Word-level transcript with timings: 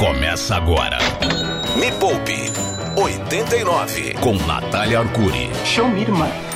Começa 0.00 0.56
agora. 0.56 0.96
Me 1.76 1.92
Poupe 1.92 2.50
89 2.96 4.14
com 4.14 4.32
Natália 4.46 5.00
Arcuri. 5.00 5.50
Show 5.66 5.90
me, 5.90 6.00
irmã. 6.00 6.49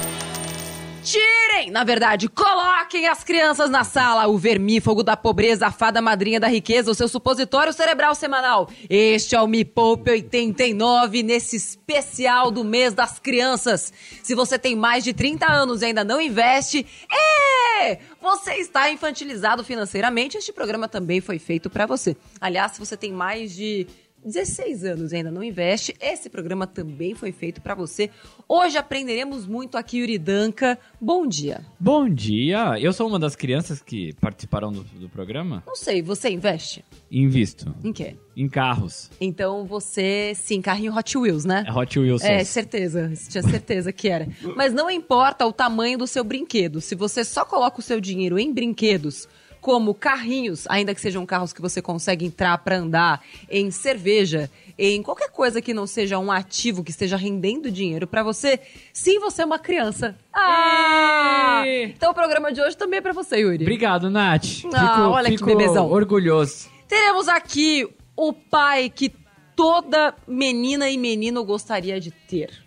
Tirem, 1.54 1.70
na 1.70 1.84
verdade, 1.84 2.28
coloquem 2.28 3.06
as 3.06 3.22
crianças 3.22 3.70
na 3.70 3.84
sala. 3.84 4.26
O 4.26 4.36
vermífugo 4.36 5.04
da 5.04 5.16
pobreza, 5.16 5.68
a 5.68 5.70
fada 5.70 6.02
madrinha 6.02 6.41
da 6.41 6.48
riqueza, 6.48 6.91
o 6.91 6.94
seu 6.94 7.07
supositório 7.07 7.73
cerebral 7.73 8.12
semanal. 8.14 8.69
Este 8.91 9.37
é 9.37 9.41
o 9.41 9.46
Me 9.46 9.64
Poupe 9.64 10.11
89, 10.11 11.23
nesse 11.23 11.55
especial 11.55 12.51
do 12.51 12.64
mês 12.64 12.93
das 12.93 13.20
crianças. 13.20 13.93
Se 14.23 14.34
você 14.34 14.59
tem 14.59 14.75
mais 14.75 15.05
de 15.05 15.12
30 15.12 15.46
anos 15.46 15.80
e 15.80 15.87
ainda 15.87 16.02
não 16.02 16.20
investe, 16.20 16.84
é! 17.09 17.98
Você 18.21 18.55
está 18.55 18.91
infantilizado 18.91 19.62
financeiramente. 19.62 20.36
Este 20.36 20.52
programa 20.52 20.89
também 20.89 21.21
foi 21.21 21.39
feito 21.39 21.71
para 21.71 21.86
você. 21.86 22.16
Aliás, 22.41 22.73
se 22.73 22.80
você 22.80 22.96
tem 22.96 23.12
mais 23.12 23.55
de 23.55 23.86
16 24.25 24.84
anos 24.84 25.12
e 25.12 25.16
ainda 25.16 25.30
não 25.30 25.42
investe, 25.42 25.95
esse 26.01 26.30
programa 26.30 26.66
também 26.66 27.15
foi 27.15 27.30
feito 27.30 27.60
para 27.60 27.74
você. 27.74 28.10
Hoje 28.48 28.78
aprenderemos 28.78 29.46
muito 29.46 29.77
aqui, 29.77 29.98
Yuri 29.98 30.19
Danca. 30.19 30.78
Bom 31.01 31.27
dia. 31.27 31.65
Bom 31.78 32.09
dia, 32.09 32.79
eu 32.80 32.92
sou 32.92 33.06
uma 33.06 33.18
das 33.18 33.37
crianças 33.37 33.82
que 33.82 34.12
participaram 34.15 34.73
do, 34.73 34.82
do 34.82 35.09
programa. 35.09 35.62
Não 35.66 35.77
sei, 35.77 36.01
você 36.02 36.30
investe? 36.30 36.84
Invisto 37.10 37.74
Em 37.84 37.92
quê? 37.92 38.16
em 38.37 38.48
carros. 38.48 39.10
Então 39.20 39.65
você 39.65 40.32
sim, 40.34 40.60
carrinho 40.60 40.96
Hot 40.96 41.16
Wheels, 41.16 41.45
né? 41.45 41.65
É 41.66 41.73
Hot 41.73 41.98
Wheels. 41.98 42.23
É, 42.23 42.43
certeza. 42.43 43.12
Tinha 43.29 43.43
certeza 43.43 43.93
que 43.93 44.09
era. 44.09 44.27
Mas 44.56 44.73
não 44.73 44.91
importa 44.91 45.46
o 45.46 45.52
tamanho 45.52 45.98
do 45.98 46.06
seu 46.06 46.24
brinquedo. 46.24 46.80
Se 46.80 46.95
você 46.95 47.24
só 47.24 47.45
coloca 47.45 47.79
o 47.79 47.82
seu 47.82 48.01
dinheiro 48.01 48.38
em 48.38 48.52
brinquedos, 48.52 49.29
como 49.64 49.95
carrinhos, 49.95 50.66
ainda 50.68 50.95
que 50.95 51.00
sejam 51.00 51.24
carros 51.24 51.54
que 51.54 51.62
você 51.62 51.80
consegue 51.80 52.27
entrar 52.27 52.59
para 52.59 52.77
andar, 52.77 53.23
em 53.48 53.70
cerveja, 53.70 54.50
em 54.77 55.02
qualquer 55.02 55.30
coisa 55.30 55.62
que 55.62 55.73
não 55.73 55.87
seja 55.87 56.18
um 56.18 56.30
ativo 56.30 56.84
que 56.84 56.90
esteja 56.90 57.16
rendendo 57.16 57.71
dinheiro 57.71 58.06
para 58.06 58.23
você, 58.23 58.60
sim, 58.93 59.18
você 59.18 59.40
é 59.40 59.45
uma 59.46 59.59
criança. 59.59 60.15
Ah! 60.34 61.62
Então 61.66 62.10
o 62.10 62.15
programa 62.15 62.52
de 62.52 62.60
hoje 62.60 62.76
também 62.76 62.98
é 62.98 63.01
para 63.01 63.15
você, 63.15 63.38
Yuri. 63.38 63.65
Obrigado, 63.65 64.10
Nath. 64.10 64.66
Ah, 64.74 65.08
olha 65.08 65.30
que 65.30 65.38
fico 65.38 65.46
bebezão. 65.46 65.90
orgulhoso. 65.90 66.68
Teremos 66.86 67.26
aqui 67.26 67.88
o 68.14 68.34
pai 68.34 68.90
que 68.90 69.10
toda 69.56 70.14
menina 70.28 70.90
e 70.90 70.98
menino 70.98 71.42
gostaria 71.42 71.98
de 71.98 72.10
ter. 72.10 72.63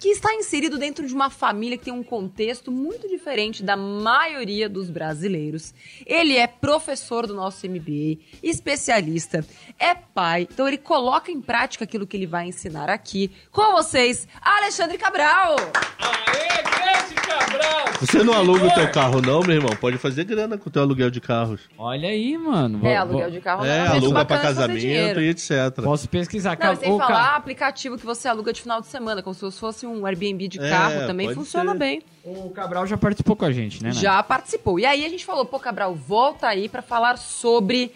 Que 0.00 0.08
está 0.08 0.34
inserido 0.34 0.78
dentro 0.78 1.06
de 1.06 1.14
uma 1.14 1.28
família 1.28 1.76
que 1.76 1.84
tem 1.84 1.92
um 1.92 2.02
contexto 2.02 2.72
muito 2.72 3.06
diferente 3.06 3.62
da 3.62 3.76
maioria 3.76 4.66
dos 4.66 4.88
brasileiros. 4.88 5.74
Ele 6.06 6.36
é 6.38 6.46
professor 6.46 7.26
do 7.26 7.34
nosso 7.34 7.68
MBA, 7.68 8.18
especialista, 8.42 9.44
é 9.78 9.94
pai, 9.94 10.48
então 10.50 10.66
ele 10.66 10.78
coloca 10.78 11.30
em 11.30 11.40
prática 11.40 11.84
aquilo 11.84 12.06
que 12.06 12.16
ele 12.16 12.26
vai 12.26 12.46
ensinar 12.46 12.88
aqui. 12.88 13.30
Com 13.52 13.72
vocês, 13.72 14.26
Alexandre 14.40 14.96
Cabral! 14.96 15.56
Aê, 15.98 16.62
grande 16.62 17.14
Cabral! 17.14 17.84
Você 18.00 18.22
não 18.24 18.32
aluga 18.32 18.66
o 18.66 18.74
teu 18.74 18.90
carro, 18.90 19.20
não, 19.20 19.42
meu 19.42 19.56
irmão? 19.56 19.76
Pode 19.76 19.98
fazer 19.98 20.24
grana 20.24 20.56
com 20.56 20.68
o 20.68 20.72
teu 20.72 20.80
aluguel 20.80 21.10
de 21.10 21.20
carros. 21.20 21.60
Olha 21.76 22.08
aí, 22.08 22.38
mano. 22.38 22.86
É, 22.86 22.96
aluguel 22.96 23.30
de 23.30 23.40
carro 23.40 23.64
É, 23.64 23.78
não 23.80 23.90
jeito 23.90 24.04
aluga 24.06 24.24
fazer 24.24 24.42
casamento 24.42 25.20
e 25.20 25.28
etc. 25.28 25.50
Posso 25.82 26.08
pesquisar. 26.08 26.58
Não, 26.58 26.72
e 26.72 26.76
sem 26.76 26.90
o 26.90 26.98
falar 26.98 27.36
aplicativo 27.36 27.98
que 27.98 28.06
você 28.06 28.28
aluga 28.28 28.52
de 28.52 28.62
final 28.62 28.80
de 28.80 28.86
semana, 28.86 29.22
como 29.22 29.34
se 29.34 29.50
fosse 29.52 29.86
um 29.86 29.89
Airbnb 30.06 30.48
de 30.48 30.58
É, 30.60 30.68
carro, 30.70 31.06
também 31.06 31.26
pode 31.28 31.38
funciona 31.38 31.72
ser. 31.72 31.78
bem. 31.78 32.02
O 32.24 32.50
Cabral 32.50 32.86
já 32.86 32.96
participou 32.96 33.34
com 33.36 33.44
a 33.44 33.52
gente, 33.52 33.82
né, 33.82 33.90
Nath? 33.90 33.98
Já 33.98 34.22
participou. 34.22 34.78
E 34.78 34.86
aí 34.86 35.04
a 35.04 35.08
gente 35.08 35.24
falou, 35.24 35.44
pô, 35.44 35.58
Cabral, 35.58 35.94
volta 35.94 36.46
aí 36.48 36.68
para 36.68 36.82
falar 36.82 37.16
sobre 37.18 37.92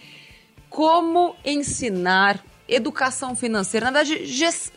como 0.71 1.35
ensinar 1.45 2.45
educação 2.69 3.37
financeira, 3.37 3.91
na 3.91 4.03
verdade, 4.03 4.27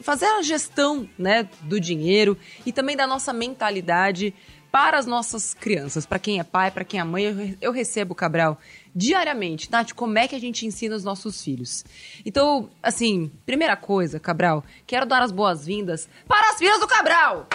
fazer 0.02 0.26
a 0.26 0.42
gestão, 0.42 1.08
né, 1.18 1.48
do 1.62 1.80
dinheiro 1.80 2.38
e 2.66 2.72
também 2.74 2.98
da 2.98 3.08
nossa 3.08 3.32
mentalidade 3.32 4.34
para 4.78 5.00
as 5.00 5.08
nossas 5.08 5.56
crianças, 5.56 6.06
para 6.06 6.20
quem 6.20 6.40
é 6.40 6.44
pai, 6.44 6.70
para 6.70 6.84
quem 6.84 7.00
é 7.00 7.04
mãe. 7.04 7.24
Eu, 7.24 7.36
re- 7.36 7.58
eu 7.60 7.72
recebo, 7.72 8.14
Cabral, 8.14 8.60
diariamente. 8.96 9.72
Nath, 9.72 9.92
como 9.94 10.20
é 10.20 10.28
que 10.28 10.36
a 10.36 10.40
gente 10.40 10.68
ensina 10.68 10.96
os 10.96 11.04
nossos 11.04 11.44
filhos? 11.44 11.84
Então, 12.24 12.70
assim, 12.84 13.32
primeira 13.44 13.76
coisa, 13.76 14.20
Cabral, 14.20 14.64
quero 14.86 15.08
dar 15.08 15.24
as 15.24 15.32
boas-vindas 15.32 16.08
para 16.28 16.52
as 16.52 16.60
filhas 16.60 16.80
do 16.80 16.88
Cabral! 16.88 17.48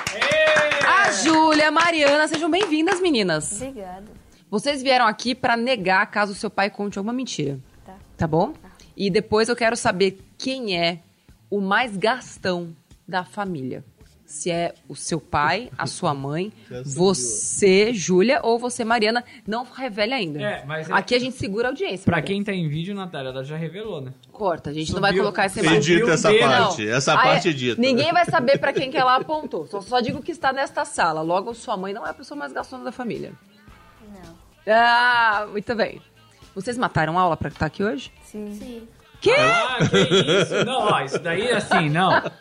A 0.84 1.12
Júlia, 1.12 1.68
a 1.68 1.70
Mariana, 1.70 2.26
sejam 2.26 2.50
bem-vindas, 2.50 3.00
meninas. 3.00 3.52
Obrigada. 3.62 4.06
Vocês 4.50 4.82
vieram 4.82 5.06
aqui 5.06 5.32
pra 5.32 5.56
negar 5.56 6.04
caso 6.10 6.34
seu 6.34 6.50
pai 6.50 6.70
conte 6.70 6.98
alguma 6.98 7.12
mentira. 7.12 7.60
Tá. 7.86 7.94
Tá 8.18 8.26
bom? 8.26 8.52
E 8.96 9.08
depois 9.10 9.48
eu 9.48 9.54
quero 9.54 9.76
saber 9.76 10.20
quem 10.36 10.76
é 10.76 10.98
o 11.48 11.60
mais 11.60 11.96
gastão 11.96 12.74
da 13.06 13.24
família. 13.24 13.84
Se 14.32 14.50
é 14.50 14.72
o 14.88 14.96
seu 14.96 15.20
pai, 15.20 15.70
a 15.76 15.86
sua 15.86 16.14
mãe, 16.16 16.50
você, 16.84 17.92
Júlia, 17.92 18.40
ou 18.42 18.58
você, 18.58 18.82
Mariana. 18.82 19.22
Não 19.46 19.62
revele 19.64 20.14
ainda. 20.14 20.40
É, 20.40 20.64
mas 20.64 20.88
é- 20.88 20.92
Aqui 20.94 21.14
a 21.14 21.18
gente 21.18 21.36
segura 21.36 21.68
a 21.68 21.70
audiência. 21.70 22.06
Pra 22.06 22.22
quem 22.22 22.42
tá 22.42 22.50
em 22.50 22.66
vídeo, 22.66 22.94
Natália, 22.94 23.28
ela 23.28 23.44
já 23.44 23.56
revelou, 23.58 24.00
né? 24.00 24.14
Corta, 24.32 24.70
a 24.70 24.72
gente 24.72 24.88
não 24.88 24.96
Subiu- 24.96 25.02
vai 25.02 25.16
colocar 25.18 25.44
essa 25.44 25.60
imagem. 25.60 25.96
Edita 25.96 26.12
essa 26.12 26.32
parte. 26.32 26.84
Não. 26.86 26.94
Essa 26.94 27.12
Aí, 27.12 27.28
parte 27.28 27.48
edita. 27.50 27.78
Ninguém 27.80 28.10
vai 28.10 28.24
saber 28.24 28.58
pra 28.58 28.72
quem 28.72 28.90
que 28.90 28.96
ela 28.96 29.16
apontou. 29.16 29.66
Só, 29.66 29.82
só 29.82 30.00
digo 30.00 30.22
que 30.22 30.32
está 30.32 30.50
nesta 30.50 30.86
sala. 30.86 31.20
Logo, 31.20 31.52
sua 31.52 31.76
mãe 31.76 31.92
não 31.92 32.06
é 32.06 32.10
a 32.10 32.14
pessoa 32.14 32.36
mais 32.38 32.52
gastona 32.54 32.84
da 32.84 32.90
família. 32.92 33.32
Não. 34.00 34.34
Ah, 34.74 35.46
muito 35.50 35.74
bem. 35.74 36.00
Vocês 36.54 36.78
mataram 36.78 37.18
aula 37.18 37.36
pra 37.36 37.48
estar 37.50 37.66
aqui 37.66 37.84
hoje? 37.84 38.10
Sim. 38.24 38.54
Sim. 38.58 38.88
Que? 39.22 39.30
Ah, 39.30 39.78
que 39.88 39.96
isso? 40.42 40.64
Não, 40.66 40.80
ó, 40.92 41.00
isso 41.00 41.18
daí, 41.20 41.48
assim, 41.52 41.88
não. 41.88 42.10
Ela 42.12 42.32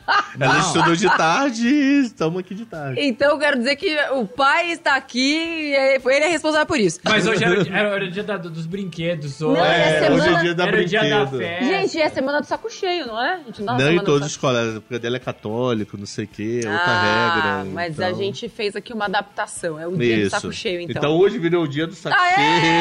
Não. 0.53 0.59
estudou 0.59 0.96
de 0.96 1.08
tarde 1.16 1.68
e 1.68 2.02
estamos 2.06 2.40
aqui 2.40 2.56
de 2.56 2.66
tarde. 2.66 3.00
Então 3.00 3.30
eu 3.31 3.38
quero 3.38 3.59
dizer 3.59 3.75
que 3.75 3.96
o 4.14 4.25
pai 4.25 4.72
está 4.72 4.96
aqui 4.96 5.20
e 5.38 5.75
ele 5.75 6.25
é 6.25 6.30
responsável 6.30 6.66
por 6.66 6.80
isso. 6.80 7.00
Mas 7.03 7.28
hoje 7.28 7.44
era, 7.44 7.59
o 7.59 7.64
dia- 7.64 7.74
era 7.78 8.03
o 8.06 8.09
dia 8.09 8.24
da- 8.24 8.38
dos 8.38 8.66
brinquedos. 8.66 9.40
Hoje. 9.44 9.59
Não, 9.59 9.66
é 9.66 9.80
É, 9.80 10.00
semana- 10.02 10.16
hoje 10.24 10.34
é 10.36 10.40
dia 10.41 10.56
da 10.56 10.66
era 10.68 10.81
o 10.81 10.86
dia 10.86 11.00
da 11.02 11.25
brinquedo. 11.25 11.38
festa. 11.40 11.66
Gente, 11.66 12.02
é 12.02 12.09
semana 12.09 12.41
do 12.41 12.47
saco 12.47 12.70
cheio, 12.72 13.06
não 13.06 13.24
é? 13.24 13.40
Não 13.46 13.53
semana 13.53 13.91
em 13.91 13.97
do 13.97 14.03
todas 14.03 14.24
as 14.25 14.31
escolas, 14.31 14.80
porque 14.80 14.97
dela 14.97 15.18
é 15.18 15.20
católico, 15.20 15.96
não 15.97 16.08
sei 16.08 16.25
o 16.25 16.28
quê, 16.28 16.62
outra 16.66 16.80
ah, 16.81 17.34
regra. 17.62 17.72
Mas 17.75 17.94
então... 17.94 18.08
a 18.09 18.14
gente 18.14 18.50
fez 18.50 18.75
aqui 18.75 18.91
uma 18.91 19.06
adaptação. 19.06 19.80
É 19.80 19.86
o 19.88 19.96
dia 19.96 20.16
do 20.16 20.22
Isso. 20.24 20.30
saco 20.31 20.52
cheio, 20.52 20.81
então. 20.81 20.96
Então 20.97 21.16
hoje 21.16 21.38
virou 21.38 21.64
o 21.64 21.68
dia 21.68 21.86
do 21.86 21.94
saco 21.94 22.16
Aê! 22.20 22.36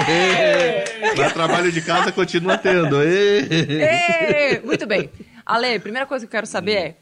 cheio. 0.05 1.13
Mas 1.19 1.33
trabalho 1.35 1.71
de 1.71 1.83
casa 1.83 2.11
continua 2.13 2.57
tendo. 2.57 3.03
Ê! 3.03 3.90
Ê, 3.91 4.61
Muito 4.61 4.87
bem. 4.87 5.11
Ale, 5.45 5.79
primeira 5.79 6.07
coisa 6.07 6.27
que 6.27 6.29
eu 6.29 6.39
quero 6.39 6.47
saber 6.47 6.73
é: 6.73 6.97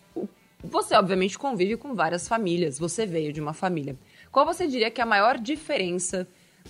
você, 0.63 0.95
obviamente, 0.95 1.39
convive 1.39 1.77
com 1.77 1.95
várias 1.95 2.27
famílias. 2.27 2.79
Você 2.79 3.07
veio 3.07 3.33
de 3.33 3.41
uma 3.41 3.53
família. 3.53 3.97
Qual 4.31 4.45
você 4.45 4.67
diria 4.67 4.91
que 4.91 5.01
é 5.01 5.05
a 5.05 5.07
maior 5.07 5.39
diferença 5.39 6.27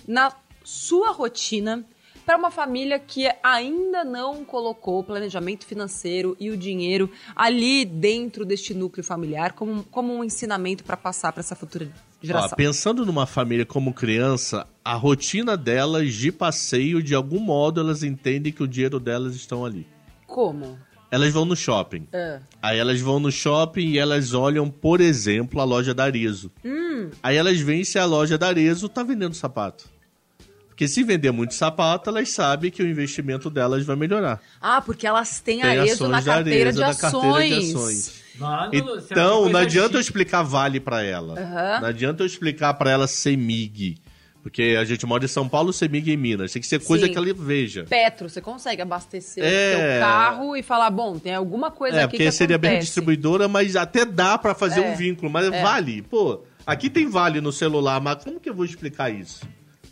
na 0.07 0.31
sua 0.63 1.11
rotina 1.11 1.85
para 2.25 2.37
uma 2.37 2.51
família 2.51 2.99
que 2.99 3.27
ainda 3.41 4.03
não 4.03 4.45
colocou 4.45 4.99
o 4.99 5.03
planejamento 5.03 5.65
financeiro 5.65 6.37
e 6.39 6.51
o 6.51 6.57
dinheiro 6.57 7.09
ali 7.35 7.83
dentro 7.83 8.45
deste 8.45 8.71
núcleo 8.71 9.03
familiar 9.03 9.53
como, 9.53 9.83
como 9.85 10.13
um 10.13 10.23
ensinamento 10.23 10.83
para 10.83 10.95
passar 10.95 11.31
para 11.31 11.39
essa 11.39 11.55
futura 11.55 11.89
Ó, 11.91 12.25
geração? 12.25 12.55
pensando 12.55 13.03
numa 13.03 13.25
família 13.25 13.65
como 13.65 13.91
criança, 13.91 14.67
a 14.85 14.93
rotina 14.93 15.57
delas 15.57 16.13
de 16.13 16.31
passeio, 16.31 17.01
de 17.01 17.15
algum 17.15 17.39
modo, 17.39 17.79
elas 17.79 18.03
entendem 18.03 18.53
que 18.53 18.61
o 18.61 18.67
dinheiro 18.67 18.99
delas 18.99 19.33
estão 19.33 19.65
ali. 19.65 19.87
Como? 20.29 20.77
Elas 21.11 21.33
vão 21.33 21.43
no 21.43 21.55
shopping. 21.55 22.07
Ah. 22.13 22.39
Aí 22.61 22.77
elas 22.77 23.01
vão 23.01 23.19
no 23.19 23.31
shopping 23.31 23.87
e 23.87 23.97
elas 23.97 24.33
olham, 24.33 24.69
por 24.69 25.01
exemplo, 25.01 25.59
a 25.59 25.63
loja 25.63 25.93
da 25.93 26.03
Arezzo. 26.03 26.51
Hum. 26.63 27.09
Aí 27.23 27.35
elas 27.35 27.59
veem 27.59 27.83
se 27.83 27.97
a 27.97 28.05
loja 28.05 28.37
da 28.37 28.47
Arezzo 28.47 28.87
tá 28.87 29.01
vendendo 29.01 29.33
sapato. 29.33 29.85
Porque 30.67 30.87
se 30.87 31.03
vender 31.03 31.31
muito 31.31 31.53
sapato, 31.55 32.09
elas 32.09 32.29
sabem 32.29 32.69
que 32.71 32.81
o 32.81 32.87
investimento 32.87 33.49
delas 33.49 33.83
vai 33.85 33.95
melhorar. 33.97 34.39
Ah, 34.61 34.79
porque 34.81 35.05
elas 35.05 35.39
têm 35.41 35.59
Tem 35.61 35.69
a 35.79 35.83
ESO 35.85 36.07
na 36.07 36.21
carteira, 36.21 36.69
Arezzo, 36.69 36.77
de 36.77 36.83
ações. 36.85 37.11
carteira 37.11 37.49
de 37.49 37.69
ações. 37.71 38.21
Mano, 38.39 38.71
Então, 38.73 39.49
não 39.49 39.59
adianta 39.59 39.95
eu 39.97 40.01
chique. 40.03 40.09
explicar 40.11 40.43
vale 40.43 40.79
pra 40.79 41.03
ela. 41.03 41.37
Aham. 41.37 41.81
Não 41.81 41.87
adianta 41.89 42.23
eu 42.23 42.27
explicar 42.27 42.73
pra 42.75 42.89
ela 42.91 43.07
CEMIG. 43.07 43.97
Porque 44.41 44.77
a 44.79 44.85
gente 44.85 45.05
mora 45.05 45.25
em 45.25 45.27
São 45.27 45.49
Paulo, 45.49 45.73
CEMIG 45.73 46.11
em 46.13 46.17
Minas. 46.17 46.53
Tem 46.53 46.61
que 46.61 46.67
ser 46.67 46.79
coisa 46.83 47.05
Sim. 47.05 47.11
que 47.11 47.17
ela 47.17 47.27
veja. 47.33 47.83
Petro, 47.83 48.29
você 48.29 48.39
consegue 48.39 48.81
abastecer 48.81 49.43
É. 49.43 49.73
o 49.75 49.77
seu 49.77 49.99
carro 49.99 50.55
e 50.55 50.63
falar, 50.63 50.89
bom, 50.89 51.19
tem 51.19 51.35
alguma 51.35 51.69
coisa 51.69 51.97
É, 51.97 52.03
aqui 52.03 52.11
porque 52.17 52.23
que 52.25 52.31
seria 52.31 52.57
bem 52.57 52.71
acontece. 52.71 52.85
distribuidora, 52.87 53.47
mas 53.49 53.75
até 53.75 54.05
dá 54.05 54.37
pra 54.37 54.55
fazer 54.55 54.81
É. 54.81 54.91
um 54.91 54.95
vínculo. 54.95 55.29
Mas 55.29 55.51
É. 55.51 55.61
vale, 55.61 56.01
pô. 56.03 56.41
Aqui 56.65 56.89
tem 56.89 57.07
vale 57.09 57.41
no 57.41 57.51
celular, 57.51 57.99
mas 57.99 58.23
como 58.23 58.39
que 58.39 58.49
eu 58.49 58.53
vou 58.53 58.63
explicar 58.63 59.09
isso? 59.09 59.41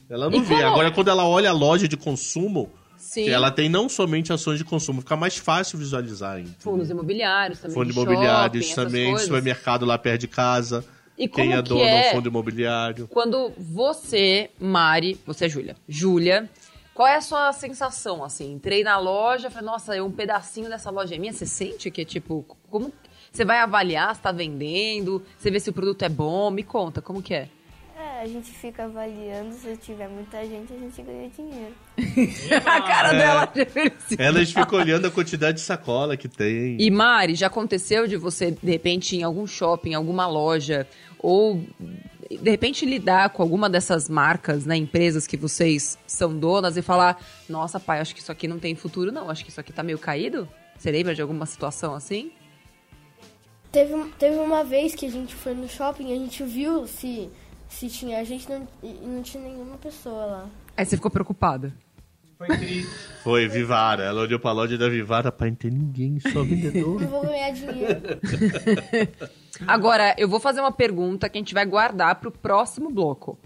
Ela 0.10 0.30
não 0.30 0.38
E 0.38 0.42
vê. 0.42 0.56
como- 0.56 0.68
Agora, 0.68 0.92
quando 0.92 1.10
ela 1.10 1.26
olha 1.28 1.50
a 1.50 1.54
loja 1.54 1.86
de 1.88 1.98
consumo, 1.98 2.72
Sim, 2.98 3.28
ela 3.28 3.52
tem 3.52 3.68
não 3.68 3.90
somente 3.90 4.32
ações 4.32 4.58
de 4.60 4.64
consumo, 4.64 5.02
fica 5.02 5.18
mais 5.18 5.38
fácil 5.38 5.78
visualizar. 5.78 6.40
hein? 6.40 6.46
fundos 6.60 6.90
imobiliários 6.90 7.60
também, 7.60 7.74
Fundo 7.76 7.88
de 7.88 8.00
imobiliários 8.00 8.66
shopping, 8.68 8.82
também, 8.86 9.18
supermercado 9.18 9.86
lá 9.86 9.98
perto 9.98 10.22
de 10.22 10.28
casa. 10.30 10.86
E 11.18 11.28
Quem 11.28 11.46
como 11.46 11.60
é 11.60 11.64
que 11.64 11.70
dono 11.70 11.82
é 11.82 12.10
do 12.10 12.16
fundo 12.16 12.30
imobiliário. 12.30 13.08
quando 13.08 13.52
você, 13.58 14.52
Mari, 14.60 15.20
você 15.26 15.46
é 15.46 15.50
Júlia, 15.50 15.76
Júlia, 15.88 16.50
Qual 16.94 17.08
é 17.08 17.16
a 17.16 17.22
sua 17.22 17.54
sensação, 17.54 18.24
assim? 18.24 18.54
Entrei 18.54 18.84
na 18.84 18.98
loja, 18.98 19.52
falei, 19.52 19.68
nossa, 19.68 20.04
um 20.04 20.12
pedacinho 20.12 20.68
dessa 20.68 20.90
loja 20.90 21.14
é 21.14 21.20
minha. 21.20 21.32
Você 21.32 21.46
sente 21.46 21.92
que 21.92 22.02
é 22.02 22.06
tipo, 22.06 22.44
como 22.72 22.92
você 23.32 23.46
vai 23.46 23.60
avaliar 23.60 24.16
se 24.16 24.22
tá 24.24 24.32
vendendo, 24.32 25.24
você 25.38 25.52
vê 25.52 25.60
se 25.60 25.70
o 25.70 25.74
produto 25.74 26.02
é 26.02 26.10
bom? 26.10 26.50
Me 26.50 26.64
conta, 26.64 27.00
como 27.00 27.22
que 27.22 27.36
é? 27.36 27.50
A 28.20 28.28
gente 28.28 28.52
fica 28.52 28.86
avaliando, 28.86 29.54
se 29.54 29.78
tiver 29.78 30.08
muita 30.08 30.44
gente, 30.46 30.74
a 30.74 30.78
gente 30.78 31.02
ganha 31.02 31.30
dinheiro. 31.30 31.74
a 32.66 32.82
cara 32.82 33.14
É. 33.14 33.18
dela 33.18 33.46
de 33.46 33.66
felicidade. 33.66 34.22
Elas 34.22 34.52
ficam 34.52 34.80
olhando 34.80 35.06
a 35.08 35.12
quantidade 35.12 35.58
de 35.58 35.64
sacola 35.64 36.18
que 36.18 36.28
tem. 36.28 36.78
E 36.80 36.90
Mari, 36.90 37.36
já 37.36 37.48
aconteceu 37.48 38.08
de 38.08 38.18
você, 38.18 38.52
de 38.52 38.72
repente, 38.72 39.16
em 39.16 39.24
algum 39.24 39.46
shopping, 39.46 39.94
alguma 39.94 40.26
loja, 40.28 40.88
ou 41.20 41.62
de 42.30 42.50
repente 42.50 42.86
lidar 42.86 43.30
com 43.30 43.42
alguma 43.44 43.70
dessas 43.70 44.10
marcas, 44.10 44.66
né, 44.66 44.76
empresas 44.76 45.26
que 45.28 45.38
vocês 45.38 45.98
são 46.08 46.38
donas 46.38 46.76
e 46.76 46.82
falar: 46.82 47.24
Nossa, 47.48 47.80
pai, 47.80 48.00
acho 48.00 48.16
que 48.16 48.22
isso 48.22 48.32
aqui 48.32 48.48
não 48.48 48.58
tem 48.60 48.74
futuro, 48.76 49.12
não, 49.12 49.30
acho 49.30 49.44
que 49.46 49.52
isso 49.52 49.60
aqui 49.60 49.72
tá 49.72 49.84
meio 49.84 50.00
caído? 50.00 50.48
Você 50.78 50.92
lembra 50.92 51.14
de 51.16 51.22
alguma 51.22 51.46
situação 51.46 51.94
assim? 51.94 52.32
Teve, 53.72 53.94
teve 54.18 54.38
uma 54.38 54.64
vez 54.64 54.96
que 54.96 55.06
a 55.06 55.12
gente 55.12 55.36
foi 55.36 55.54
no 55.54 55.68
shopping 55.68 56.10
e 56.10 56.14
a 56.14 56.16
gente 56.16 56.42
viu 56.44 56.88
se, 56.88 57.30
se 57.70 57.90
tinha 57.90 58.24
gente 58.24 58.50
não, 58.50 58.68
não 59.02 59.22
tinha 59.22 59.44
nenhuma 59.44 59.78
pessoa 59.78 60.26
lá. 60.26 60.50
Aí 60.76 60.86
você 60.86 60.96
ficou 60.96 61.12
preocupada. 61.12 61.74
Foi, 63.24 63.48
Vivara. 63.48 64.04
Ela 64.04 64.22
olhou 64.22 64.40
pra 64.40 64.52
loja 64.52 64.78
da 64.78 64.88
Vivara 64.88 65.32
pra 65.32 65.48
não 65.48 65.56
ter 65.56 65.72
ninguém, 65.72 66.20
só 66.20 66.44
vendedor. 66.44 67.02
Não 67.02 67.08
vou 67.08 67.26
ganhar 67.26 67.52
dinheiro. 67.52 68.02
Agora, 69.66 70.14
eu 70.20 70.30
vou 70.30 70.40
fazer 70.40 70.60
uma 70.60 70.72
pergunta 70.72 71.28
que 71.30 71.38
a 71.38 71.42
gente 71.42 71.54
vai 71.56 71.66
guardar 71.66 72.16
pro 72.16 72.32
próximo 72.32 72.92
bloco. 72.92 73.40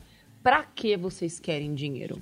Pra 0.44 0.64
que 0.64 0.98
vocês 0.98 1.40
querem 1.40 1.74
dinheiro? 1.74 2.22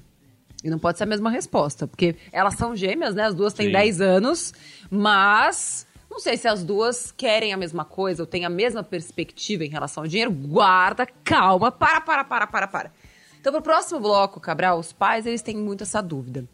E 0.64 0.70
não 0.70 0.78
pode 0.78 0.98
ser 0.98 1.06
a 1.06 1.08
mesma 1.08 1.32
resposta, 1.32 1.88
porque 1.88 2.16
elas 2.32 2.56
são 2.56 2.76
gêmeas, 2.76 3.16
né? 3.16 3.24
As 3.24 3.34
duas 3.34 3.54
têm 3.54 3.68
Sim. 3.68 3.72
10 3.72 4.02
anos, 4.02 4.54
mas 4.92 5.88
não 6.10 6.20
sei 6.20 6.36
se 6.38 6.48
as 6.48 6.64
duas 6.64 7.12
querem 7.12 7.54
a 7.54 7.58
mesma 7.58 7.86
coisa 7.86 8.24
ou 8.24 8.28
têm 8.28 8.44
a 8.46 8.50
mesma 8.50 8.84
perspectiva 8.84 9.64
em 9.64 9.70
relação 9.70 10.04
ao 10.04 10.10
dinheiro. 10.10 10.32
Guarda, 10.32 11.08
calma, 11.24 11.72
para, 11.72 12.02
para, 12.02 12.24
para, 12.24 12.48
para, 12.48 12.68
para. 12.68 12.94
Então, 13.40 13.54
pro 13.54 13.62
próximo 13.62 14.00
bloco, 14.00 14.40
Cabral, 14.40 14.80
os 14.80 14.92
pais, 14.92 15.26
eles 15.26 15.42
têm 15.42 15.56
muito 15.56 15.84
essa 15.84 16.02
dúvida. 16.02 16.46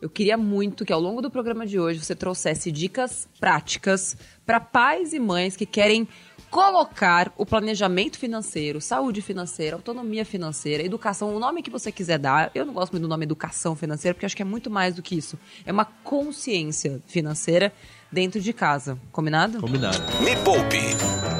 Eu 0.00 0.08
queria 0.08 0.36
muito 0.36 0.84
que 0.84 0.92
ao 0.92 1.00
longo 1.00 1.20
do 1.20 1.30
programa 1.30 1.66
de 1.66 1.78
hoje 1.78 1.98
você 1.98 2.14
trouxesse 2.14 2.70
dicas 2.70 3.28
práticas 3.38 4.16
para 4.46 4.60
pais 4.60 5.12
e 5.12 5.18
mães 5.18 5.56
que 5.56 5.66
querem 5.66 6.08
colocar 6.50 7.32
o 7.36 7.46
planejamento 7.46 8.18
financeiro, 8.18 8.80
saúde 8.80 9.22
financeira, 9.22 9.76
autonomia 9.76 10.24
financeira, 10.24 10.82
educação, 10.82 11.34
o 11.34 11.38
nome 11.38 11.62
que 11.62 11.70
você 11.70 11.90
quiser 11.90 12.18
dar. 12.18 12.50
Eu 12.54 12.66
não 12.66 12.74
gosto 12.74 12.92
muito 12.92 13.02
do 13.02 13.08
nome 13.08 13.24
educação 13.24 13.74
financeira, 13.74 14.14
porque 14.14 14.26
acho 14.26 14.36
que 14.36 14.42
é 14.42 14.44
muito 14.44 14.70
mais 14.70 14.94
do 14.94 15.02
que 15.02 15.16
isso. 15.16 15.38
É 15.64 15.72
uma 15.72 15.84
consciência 15.84 17.02
financeira 17.06 17.72
dentro 18.12 18.40
de 18.40 18.52
casa. 18.52 18.98
Combinado? 19.10 19.58
Combinado. 19.60 19.98
Me 20.20 20.36
Poupe 20.44 20.78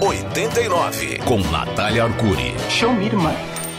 89 0.00 1.18
com 1.18 1.38
Natália 1.50 2.04
Arcuri. 2.04 2.54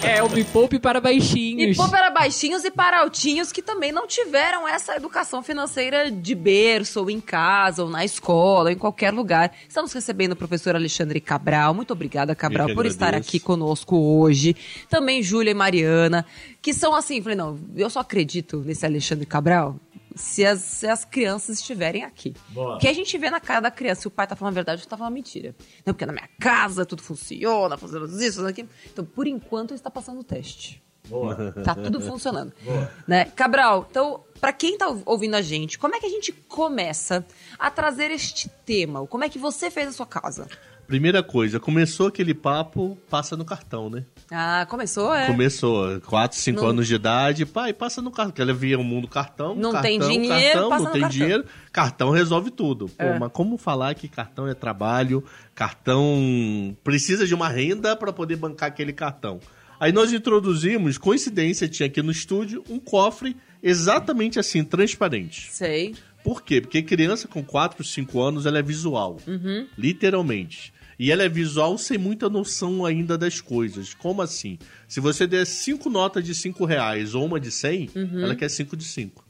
É 0.04 0.22
o 0.22 0.30
Me 0.30 0.44
Poupe 0.44 0.80
para 0.80 1.00
E 1.00 1.02
baixinhos. 1.02 1.78
pô 1.78 1.88
para 1.88 2.10
baixinhos 2.10 2.66
e 2.66 2.72
para 2.72 3.00
altinhos 3.00 3.54
que 3.54 3.62
também 3.62 3.90
não 3.92 4.06
tiveram 4.06 4.68
essa 4.68 4.98
educação 4.98 5.42
financeira 5.42 6.12
de 6.12 6.36
berço, 6.36 7.00
ou 7.00 7.10
em 7.10 7.22
casa, 7.22 7.84
ou 7.84 7.90
na 7.90 8.04
escola, 8.04 8.66
ou 8.66 8.70
em 8.70 8.78
qualquer 8.78 9.14
lugar. 9.14 9.54
Estamos 9.68 9.94
recebendo 9.94 10.34
o 10.34 10.36
professor 10.36 10.76
Alexandre 10.76 11.22
Cabral. 11.22 11.74
Muito 11.74 11.94
obrigada, 11.94 12.36
Cabral, 12.36 12.74
por 12.76 12.86
estar 12.86 13.16
aqui 13.16 13.40
conosco 13.40 13.96
hoje. 13.98 14.58
Também 14.90 15.24
Júlia 15.24 15.52
e 15.52 15.54
Mariana, 15.56 16.26
que 16.62 16.74
são 16.74 16.94
assim, 16.94 17.22
falei, 17.22 17.38
não, 17.38 17.58
eu 17.74 17.90
só 17.90 18.02
acredito 18.02 18.62
nesse 18.66 18.86
Alexandre 18.86 19.26
Cabral 19.26 19.78
se 20.16 20.46
as, 20.46 20.60
se 20.62 20.88
as 20.88 21.06
crianças 21.06 21.60
estiverem 21.60 22.04
aqui. 22.04 22.34
Boa. 22.50 22.74
Porque 22.74 22.88
a 22.88 22.94
gente 22.94 23.18
vê 23.18 23.30
na 23.30 23.40
cara 23.40 23.62
da 23.62 23.72
criança 23.72 24.02
se 24.02 24.08
o 24.08 24.12
pai 24.12 24.28
tá 24.28 24.36
falando 24.36 24.54
a 24.54 24.56
verdade 24.56 24.82
ou 24.82 24.88
tá 24.88 24.98
falando 24.98 25.14
mentira. 25.14 25.56
Não, 25.86 25.94
porque 25.94 26.06
na 26.06 26.14
minha 26.14 26.30
casa 26.40 26.86
tudo 26.86 27.02
funciona, 27.02 27.78
fazendo 27.78 28.06
isso, 28.06 28.38
fazendo 28.38 28.50
aquilo. 28.50 28.70
Então, 28.92 29.06
por 29.06 29.28
enquanto, 29.28 29.72
ele 29.72 29.80
está 29.80 29.90
passando 29.90 30.20
o 30.20 30.24
teste. 30.24 30.82
Boa. 31.08 31.52
Tá 31.64 31.76
tudo 31.76 32.00
funcionando. 32.02 32.54
Né? 33.08 33.26
Cabral, 33.26 33.86
então, 33.90 34.24
pra 34.40 34.54
quem 34.54 34.78
tá 34.78 34.88
ouvindo 35.06 35.36
a 35.36 35.42
gente, 35.42 35.78
como 35.78 35.96
é 35.96 36.00
que 36.00 36.06
a 36.06 36.10
gente 36.10 36.32
começa 36.32 37.26
a 37.60 37.70
trazer 37.70 38.12
este 38.12 38.48
tema? 38.48 39.06
Como 39.08 39.24
é 39.24 39.30
que 39.30 39.38
você 39.38 39.70
fez 39.70 39.90
a 39.90 39.92
sua 39.92 40.06
casa? 40.06 40.48
Primeira 40.94 41.24
coisa, 41.24 41.60
começou 41.60 42.06
aquele 42.06 42.36
papo, 42.36 42.96
passa 43.10 43.36
no 43.36 43.44
cartão, 43.44 43.90
né? 43.90 44.04
Ah, 44.30 44.64
começou, 44.70 45.12
é? 45.12 45.26
Começou, 45.26 46.00
4, 46.02 46.38
5 46.38 46.62
Não- 46.62 46.68
anos 46.68 46.86
de 46.88 46.94
idade, 46.94 47.48
pai, 47.48 47.74
passa 47.74 48.00
no 48.00 48.12
cartão. 48.12 48.30
Porque 48.30 48.44
ela 48.44 48.54
via 48.54 48.78
o 48.78 48.84
mundo 48.84 49.08
cartão, 49.08 49.56
Não 49.56 49.72
cartão, 49.72 49.90
tem 49.90 50.00
dinheiro, 50.00 50.30
cartão, 50.30 50.70
não 50.70 50.92
tem 50.92 51.02
cartão. 51.02 51.10
dinheiro, 51.10 51.46
cartão 51.72 52.10
resolve 52.12 52.52
tudo. 52.52 52.90
Pô, 52.90 53.04
É. 53.04 53.18
mas 53.18 53.32
como 53.32 53.58
falar 53.58 53.96
que 53.96 54.08
cartão 54.08 54.48
é 54.48 54.54
trabalho, 54.54 55.24
cartão 55.56 56.78
precisa 56.84 57.26
de 57.26 57.34
uma 57.34 57.50
renda 57.50 57.96
para 57.96 58.14
poder 58.14 58.36
bancar 58.36 58.70
aquele 58.70 58.94
cartão? 58.94 59.40
Aí 59.80 59.92
nós 59.92 60.14
introduzimos, 60.14 61.00
coincidência, 61.00 61.68
tinha 61.68 61.88
aqui 61.88 62.04
no 62.04 62.12
estúdio 62.12 62.64
um 62.70 62.78
cofre 62.80 63.36
exatamente 63.64 64.38
assim, 64.38 64.64
transparente. 64.64 65.50
Sei. 65.52 65.96
Por 66.24 66.42
quê? 66.42 66.62
Porque 66.62 66.82
criança 66.82 67.28
com 67.28 67.44
4, 67.44 67.84
5 67.84 68.22
anos, 68.22 68.46
ela 68.46 68.58
é 68.60 68.62
visual. 68.62 69.18
Uhum. 69.28 69.68
Literalmente. 69.78 70.72
E 71.00 71.12
ela 71.12 71.24
é 71.24 71.30
visual 71.30 71.78
sem 71.78 71.98
muita 71.98 72.30
noção 72.30 72.86
ainda 72.86 73.18
das 73.18 73.42
coisas. 73.42 73.94
Como 73.94 74.22
assim? 74.22 74.58
Se 74.88 75.00
você 75.00 75.26
der 75.26 75.46
cinco 75.46 75.90
notas 75.90 76.24
de 76.24 76.36
5 76.36 76.66
reais 76.66 77.16
ou 77.16 77.26
uma 77.26 77.40
de 77.40 77.52
100, 77.52 77.90
ela 78.22 78.36
quer 78.36 78.50
5 78.50 78.78
de 78.78 78.84
5. 78.84 79.24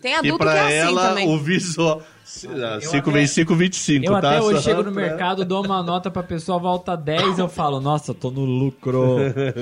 Tem 0.00 0.12
E 0.12 0.14
Uhum. 0.14 0.18
adulto 0.20 0.38
que 0.38 0.44
pra 0.44 0.70
é 0.70 0.80
assim 0.82 0.88
ela, 0.88 1.08
também. 1.10 1.28
o 1.28 1.38
visual... 1.38 2.02
5 2.24 2.52
até- 2.56 3.10
vezes 3.10 3.30
5, 3.34 3.54
25, 3.54 4.06
Eu 4.06 4.12
tá? 4.12 4.18
até 4.18 4.40
hoje 4.40 4.62
Só 4.62 4.70
chego 4.70 4.82
no 4.82 4.92
pra- 4.92 5.02
mercado, 5.02 5.44
dou 5.44 5.64
uma 5.64 5.82
nota 5.82 6.10
pra 6.10 6.22
pessoa, 6.22 6.58
volta 6.58 6.96
10, 6.96 7.38
eu 7.38 7.48
falo, 7.48 7.80
nossa, 7.80 8.14
tô 8.14 8.30
no 8.30 8.44
lucro. 8.44 9.18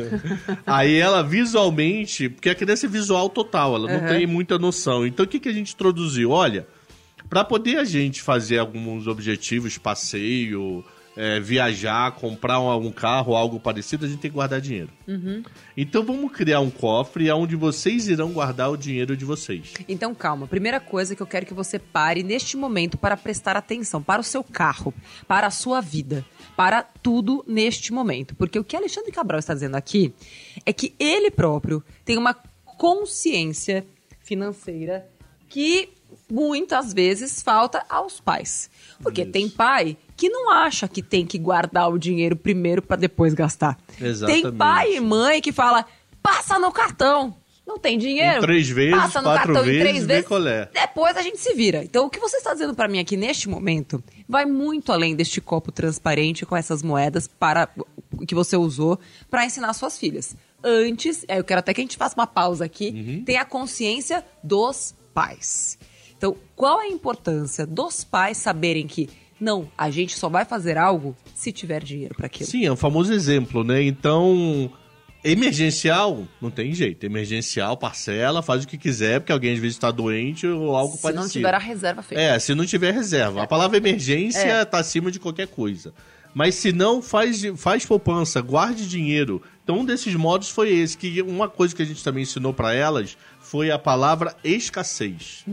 Aí 0.67 0.95
ela 0.97 1.23
visualmente, 1.23 2.29
porque 2.29 2.49
a 2.49 2.55
criança 2.55 2.87
é 2.87 2.89
visual 2.89 3.29
total, 3.29 3.75
ela 3.77 3.89
não 3.89 4.01
Uhum. 4.03 4.09
tem 4.09 4.27
muita 4.27 4.59
noção. 4.59 5.07
Então 5.07 5.25
o 5.25 5.29
que, 5.29 5.41
que 5.41 5.49
a 5.49 5.53
gente 5.53 5.75
introduziu? 5.75 6.31
Olha, 6.31 6.67
para 7.29 7.45
poder 7.45 7.77
a 7.79 7.85
gente 7.85 8.23
fazer 8.23 8.59
alguns 8.59 9.07
objetivos, 9.07 9.77
passeio, 9.79 10.85
é, 11.21 11.39
viajar, 11.39 12.13
comprar 12.13 12.59
um, 12.59 12.87
um 12.87 12.91
carro, 12.91 13.37
algo 13.37 13.61
parecido, 13.61 14.07
a 14.07 14.09
gente 14.09 14.21
tem 14.21 14.31
que 14.31 14.35
guardar 14.35 14.59
dinheiro. 14.59 14.89
Então 15.77 16.03
vamos 16.03 16.33
criar 16.33 16.61
um 16.61 16.71
cofre 16.71 17.31
onde 17.31 17.57
vocês 17.57 18.09
irão 18.09 18.33
guardar 18.33 18.71
o 18.71 18.77
dinheiro 18.77 19.15
de 19.15 19.25
vocês. 19.27 19.75
Então, 19.87 20.15
calma. 20.15 20.47
Primeira 20.47 20.81
coisa 20.81 21.15
que 21.15 21.23
eu 21.23 21.27
quero 21.27 21.45
que 21.45 21.53
você 21.53 21.79
pare 21.79 22.23
neste 22.23 22.57
momento 22.57 22.97
para 22.97 23.19
prestar 23.19 23.55
atenção 23.55 24.03
para 24.03 24.23
o 24.23 24.25
seu 24.25 24.43
carro, 24.43 24.95
para 25.29 25.47
a 25.47 25.51
sua 25.51 25.83
vida, 25.83 26.25
para 26.57 26.83
tudo 26.83 27.45
neste 27.47 27.93
momento. 27.93 28.35
Porque 28.35 28.59
o 28.59 28.65
que 28.65 28.75
Alexandre 28.75 29.13
Cabral 29.13 29.41
está 29.41 29.53
dizendo 29.53 29.75
aqui 29.75 30.15
é 30.65 30.73
que 30.73 30.95
ele 30.99 31.31
próprio 31.31 31.85
tem 32.03 32.17
uma 32.17 32.33
consciência 32.79 33.85
financeira 34.23 35.07
que 35.51 35.91
muitas 36.31 36.93
vezes 36.93 37.43
falta 37.43 37.85
aos 37.89 38.21
pais. 38.21 38.71
Porque 39.03 39.23
Isso. 39.23 39.33
tem 39.33 39.49
pai 39.49 39.97
que 40.21 40.29
não 40.29 40.51
acha 40.51 40.87
que 40.87 41.03
tem 41.03 41.25
que 41.25 41.39
guardar 41.39 41.89
o 41.91 41.99
dinheiro 41.99 42.37
primeiro 42.37 42.83
para 42.83 42.97
depois 42.97 43.33
gastar. 43.33 43.79
Tem 43.99 44.07
Exatamente. 44.09 44.53
pai 44.53 44.97
e 44.97 45.01
mãe 45.01 45.41
que 45.41 45.51
fala: 45.53 45.85
passa 46.23 46.59
no 46.59 46.71
cartão. 46.71 47.35
Não 47.67 47.79
tem 47.79 47.97
dinheiro. 47.97 48.39
Em 48.39 48.41
três 48.41 48.69
vezes, 48.69 48.97
passa 48.99 49.21
no 49.23 49.29
quatro 49.29 49.53
cartão 49.55 49.63
em 49.63 49.67
vezes, 49.67 49.81
três 49.83 50.05
vê 50.07 50.23
vezes. 50.23 50.47
é. 50.47 50.71
Depois 50.75 51.17
a 51.17 51.23
gente 51.23 51.39
se 51.39 51.55
vira. 51.55 51.85
Então, 51.85 52.05
o 52.07 52.11
que 52.11 52.19
você 52.19 52.39
está 52.39 52.53
dizendo 52.53 52.75
para 52.75 52.89
mim 52.89 52.99
aqui 52.99 53.17
neste 53.17 53.49
momento 53.49 54.03
vai 54.29 54.45
muito 54.45 54.91
além 54.93 55.15
deste 55.15 55.41
copo 55.41 55.71
transparente 55.71 56.45
com 56.45 56.57
essas 56.57 56.83
moedas 56.83 57.29
para 57.29 57.69
que 58.27 58.35
você 58.35 58.57
usou 58.57 58.99
para 59.31 59.47
ensinar 59.47 59.73
suas 59.73 59.97
filhas. 59.97 60.35
Antes, 60.65 61.25
é, 61.29 61.39
eu 61.39 61.45
quero 61.45 61.61
até 61.61 61.73
que 61.73 61.81
a 61.81 61.85
gente 61.85 61.97
faça 61.97 62.17
uma 62.17 62.27
pausa 62.27 62.65
aqui, 62.65 62.89
Uhum. 62.91 63.25
tem 63.25 63.37
a 63.37 63.45
consciência 63.45 64.25
dos 64.43 64.93
pais. 65.15 65.79
Então, 66.19 66.37
qual 66.57 66.83
é 66.83 66.87
a 66.87 66.89
importância 66.91 67.65
dos 67.65 68.03
pais 68.03 68.37
saberem 68.37 68.87
que 68.89 69.09
não, 69.41 69.69
a 69.77 69.91
gente 69.91 70.15
só 70.17 70.29
vai 70.29 70.45
fazer 70.45 70.77
algo 70.77 71.17
se 71.35 71.51
tiver 71.53 71.83
dinheiro 71.83 72.15
para 72.15 72.27
aquilo? 72.27 72.49
Sim, 72.49 72.67
é 72.67 72.73
um 72.73 72.77
famoso 72.77 73.13
exemplo, 73.13 73.65
né? 73.65 73.83
Então, 73.83 74.71
emergencial, 75.25 76.27
não 76.41 76.51
tem 76.51 76.73
jeito. 76.75 77.05
Emergencial, 77.05 77.77
parcela, 77.77 78.43
faz 78.43 78.65
o 78.65 78.69
que 78.69 78.77
quiser, 78.79 79.21
porque 79.21 79.33
alguém 79.33 79.53
às 79.55 79.59
vezes 79.59 79.77
está 79.77 79.91
doente 79.91 80.47
ou 80.47 80.77
algo 80.77 80.97
se 80.97 81.03
parecido. 81.03 81.23
não 81.25 81.31
tiver 81.31 81.55
a 81.55 81.59
reserva 81.59 82.03
feita. 82.03 82.23
É, 82.23 82.39
se 82.39 82.55
não 82.55 82.67
tiver 82.67 82.93
reserva. 82.93 83.43
A 83.43 83.47
palavra 83.47 83.77
emergência 83.77 84.41
É. 84.41 84.65
tá 84.65 84.79
acima 84.79 85.11
de 85.11 85.19
qualquer 85.19 85.47
coisa. 85.49 85.93
Mas 86.33 86.55
se 86.55 86.73
não, 86.73 87.03
faz, 87.03 87.43
faz 87.57 87.85
poupança, 87.85 88.41
guarde 88.41 88.89
dinheiro. 88.89 89.43
Então 89.65 89.81
um 89.81 89.85
desses 89.85 90.15
modos 90.15 90.49
foi 90.49 90.71
esse, 90.71 90.97
que 90.97 91.21
uma 91.23 91.49
coisa 91.49 91.75
que 91.75 91.83
a 91.83 91.85
gente 91.85 92.05
também 92.05 92.23
ensinou 92.23 92.55
para 92.55 92.73
elas 92.73 93.17
foi 93.41 93.71
a 93.73 93.79
palavra 93.79 94.37
escassez. 94.45 95.45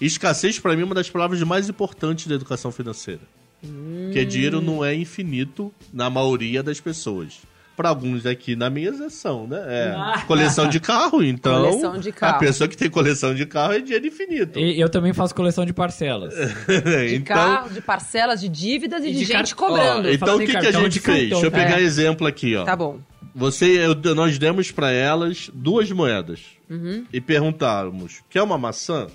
Escassez 0.00 0.58
para 0.58 0.74
mim 0.76 0.82
é 0.82 0.84
uma 0.84 0.94
das 0.94 1.10
palavras 1.10 1.42
mais 1.42 1.68
importantes 1.68 2.26
da 2.26 2.34
educação 2.34 2.70
financeira. 2.70 3.20
Porque 3.60 4.24
dinheiro 4.24 4.60
não 4.60 4.84
é 4.84 4.94
infinito 4.94 5.72
na 5.92 6.08
maioria 6.08 6.62
das 6.62 6.80
pessoas. 6.80 7.38
Para 7.76 7.90
alguns 7.90 8.26
aqui 8.26 8.56
na 8.56 8.68
mesa 8.68 9.08
são, 9.08 9.46
né? 9.46 9.58
É, 9.68 10.20
coleção 10.26 10.68
de 10.68 10.80
carro, 10.80 11.22
então. 11.22 11.62
Coleção 11.64 11.96
de 11.98 12.10
carro. 12.10 12.34
A 12.36 12.38
pessoa 12.40 12.66
que 12.66 12.76
tem 12.76 12.90
coleção 12.90 13.32
de 13.34 13.46
carro 13.46 13.72
é 13.72 13.80
dinheiro 13.80 14.06
infinito. 14.06 14.58
E 14.58 14.80
eu 14.80 14.88
também 14.88 15.12
faço 15.12 15.32
coleção 15.32 15.64
de 15.64 15.72
parcelas. 15.72 16.34
De 16.66 17.14
então, 17.14 17.36
carro, 17.36 17.70
de 17.70 17.80
parcelas, 17.80 18.40
de 18.40 18.48
dívidas 18.48 19.04
e, 19.04 19.08
E 19.08 19.12
de, 19.12 19.18
de 19.20 19.24
gente 19.26 19.54
car- 19.54 19.66
ó, 19.66 19.68
cobrando. 19.68 20.10
então 20.10 20.36
o 20.36 20.38
que, 20.40 20.46
que 20.46 20.56
a 20.56 20.72
gente 20.72 20.94
de 20.94 21.00
fez? 21.00 21.30
cartão, 21.30 21.40
Deixa 21.40 21.46
eu 21.46 21.50
pegar 21.52 21.80
é. 21.80 21.84
exemplo 21.84 22.26
aqui, 22.26 22.56
ó. 22.56 22.64
Tá 22.64 22.74
bom. 22.74 22.98
Você, 23.34 23.66
eu- 23.78 24.14
nós 24.14 24.38
demos 24.38 24.72
para 24.72 24.90
elas 24.90 25.48
duas 25.54 25.88
moedas 25.92 26.40
Uhum. 26.68 27.04
e 27.12 27.20
perguntamos: 27.20 28.22
quer 28.28 28.42
uma 28.42 28.58
maçã? 28.58 29.06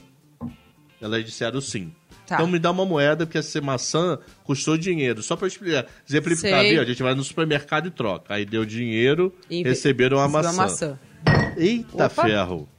Elas 1.04 1.24
disseram 1.26 1.60
sim. 1.62 1.92
Tá. 2.26 2.36
Então 2.36 2.48
me 2.48 2.58
dá 2.58 2.72
uma 2.72 2.86
moeda, 2.86 3.26
porque 3.26 3.38
essa 3.38 3.60
maçã 3.60 4.18
custou 4.46 4.78
dinheiro. 4.78 5.22
Só 5.22 5.36
para 5.36 5.48
explicar, 5.48 5.86
exemplificar, 6.08 6.62
Sei. 6.62 6.72
viu? 6.72 6.82
A 6.82 6.86
gente 6.86 7.04
vai 7.04 7.14
no 7.14 7.24
supermercado 7.24 7.88
e 7.88 7.92
troca. 7.92 8.34
Aí 8.34 8.46
deu 8.46 8.64
dinheiro, 8.64 9.34
E 9.50 9.62
receberam 9.62 10.18
uma 10.18 10.28
recebeu 10.28 10.54
maçã. 10.54 10.86
a 11.28 11.30
maçã. 11.36 11.54
Eita 11.58 12.06
Opa. 12.06 12.24
ferro. 12.24 12.70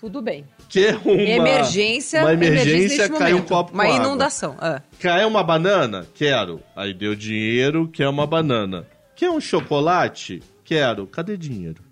Tudo 0.00 0.22
bem. 0.22 0.44
Quer 0.68 0.96
uma 1.04 1.20
emergência. 1.20 2.20
Uma 2.20 2.32
emergência, 2.32 3.08
neste 3.08 3.18
caiu 3.18 3.38
um 3.38 3.42
copo 3.42 3.74
Uma 3.74 3.88
inundação. 3.88 4.56
Ah. 4.60 4.80
Quer 5.00 5.26
uma 5.26 5.42
banana? 5.42 6.06
Quero. 6.14 6.62
Aí 6.76 6.94
deu 6.94 7.16
dinheiro, 7.16 7.88
quer 7.88 8.08
uma 8.08 8.26
banana. 8.26 8.86
Quer 9.16 9.30
um 9.30 9.40
chocolate? 9.40 10.40
Quero. 10.64 11.04
Cadê 11.08 11.36
dinheiro? 11.36 11.82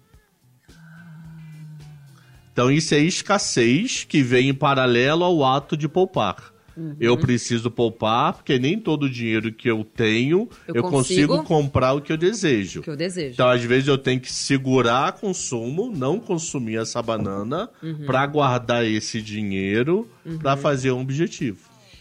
Então 2.57 2.71
isso 2.71 2.95
é 2.95 3.01
escassez 3.01 4.05
que 4.05 4.23
vem 4.23 4.49
em 4.49 4.55
paralelo 4.55 5.23
ao 5.25 5.45
ato 5.45 5.77
de 5.77 5.87
poupar. 5.87 6.55
Uhum. 6.75 6.97
Eu 6.99 7.15
preciso 7.19 7.71
poupar 7.71 8.33
porque 8.33 8.59
nem 8.59 8.79
todo 8.81 9.03
o 9.03 9.11
dinheiro 9.11 9.53
que 9.53 9.69
eu 9.71 9.85
tenho 9.85 10.49
Eu 10.67 10.77
eu, 10.77 10.83
consigo... 10.85 11.35
consigo 11.35 11.43
comprar 11.45 11.93
o 11.93 12.01
que 12.01 12.11
eu 12.11 12.17
desejo. 12.17 12.81
que 12.81 12.89
eu 12.89 12.97
desejo. 12.97 13.35
Então, 13.35 13.47
às 13.51 13.63
vezes, 13.63 13.89
eu 13.89 13.99
tenho 13.99 14.19
que 14.19 14.33
segurar 14.33 15.13
consumo, 15.13 15.93
não 15.95 16.19
consumir 16.19 16.79
essa 16.79 17.03
banana, 17.03 17.69
Uhum. 17.83 18.07
pra 18.07 18.27
guardar 18.27 18.87
esse 18.87 19.21
dinheiro 19.21 20.09
pra 20.39 20.57
fazer 20.57 20.93
um 20.93 21.03
objetivo. 21.03 21.59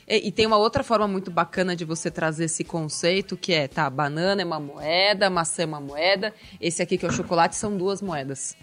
E, 0.07 0.29
e 0.29 0.31
tem 0.31 0.45
uma 0.45 0.57
outra 0.57 0.85
forma 0.85 1.05
muito 1.05 1.29
bacana 1.29 1.75
de 1.75 1.83
você 1.83 2.09
trazer 2.09 2.45
esse 2.45 2.63
conceito, 2.63 3.35
que 3.35 3.51
é, 3.51 3.67
tá, 3.67 3.89
banana 3.89 4.41
é 4.41 4.45
uma 4.45 4.59
moeda, 4.61 5.29
maçã 5.29 5.63
é 5.63 5.65
uma 5.65 5.81
moeda, 5.81 6.33
esse 6.61 6.81
aqui 6.81 6.97
que 6.97 7.05
é 7.05 7.09
o 7.09 7.11
chocolate 7.11 7.57
são 7.57 7.75
duas 7.75 8.01
moedas. 8.01 8.55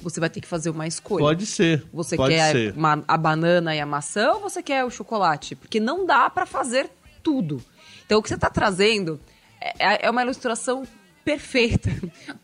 Você 0.00 0.20
vai 0.20 0.30
ter 0.30 0.40
que 0.40 0.46
fazer 0.46 0.70
uma 0.70 0.86
escolha. 0.86 1.20
Pode 1.24 1.44
ser. 1.46 1.84
Você 1.92 2.16
pode 2.16 2.34
quer 2.34 2.52
ser. 2.52 2.74
uma- 2.76 3.02
a 3.08 3.16
banana 3.16 3.74
e 3.74 3.80
a 3.80 3.86
maçã 3.86 4.32
ou 4.34 4.40
você 4.40 4.62
quer 4.62 4.84
o 4.84 4.90
chocolate? 4.90 5.54
Porque 5.56 5.80
não 5.80 6.06
dá 6.06 6.30
pra 6.30 6.46
fazer 6.46 6.88
tudo. 7.22 7.60
Então 8.06 8.18
o 8.18 8.22
que 8.22 8.28
você 8.28 8.38
tá 8.38 8.48
trazendo 8.48 9.20
é, 9.60 10.06
é 10.06 10.10
uma 10.10 10.22
ilustração 10.22 10.86
perfeita 11.24 11.90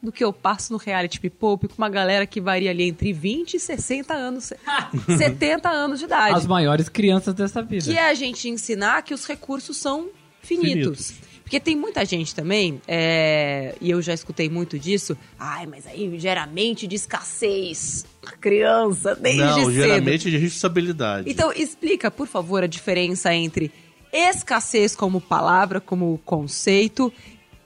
do 0.02 0.12
que 0.12 0.22
eu 0.22 0.30
passo 0.32 0.70
no 0.72 0.78
reality 0.78 1.18
me 1.22 1.30
poupe 1.30 1.68
com 1.68 1.76
uma 1.78 1.88
galera 1.88 2.26
que 2.26 2.38
varia 2.40 2.70
ali 2.70 2.84
entre 2.88 3.14
20 3.14 3.54
e 3.54 3.60
60 3.60 4.12
anos, 4.12 4.52
70 5.16 5.70
anos 5.70 6.00
de 6.00 6.04
idade. 6.04 6.36
As 6.36 6.46
maiores 6.46 6.88
crianças 6.90 7.32
dessa 7.34 7.62
vida. 7.62 7.84
Que 7.84 7.96
é 7.96 8.10
a 8.10 8.14
gente 8.14 8.48
ensinar 8.48 9.02
que 9.02 9.14
os 9.14 9.24
recursos 9.26 9.76
são 9.78 10.08
finitos. 10.42 11.14
Porque 11.44 11.60
tem 11.60 11.76
muita 11.76 12.04
gente 12.06 12.34
também, 12.34 12.80
é, 12.88 13.74
e 13.78 13.90
eu 13.90 14.00
já 14.00 14.14
escutei 14.14 14.48
muito 14.48 14.78
disso, 14.78 15.14
ai, 15.38 15.66
mas 15.66 15.86
aí 15.86 16.18
gera 16.18 16.46
mente 16.46 16.86
de 16.86 16.96
escassez. 16.96 18.06
A 18.26 18.32
criança, 18.32 19.14
desde 19.14 19.42
Não, 19.42 19.54
cedo. 19.56 19.72
geralmente 19.72 20.30
de 20.30 20.38
responsabilidade. 20.38 21.30
Então, 21.30 21.52
explica, 21.52 22.10
por 22.10 22.26
favor, 22.26 22.64
a 22.64 22.66
diferença 22.66 23.32
entre 23.34 23.70
escassez 24.10 24.96
como 24.96 25.20
palavra, 25.20 25.80
como 25.80 26.18
conceito, 26.24 27.12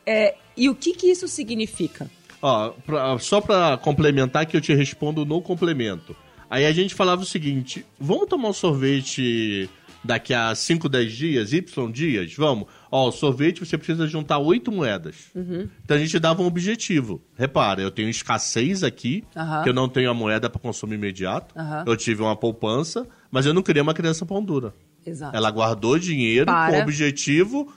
é, 0.04 0.34
e 0.56 0.68
o 0.68 0.74
que, 0.74 0.92
que 0.94 1.06
isso 1.06 1.28
significa. 1.28 2.10
Ó, 2.42 2.70
pra- 2.84 3.16
só 3.20 3.40
pra 3.40 3.76
complementar 3.78 4.44
que 4.46 4.56
eu 4.56 4.60
te 4.60 4.74
respondo 4.74 5.24
no 5.24 5.40
complemento. 5.40 6.16
Aí 6.50 6.66
a 6.66 6.72
gente 6.72 6.94
falava 6.94 7.22
o 7.22 7.26
seguinte: 7.26 7.84
vamos 8.00 8.26
tomar 8.28 8.48
um 8.48 8.52
sorvete 8.52 9.68
daqui 10.02 10.32
a 10.32 10.54
5, 10.54 10.88
10 10.88 11.12
dias, 11.12 11.52
Y 11.52 11.92
dias? 11.92 12.34
Vamos. 12.34 12.66
Ó, 12.90 13.08
o 13.08 13.12
sorvete 13.12 13.64
você 13.64 13.76
precisa 13.76 14.06
juntar 14.06 14.38
oito 14.38 14.72
moedas. 14.72 15.26
Uhum. 15.34 15.68
Então 15.84 15.96
a 15.96 16.00
gente 16.00 16.18
dava 16.18 16.42
um 16.42 16.46
objetivo. 16.46 17.22
Repara, 17.36 17.82
eu 17.82 17.90
tenho 17.90 18.08
escassez 18.08 18.82
aqui, 18.82 19.24
Aham. 19.36 19.62
que 19.62 19.68
eu 19.68 19.74
não 19.74 19.88
tenho 19.88 20.10
a 20.10 20.14
moeda 20.14 20.48
para 20.48 20.60
consumo 20.60 20.94
imediato. 20.94 21.54
Aham. 21.58 21.84
Eu 21.86 21.96
tive 21.96 22.22
uma 22.22 22.36
poupança, 22.36 23.06
mas 23.30 23.46
eu 23.46 23.52
não 23.52 23.62
queria 23.62 23.82
uma 23.82 23.94
criança 23.94 24.24
pão 24.24 24.42
dura. 24.42 24.74
Exato. 25.04 25.36
Ela 25.36 25.50
guardou 25.50 25.98
dinheiro 25.98 26.46
Para. 26.46 26.72
com 26.72 26.78
o 26.78 26.82
objetivo. 26.82 27.72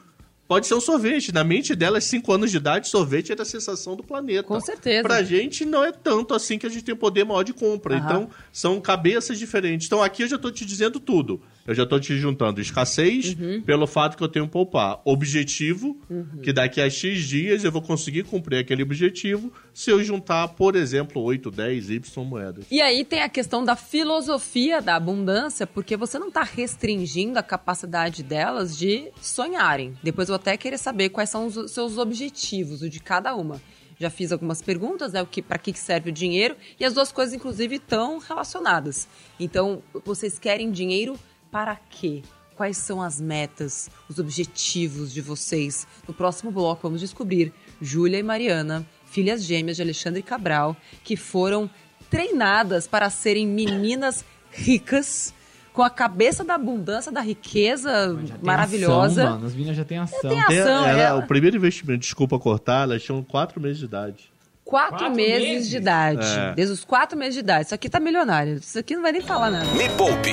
Pode 0.47 0.67
ser 0.67 0.73
um 0.75 0.81
sorvete. 0.81 1.33
Na 1.33 1.45
mente 1.45 1.73
dela, 1.73 2.01
5 2.01 2.29
anos 2.33 2.51
de 2.51 2.57
idade, 2.57 2.89
sorvete 2.89 3.31
era 3.31 3.43
a 3.43 3.45
sensação 3.45 3.95
do 3.95 4.03
planeta. 4.03 4.43
Com 4.43 4.59
certeza. 4.59 5.01
Pra 5.01 5.23
gente, 5.23 5.63
não 5.63 5.81
é 5.81 5.93
tanto 5.93 6.33
assim 6.33 6.57
que 6.57 6.65
a 6.65 6.69
gente 6.69 6.83
tem 6.83 6.93
poder 6.93 7.23
maior 7.23 7.43
de 7.43 7.53
compra. 7.53 7.95
Aham. 7.95 8.05
Então, 8.05 8.29
são 8.51 8.81
cabeças 8.81 9.39
diferentes. 9.39 9.87
Então, 9.87 10.03
aqui 10.03 10.23
eu 10.23 10.27
já 10.27 10.37
tô 10.37 10.51
te 10.51 10.65
dizendo 10.65 10.99
tudo. 10.99 11.41
Eu 11.67 11.75
já 11.75 11.85
tô 11.85 11.99
te 11.99 12.17
juntando 12.17 12.59
escassez 12.59 13.35
Uhum. 13.39 13.61
pelo 13.61 13.85
fato 13.85 14.17
que 14.17 14.23
eu 14.23 14.27
tenho 14.27 14.45
que 14.45 14.51
poupar. 14.51 14.99
Objetivo, 15.05 15.97
Uhum. 16.09 16.39
que 16.41 16.51
daqui 16.51 16.81
a 16.81 16.89
X 16.89 17.19
dias 17.27 17.63
eu 17.63 17.71
vou 17.71 17.81
conseguir 17.81 18.23
cumprir 18.23 18.57
aquele 18.57 18.81
objetivo 18.83 19.51
se 19.73 19.91
eu 19.91 20.03
juntar, 20.03 20.47
por 20.49 20.75
exemplo, 20.75 21.21
8, 21.21 21.51
10, 21.51 21.89
Y 21.89 22.23
moedas. 22.25 22.65
E 22.71 22.81
aí 22.81 23.05
tem 23.05 23.21
a 23.21 23.29
questão 23.29 23.63
da 23.63 23.75
filosofia 23.75 24.81
da 24.81 24.95
abundância, 24.95 25.65
porque 25.67 25.95
você 25.95 26.17
não 26.19 26.27
está 26.29 26.43
restringindo 26.43 27.37
a 27.39 27.43
capacidade 27.43 28.23
delas 28.23 28.77
de 28.77 29.09
sonharem. 29.21 29.93
Depois 30.03 30.27
eu 30.27 30.33
vou 30.33 30.41
até 30.41 30.57
querer 30.57 30.77
saber 30.77 31.09
quais 31.09 31.29
são 31.29 31.45
os 31.47 31.71
seus 31.71 31.97
objetivos, 31.97 32.81
o 32.81 32.89
de 32.89 32.99
cada 32.99 33.35
uma. 33.35 33.61
Já 33.99 34.09
fiz 34.09 34.31
algumas 34.31 34.61
perguntas, 34.63 35.13
né? 35.13 35.21
O 35.21 35.27
que, 35.27 35.43
para 35.43 35.59
que 35.59 35.71
serve 35.77 36.09
o 36.09 36.13
dinheiro? 36.13 36.55
E 36.79 36.83
as 36.83 36.93
duas 36.93 37.11
coisas, 37.11 37.35
inclusive, 37.35 37.75
estão 37.75 38.17
relacionadas. 38.17 39.07
Então, 39.39 39.83
vocês 40.03 40.39
querem 40.39 40.71
dinheiro 40.71 41.15
para 41.51 41.75
quê? 41.89 42.21
Quais 42.55 42.77
são 42.77 43.01
as 43.01 43.19
metas, 43.19 43.89
os 44.07 44.19
objetivos 44.19 45.11
de 45.11 45.19
vocês? 45.21 45.87
No 46.07 46.13
próximo 46.13 46.51
bloco, 46.51 46.81
vamos 46.83 46.99
descobrir 47.01 47.51
Júlia 47.81 48.19
e 48.19 48.23
Mariana, 48.23 48.85
filhas 49.05 49.43
gêmeas 49.43 49.77
de 49.77 49.81
Alexandre 49.83 50.21
Cabral, 50.21 50.75
que 51.03 51.15
foram 51.17 51.69
treinadas 52.09 52.87
para 52.87 53.09
serem 53.09 53.47
meninas 53.47 54.23
ricas, 54.51 55.33
com 55.73 55.81
a 55.81 55.89
cabeça 55.89 56.43
da 56.43 56.55
abundância, 56.55 57.11
da 57.11 57.21
riqueza 57.21 58.19
Já 58.25 58.35
maravilhosa. 58.43 59.23
Ação, 59.23 59.33
mano. 59.35 59.47
As 59.47 59.53
meninas 59.53 59.77
já 59.77 59.85
têm 59.85 59.97
ação. 59.97 60.19
tenho 60.29 60.45
Tem- 60.47 60.59
ação, 60.59 60.85
era 60.85 61.01
ela- 61.01 61.19
O 61.23 61.27
primeiro 61.27 61.55
investimento, 61.55 61.99
desculpa 62.01 62.37
cortar, 62.37 62.83
elas 62.83 63.01
tinham 63.01 63.23
4 63.23 63.59
meses 63.61 63.77
de 63.79 63.85
idade. 63.85 64.31
Quatro, 64.71 64.99
Quatro 64.99 65.15
meses, 65.15 65.47
meses? 65.49 65.69
de 65.69 65.77
idade. 65.77 66.25
É. 66.25 66.53
Desde 66.55 66.73
os 66.73 66.85
quatro 66.85 67.17
meses 67.19 67.33
de 67.33 67.39
idade. 67.41 67.65
Isso 67.65 67.75
aqui 67.75 67.89
tá 67.89 67.99
milionário. 67.99 68.53
Isso 68.55 68.79
aqui 68.79 68.95
não 68.95 69.01
vai 69.01 69.11
nem 69.11 69.19
falar 69.21 69.51
nada. 69.51 69.65
Me 69.73 69.89
Poupe 69.97 70.31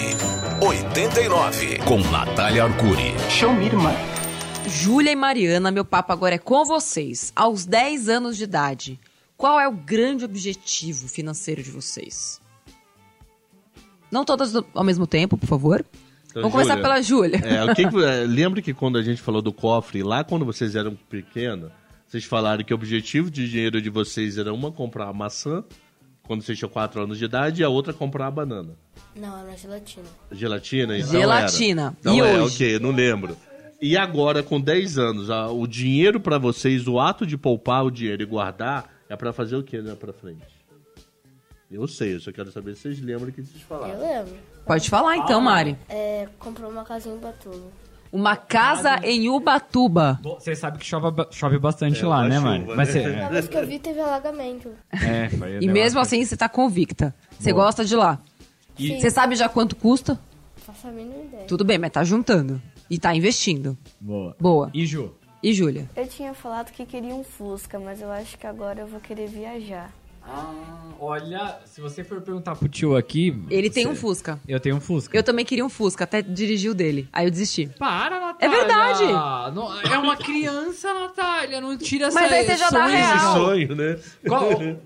89 0.64 1.78
com 1.80 1.98
Natália 2.10 2.62
Arcuri. 2.62 3.14
Júlia 4.68 5.10
e 5.10 5.16
Mariana, 5.16 5.72
meu 5.72 5.84
papo 5.84 6.12
agora 6.12 6.36
é 6.36 6.38
com 6.38 6.64
vocês. 6.64 7.32
Aos 7.34 7.66
10 7.66 8.08
anos 8.08 8.36
de 8.36 8.44
idade, 8.44 9.00
qual 9.36 9.58
é 9.58 9.66
o 9.66 9.72
grande 9.72 10.24
objetivo 10.24 11.08
financeiro 11.08 11.60
de 11.60 11.70
vocês? 11.72 12.40
Não 14.12 14.24
todas 14.24 14.54
ao 14.74 14.84
mesmo 14.84 15.06
tempo, 15.06 15.36
por 15.36 15.46
favor. 15.48 15.84
Então, 16.30 16.42
Vamos 16.42 16.52
começar 16.52 16.76
pela 16.80 17.02
Júlia. 17.02 17.40
É, 17.42 17.74
que- 17.74 17.82
é, 17.82 18.24
lembra 18.24 18.62
que 18.62 18.72
quando 18.72 18.98
a 18.98 19.02
gente 19.02 19.20
falou 19.20 19.42
do 19.42 19.52
cofre, 19.52 20.02
lá 20.04 20.22
quando 20.22 20.44
vocês 20.44 20.76
eram 20.76 20.94
pequenos, 21.10 21.72
vocês 22.08 22.24
falaram 22.24 22.64
que 22.64 22.72
o 22.72 22.76
objetivo 22.76 23.30
de 23.30 23.48
dinheiro 23.48 23.80
de 23.80 23.90
vocês 23.90 24.38
era 24.38 24.52
uma 24.52 24.72
comprar 24.72 25.08
a 25.08 25.12
maçã, 25.12 25.62
quando 26.22 26.42
vocês 26.42 26.58
tinham 26.58 26.70
4 26.70 27.02
anos 27.02 27.18
de 27.18 27.24
idade, 27.24 27.62
e 27.62 27.64
a 27.64 27.68
outra 27.68 27.92
comprar 27.92 28.26
a 28.26 28.30
banana. 28.30 28.74
Não, 29.14 29.38
era 29.38 29.56
gelatina. 29.56 30.06
Gelatina? 30.32 30.98
Então 30.98 31.10
Gelatina. 31.10 31.82
Era. 31.82 31.94
Então 32.00 32.14
E 32.16 32.20
é, 32.20 32.40
hoje? 32.40 32.54
ok, 32.54 32.78
não 32.78 32.90
lembro. 32.90 33.36
E 33.80 33.96
agora, 33.96 34.42
com 34.42 34.60
10 34.60 34.98
anos, 34.98 35.28
o 35.30 35.66
dinheiro 35.66 36.18
pra 36.18 36.36
vocês, 36.38 36.88
o 36.88 36.98
ato 36.98 37.24
de 37.26 37.36
poupar 37.38 37.84
o 37.84 37.90
dinheiro 37.90 38.22
e 38.22 38.26
guardar, 38.26 38.92
é 39.08 39.14
pra 39.14 39.32
fazer 39.32 39.56
o 39.56 39.62
que 39.62 39.80
né, 39.80 39.94
pra 39.94 40.12
frente? 40.12 40.42
Eu 41.70 41.86
sei, 41.86 42.14
eu 42.14 42.20
só 42.20 42.32
quero 42.32 42.50
saber 42.50 42.74
se 42.74 42.82
vocês 42.82 43.00
lembram 43.00 43.28
o 43.28 43.32
que 43.32 43.42
vocês 43.42 43.60
Eu 43.60 43.66
falaram. 43.68 44.00
lembro. 44.00 44.34
Pode 44.66 44.88
falar 44.88 45.16
então, 45.18 45.40
Mari. 45.40 45.76
É, 45.88 46.26
comprou 46.38 46.70
uma 46.70 46.84
casinha 46.84 47.14
em 47.14 47.18
Batuba. 47.18 47.70
Uma 48.12 48.36
casa 48.36 49.00
em 49.04 49.28
Ubatuba. 49.28 50.18
Você 50.22 50.54
sabe 50.56 50.78
que 50.78 50.86
chove, 50.86 51.26
chove 51.30 51.58
bastante 51.58 52.02
É, 52.02 52.06
lá, 52.06 52.22
né, 52.26 52.36
chuva, 52.36 52.48
Mari? 52.48 52.64
né? 52.64 52.74
Mas 52.74 52.88
você, 52.88 53.08
Na 53.08 53.28
vez 53.28 53.48
que 53.48 53.56
eu 53.56 53.66
vi, 53.66 53.78
teve 53.78 54.00
alagamento. 54.00 54.70
é, 54.92 55.28
foi- 55.28 55.58
E 55.60 55.68
mesmo 55.68 56.00
assim, 56.00 56.24
você 56.24 56.36
tá 56.36 56.48
convicta. 56.48 57.14
Você 57.38 57.52
gosta 57.52 57.84
de 57.84 57.94
lá. 57.94 58.18
Sim. 58.76 59.00
Você 59.00 59.10
sabe 59.10 59.34
já 59.36 59.48
quanto 59.48 59.76
custa? 59.76 60.18
Faço 60.56 60.86
a 60.86 60.90
mínima 60.90 61.22
ideia. 61.24 61.44
Tudo 61.44 61.64
bem, 61.64 61.78
mas 61.78 61.90
tá 61.90 62.02
juntando. 62.04 62.60
E 62.90 62.98
tá 62.98 63.14
investindo. 63.14 63.76
Boa. 64.00 64.34
Boa. 64.40 64.70
E 64.72 64.86
Ju? 64.86 65.14
E 65.42 65.52
Júlia? 65.52 65.88
Eu 65.94 66.06
tinha 66.08 66.34
falado 66.34 66.72
que 66.72 66.84
queria 66.84 67.14
um 67.14 67.22
Fusca, 67.22 67.78
mas 67.78 68.00
eu 68.00 68.10
acho 68.10 68.36
que 68.36 68.46
agora 68.46 68.80
eu 68.80 68.86
vou 68.88 68.98
querer 69.00 69.28
viajar. 69.28 69.92
Ah, 70.30 70.52
olha, 71.00 71.58
se 71.64 71.80
você 71.80 72.04
for 72.04 72.20
perguntar 72.20 72.54
pro 72.56 72.68
tio 72.68 72.96
aqui... 72.96 73.34
Ele 73.50 73.70
tem 73.70 73.84
você- 73.84 73.90
um 73.92 73.96
Fusca. 73.96 74.38
Eu 74.46 74.60
tenho 74.60 74.76
um 74.76 74.80
Fusca. 74.80 75.16
Eu 75.16 75.22
também 75.22 75.44
queria 75.44 75.64
um 75.64 75.68
Fusca, 75.68 76.04
até 76.04 76.20
dirigi 76.20 76.68
o 76.68 76.74
dele. 76.74 77.08
Aí 77.12 77.26
eu 77.26 77.30
desisti. 77.30 77.66
Para, 77.78 78.36
É 78.38 78.48
verdade. 78.48 79.04
Não- 79.54 79.80
é 79.80 79.98
uma 79.98 80.16
criança, 80.16 80.92
Natália. 80.92 81.60
Não 81.60 81.76
tira 81.78 82.06
essa 82.08 82.20
Mas 82.20 82.32
aí 82.32 82.44
você 82.44 82.56
já 82.56 82.70
dá 82.70 82.84
sonho. 82.84 82.96
real. 82.96 83.16
Esse 83.16 83.24
sonho, 83.34 83.74
né? 83.74 83.98
Qual, 84.26 84.42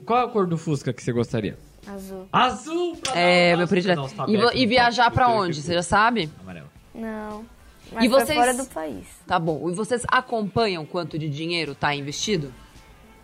qual 0.07 0.21
é 0.21 0.25
a 0.25 0.29
cor 0.29 0.47
do 0.47 0.57
Fusca 0.59 0.93
que 0.93 1.03
você 1.03 1.13
gostaria? 1.13 1.59
Azul. 1.87 2.29
Azul! 2.33 2.97
Pra 2.97 3.19
É, 3.19 3.57
meu 3.57 3.67
predileto. 3.67 4.03
uns 4.03 4.13
E, 4.55 4.63
e 4.63 4.67
viajar 4.67 5.05
papo. 5.05 5.17
pra 5.17 5.29
onde? 5.29 5.61
Você 5.61 5.75
já 5.75 5.83
sabe? 5.83 6.31
Amarelo. 6.41 6.69
Não. 6.95 7.45
Mas 7.93 8.05
E 8.05 8.09
vocês- 8.09 8.39
fora 8.39 8.55
do 8.55 8.65
país. 8.67 9.05
Tá 9.27 9.39
bom. 9.39 9.69
E 9.69 9.75
vocês 9.75 10.03
acompanham 10.09 10.87
quanto 10.87 11.19
de 11.19 11.29
dinheiro 11.29 11.75
tá 11.75 11.93
investido? 11.95 12.55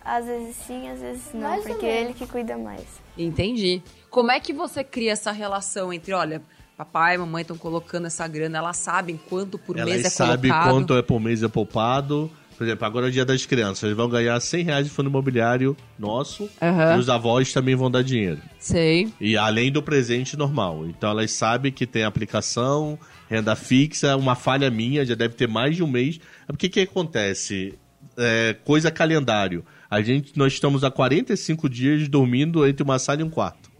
Às 0.09 0.25
vezes 0.25 0.55
sim, 0.55 0.89
às 0.89 0.99
vezes 0.99 1.21
não, 1.33 1.41
Mais 1.41 1.63
porque 1.63 1.85
é 1.85 2.01
ele 2.01 2.13
que 2.13 2.25
cuida 2.25 2.57
mais. 2.57 2.85
Entendi. 3.17 3.81
Como 4.09 4.31
é 4.31 4.39
que 4.39 4.51
você 4.51 4.83
cria 4.83 5.11
essa 5.11 5.31
relação 5.31 5.93
entre, 5.93 6.13
olha, 6.13 6.41
papai 6.75 7.15
e 7.15 7.17
mamãe 7.19 7.41
estão 7.43 7.57
colocando 7.57 8.07
essa 8.07 8.27
grana, 8.27 8.57
elas 8.57 8.77
sabem 8.77 9.19
quanto 9.29 9.59
por 9.59 9.75
mês 9.75 9.87
Elas 9.87 10.05
é 10.05 10.09
sabem 10.09 10.49
colocado? 10.49 10.73
quanto 10.73 10.93
é 10.95 11.01
por 11.01 11.19
mês 11.19 11.43
é 11.43 11.47
poupado. 11.47 12.31
Por 12.57 12.65
exemplo, 12.65 12.85
agora 12.85 13.05
é 13.05 13.09
o 13.09 13.11
dia 13.11 13.23
das 13.23 13.45
crianças. 13.45 13.83
Eles 13.83 13.95
vão 13.95 14.09
ganhar 14.09 14.37
100 14.39 14.63
reais 14.63 14.85
de 14.85 14.91
fundo 14.91 15.09
imobiliário 15.09 15.77
nosso. 15.97 16.49
Aham. 16.61 16.95
E 16.95 16.99
os 16.99 17.07
avós 17.07 17.53
também 17.53 17.75
vão 17.75 17.89
dar 17.89 18.01
dinheiro. 18.03 18.41
Sei. 18.59 19.13
E 19.21 19.37
além 19.37 19.71
do 19.71 19.81
presente 19.81 20.35
normal. 20.35 20.85
Então 20.87 21.09
elas 21.09 21.31
sabem 21.31 21.71
que 21.71 21.85
tem 21.87 22.03
aplicação, 22.03 22.99
renda 23.29 23.55
fixa, 23.55 24.17
uma 24.17 24.35
falha 24.35 24.69
minha, 24.69 25.05
já 25.05 25.15
deve 25.15 25.35
ter 25.35 25.47
mais 25.47 25.75
de 25.75 25.83
um 25.83 25.87
mês. 25.87 26.19
O 26.49 26.57
que 26.57 26.67
que 26.67 26.81
acontece? 26.81 27.77
É, 28.17 28.55
coisa 28.65 28.91
calendário. 28.91 29.63
A 29.89 30.01
gente, 30.01 30.37
nós 30.37 30.53
estamos 30.53 30.83
há 30.83 30.91
45 30.91 31.67
dias 31.67 32.07
dormindo 32.07 32.65
entre 32.67 32.83
uma 32.83 32.99
sala 32.99 33.21
e 33.21 33.23
um 33.23 33.29
quarto. 33.29 33.71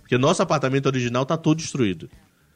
Porque 0.00 0.16
nosso 0.16 0.42
apartamento 0.42 0.86
original 0.86 1.26
tá 1.26 1.36
todo 1.36 1.58
destruído. 1.58 2.08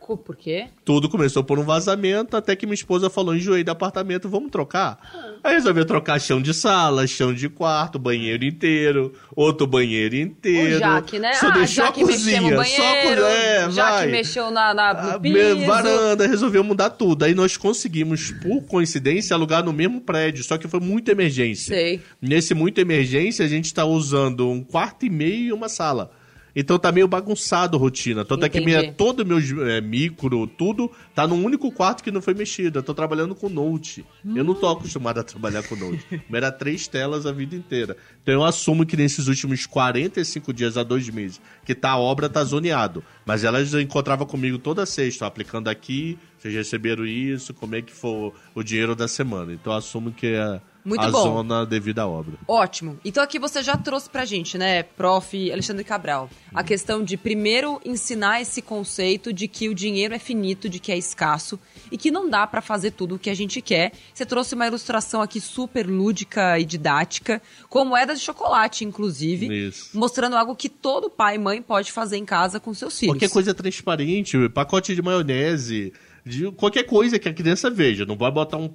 Por 0.06 0.37
quê? 0.37 0.66
Tudo 0.84 1.08
começou 1.08 1.42
por 1.42 1.58
um 1.58 1.62
vazamento, 1.62 2.37
até 2.37 2.54
que 2.54 2.66
minha 2.66 2.75
esposa 2.75 3.08
falou: 3.08 3.34
enjoei 3.34 3.64
do 3.64 3.70
apartamento, 3.70 4.28
vamos 4.28 4.50
trocar? 4.50 4.99
Aí 5.42 5.54
resolveu 5.54 5.87
trocar 5.87 6.20
chão 6.20 6.42
de 6.42 6.52
sala, 6.52 7.06
chão 7.06 7.32
de 7.32 7.49
quarto, 7.49 7.99
banheiro 7.99 8.44
inteiro, 8.44 9.14
outro 9.34 9.66
banheiro 9.66 10.14
inteiro. 10.14 10.76
O 10.76 10.78
Jaque, 10.78 11.18
né? 11.18 11.32
Só 11.34 11.49
ah, 11.49 11.50
deixou 11.52 11.84
já 11.84 11.88
a 11.88 11.96
mexeu 11.96 12.42
no 12.42 12.56
cozinha, 12.56 12.56
só 12.66 13.08
cozinha. 13.08 13.26
É, 13.26 13.70
já 13.70 13.90
vai. 13.90 14.06
que 14.06 14.12
mexeu 14.12 14.50
na, 14.50 14.75
na, 14.75 14.94
no 14.94 15.11
A 15.12 15.20
piso. 15.20 15.66
varanda, 15.66 16.26
resolveu 16.26 16.62
mudar 16.62 16.90
tudo. 16.90 17.25
Aí 17.25 17.34
nós 17.34 17.56
conseguimos, 17.56 18.30
por 18.30 18.62
coincidência, 18.66 19.34
alugar 19.34 19.64
no 19.64 19.73
mesmo 19.73 20.02
prédio, 20.02 20.44
só 20.44 20.58
que 20.58 20.68
foi 20.68 20.80
muita 20.80 21.12
emergência. 21.12 21.75
Sei. 21.75 22.02
Nesse 22.20 22.52
muita 22.52 22.82
emergência, 22.82 23.44
a 23.44 23.49
gente 23.49 23.66
está 23.66 23.87
usando 23.87 24.50
um 24.50 24.62
quarto 24.62 25.06
e 25.06 25.11
meio 25.11 25.46
e 25.46 25.52
uma 25.52 25.68
sala. 25.68 26.11
Então 26.54 26.78
tá 26.78 26.92
meio 26.92 27.08
bagunçado 27.08 27.76
a 27.76 27.80
rotina. 27.80 28.25
Tanto 28.25 28.44
é 28.46 28.49
que 28.49 28.58
Entendi. 28.58 28.78
minha, 28.78 28.92
todo 28.92 29.26
meus 29.26 29.50
é, 29.50 29.80
micro, 29.80 30.46
tudo, 30.46 30.90
tá 31.14 31.26
num 31.26 31.44
único 31.44 31.70
quarto 31.73 32.02
que 32.02 32.11
não 32.11 32.23
foi 32.23 32.34
mexido. 32.34 32.78
Eu 32.78 32.82
tô 32.82 32.94
trabalhando 32.94 33.34
com 33.34 33.49
Note. 33.49 34.04
Eu 34.25 34.44
não 34.44 34.54
tô 34.54 34.68
acostumado 34.68 35.18
a 35.18 35.25
trabalhar 35.25 35.62
com 35.62 35.75
Note. 35.75 36.04
Era 36.32 36.52
três 36.52 36.87
telas 36.87 37.26
a 37.26 37.32
vida 37.32 37.56
inteira. 37.56 37.96
Então 38.23 38.34
eu 38.34 38.44
assumo 38.44 38.87
que 38.87 38.96
nesses 38.96 39.26
últimos 39.26 39.66
45 39.66 40.52
dias 40.52 40.76
a 40.76 40.82
dois 40.82 41.08
meses, 41.08 41.40
que 41.64 41.75
tá 41.75 41.90
a 41.90 41.99
obra 41.99 42.28
tá 42.28 42.42
zoneado. 42.44 43.02
Mas 43.25 43.44
elas 43.44 43.75
encontravam 43.75 44.26
comigo 44.26 44.58
toda 44.58 44.87
sexta, 44.87 45.25
ó, 45.25 45.28
aplicando 45.28 45.68
aqui, 45.68 46.18
vocês 46.38 46.54
receberam 46.54 47.06
isso, 47.06 47.54
como 47.54 47.75
é 47.75 47.82
que 47.82 47.92
foi 47.92 48.32
o 48.54 48.62
dinheiro 48.62 48.94
da 48.94 49.08
semana. 49.08 49.52
Então 49.52 49.73
eu 49.73 49.78
assumo 49.78 50.12
que 50.12 50.26
é 50.26 50.61
Muito 50.84 51.00
a 51.00 51.10
bom. 51.10 51.22
zona 51.22 51.64
devido 51.64 52.00
à 52.00 52.06
obra. 52.06 52.34
Ótimo. 52.46 52.98
Então 53.04 53.22
aqui 53.22 53.38
você 53.38 53.62
já 53.62 53.76
trouxe 53.76 54.10
pra 54.10 54.24
gente, 54.24 54.58
né, 54.58 54.82
prof. 54.82 55.50
Alexandre 55.50 55.82
Cabral, 55.82 56.28
a 56.52 56.62
questão 56.62 57.02
de 57.02 57.16
primeiro 57.16 57.80
ensinar 57.84 58.40
esse 58.42 58.60
conceito 58.60 59.32
de 59.32 59.48
que 59.48 59.68
o 59.68 59.74
dinheiro 59.74 60.14
é 60.14 60.18
finito, 60.18 60.68
de 60.68 60.78
que 60.78 60.92
é 60.92 60.98
escasso 60.98 61.58
e 61.90 61.96
que 61.96 62.10
não 62.10 62.28
dá 62.28 62.46
pra 62.46 62.60
fazer 62.60 62.90
tudo 62.90 63.14
o 63.14 63.18
que 63.18 63.30
a 63.30 63.34
gente 63.34 63.62
quer. 63.62 63.92
Você 64.12 64.26
trouxe 64.26 64.54
uma 64.54 64.66
ilustração 64.66 65.22
aqui 65.22 65.40
super 65.40 65.86
lúdica 65.86 66.58
e 66.58 66.64
didática, 66.64 67.40
com 67.68 67.84
moedas 67.84 68.18
de 68.18 68.24
chocolate, 68.24 68.84
inclusive, 68.84 69.68
Isso. 69.68 69.98
mostrando 69.98 70.36
algo 70.36 70.54
que 70.54 70.68
todo 70.68 71.08
pai 71.08 71.36
e 71.36 71.38
mãe 71.38 71.62
pode 71.62 71.92
fazer 71.92 72.16
em 72.18 72.24
casa 72.24 72.60
com 72.60 72.74
seus 72.74 72.98
filhos. 72.98 73.14
Qualquer 73.14 73.30
coisa 73.30 73.54
transparente, 73.54 74.48
pacote 74.50 74.94
de 74.94 75.00
maionese, 75.02 75.92
de 76.24 76.50
qualquer 76.52 76.84
coisa 76.84 77.18
que 77.18 77.28
a 77.28 77.34
criança 77.34 77.70
veja. 77.70 78.06
Não 78.06 78.16
vai 78.16 78.30
botar 78.30 78.56
um, 78.56 78.70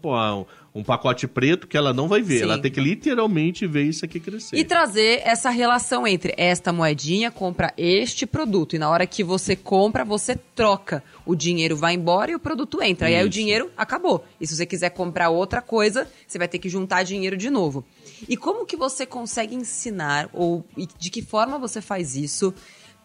um, 0.74 0.84
pacote 0.84 1.28
preto 1.28 1.68
que 1.68 1.78
ela 1.78 1.94
não 1.94 2.08
vai 2.08 2.22
ver. 2.22 2.38
Sim. 2.38 2.44
Ela 2.44 2.60
tem 2.60 2.72
que 2.72 2.80
literalmente 2.80 3.66
ver 3.68 3.84
isso 3.84 4.06
aqui 4.06 4.20
crescer. 4.20 4.56
E 4.56 4.64
trazer 4.64 5.22
essa 5.24 5.50
relação 5.50 6.08
entre 6.08 6.34
esta 6.38 6.72
moedinha 6.72 7.32
compra 7.32 7.74
este 7.78 8.26
produto. 8.26 8.76
E 8.76 8.80
na 8.80 8.90
hora 8.90 9.06
que 9.06 9.24
você 9.24 9.56
compra, 9.56 10.06
você 10.06 10.36
troca. 10.36 11.04
O 11.26 11.36
dinheiro 11.36 11.76
vai 11.76 11.94
embora 11.94 12.32
e 12.32 12.36
o 12.36 12.40
produto 12.40 12.82
entra. 12.82 13.10
E 13.10 13.16
aí 13.16 13.24
o 13.24 13.28
Isso. 13.28 13.30
dinheiro 13.30 13.72
acabou. 13.78 14.26
E 14.40 14.48
se 14.48 14.56
você 14.56 14.66
quiser 14.66 14.90
comprar 14.90 15.30
outra 15.30 15.62
coisa, 15.62 16.08
você 16.28 16.38
vai 16.38 16.48
ter 16.48 16.60
que 16.60 16.70
juntar 16.70 17.04
dinheiro 17.04 17.38
de 17.38 17.50
novo. 17.50 17.86
E 18.28 18.36
como 18.36 18.66
que 18.66 18.76
você 18.76 19.06
consegue 19.06 19.56
ensinar, 19.56 20.30
ou 20.34 20.66
de 20.98 21.10
que 21.10 21.22
forma 21.22 21.58
você 21.58 21.82
faz 21.82 22.16
isso, 22.16 22.54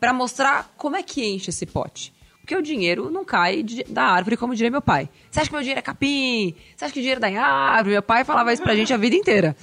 para 0.00 0.12
mostrar 0.12 0.72
como 0.76 0.96
é 0.96 1.02
que 1.02 1.24
enche 1.24 1.50
esse 1.50 1.66
pote? 1.66 2.12
Porque 2.44 2.54
o 2.54 2.61
dinheiro 2.61 3.11
não 3.11 3.24
cai 3.24 3.62
de- 3.62 3.85
da 3.85 4.02
árvore, 4.02 4.37
como 4.37 4.54
diria 4.54 4.70
meu 4.70 4.83
pai. 4.83 5.09
Você 5.30 5.40
acha 5.40 5.48
que 5.48 5.54
meu 5.54 5.62
dinheiro 5.62 5.78
é 5.78 5.83
capim? 5.83 6.54
Você 6.76 6.85
acha 6.85 6.92
que 6.92 7.00
o 7.00 7.02
dinheiro 7.02 7.18
dá 7.18 7.30
em 7.30 7.38
árvore? 7.38 7.92
Meu 7.94 8.02
pai 8.02 8.22
falava 8.22 8.52
isso 8.52 8.62
pra 8.62 8.76
gente 8.76 8.92
a 8.92 8.98
vida 8.98 9.16
inteira. 9.16 9.57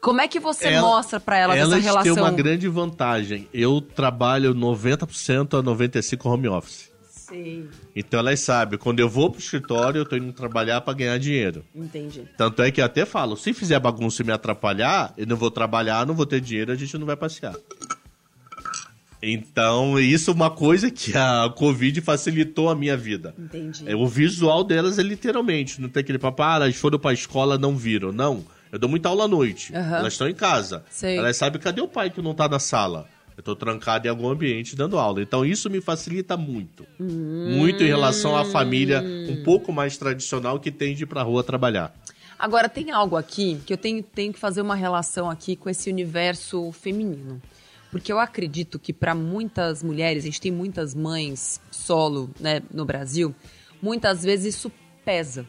Como 0.00 0.18
é 0.18 0.26
que 0.26 0.40
você 0.40 0.68
Ela- 0.68 0.88
mostra 0.88 1.20
pra 1.20 1.36
elas, 1.36 1.58
essa 1.58 1.76
relação? 1.76 2.14
têm 2.14 2.22
uma 2.22 2.30
grande 2.30 2.66
vantagem. 2.66 3.46
Eu 3.52 3.82
trabalho 3.82 4.54
90% 4.54 5.58
a 5.58 5.62
95% 5.62 6.24
home 6.24 6.48
office. 6.48 6.88
Sim, 7.10 7.68
Então 7.94 8.20
elas 8.20 8.40
sabem, 8.40 8.78
quando 8.78 9.00
eu 9.00 9.08
vou 9.08 9.28
pro 9.30 9.38
escritório, 9.38 9.98
eu 9.98 10.06
tô 10.06 10.16
indo 10.16 10.32
trabalhar 10.32 10.80
para 10.80 10.94
ganhar 10.94 11.18
dinheiro. 11.18 11.62
entendi. 11.74 12.24
Tanto 12.38 12.62
é 12.62 12.70
que 12.70 12.80
eu 12.80 12.86
até 12.86 13.04
falo, 13.04 13.36
se 13.36 13.52
fizer 13.52 13.78
bagunça 13.78 14.22
e 14.22 14.24
me 14.24 14.32
atrapalhar, 14.32 15.12
eu 15.18 15.26
não 15.26 15.36
vou 15.36 15.50
trabalhar, 15.50 16.06
não 16.06 16.14
vou 16.14 16.24
ter 16.24 16.40
dinheiro, 16.40 16.72
a 16.72 16.74
gente 16.74 16.96
não 16.96 17.04
vai 17.06 17.16
passear. 17.16 17.54
Então, 19.22 19.98
isso 19.98 20.30
é 20.30 20.34
uma 20.34 20.50
coisa 20.50 20.90
que 20.90 21.16
a 21.16 21.52
Covid 21.54 22.00
facilitou 22.00 22.68
a 22.68 22.74
minha 22.74 22.96
vida. 22.96 23.34
Entendi. 23.38 23.82
É, 23.86 23.96
o 23.96 24.06
visual 24.06 24.62
delas 24.62 24.98
é 24.98 25.02
literalmente, 25.02 25.80
não 25.80 25.88
tem 25.88 26.00
aquele 26.02 26.18
papo, 26.18 26.42
ah, 26.42 26.56
elas 26.56 26.76
foram 26.76 26.98
pra 26.98 27.12
escola, 27.12 27.58
não 27.58 27.76
viram. 27.76 28.12
Não, 28.12 28.44
eu 28.70 28.78
dou 28.78 28.88
muita 28.88 29.08
aula 29.08 29.24
à 29.24 29.28
noite. 29.28 29.74
Aham. 29.74 29.96
Elas 29.98 30.12
estão 30.12 30.28
em 30.28 30.34
casa. 30.34 30.84
Sei. 30.90 31.18
Elas 31.18 31.36
sabem, 31.36 31.60
cadê 31.60 31.80
o 31.80 31.88
pai 31.88 32.10
que 32.10 32.22
não 32.22 32.34
tá 32.34 32.48
na 32.48 32.58
sala? 32.58 33.08
Eu 33.36 33.42
tô 33.42 33.54
trancado 33.54 34.06
em 34.06 34.10
algum 34.10 34.28
ambiente 34.28 34.74
dando 34.74 34.98
aula. 34.98 35.22
Então, 35.22 35.44
isso 35.44 35.70
me 35.70 35.80
facilita 35.80 36.36
muito. 36.36 36.84
Muito 36.98 37.84
em 37.84 37.86
relação 37.86 38.36
à 38.36 38.44
família 38.44 39.00
um 39.00 39.44
pouco 39.44 39.72
mais 39.72 39.96
tradicional 39.96 40.58
que 40.58 40.72
tem 40.72 40.92
de 40.94 41.04
ir 41.04 41.06
pra 41.06 41.22
rua 41.22 41.44
trabalhar. 41.44 41.94
Agora, 42.36 42.68
tem 42.68 42.90
algo 42.90 43.16
aqui 43.16 43.60
que 43.64 43.72
eu 43.72 43.76
tenho, 43.76 44.02
tenho 44.02 44.32
que 44.32 44.38
fazer 44.38 44.60
uma 44.60 44.74
relação 44.74 45.30
aqui 45.30 45.54
com 45.54 45.70
esse 45.70 45.88
universo 45.88 46.72
feminino. 46.72 47.40
Porque 47.90 48.12
eu 48.12 48.18
acredito 48.18 48.78
que 48.78 48.92
para 48.92 49.14
muitas 49.14 49.82
mulheres, 49.82 50.24
a 50.24 50.26
gente 50.26 50.40
tem 50.40 50.52
muitas 50.52 50.94
mães 50.94 51.60
solo 51.70 52.30
né, 52.38 52.62
no 52.72 52.84
Brasil, 52.84 53.34
muitas 53.80 54.22
vezes 54.22 54.56
isso 54.56 54.70
pesa. 55.04 55.46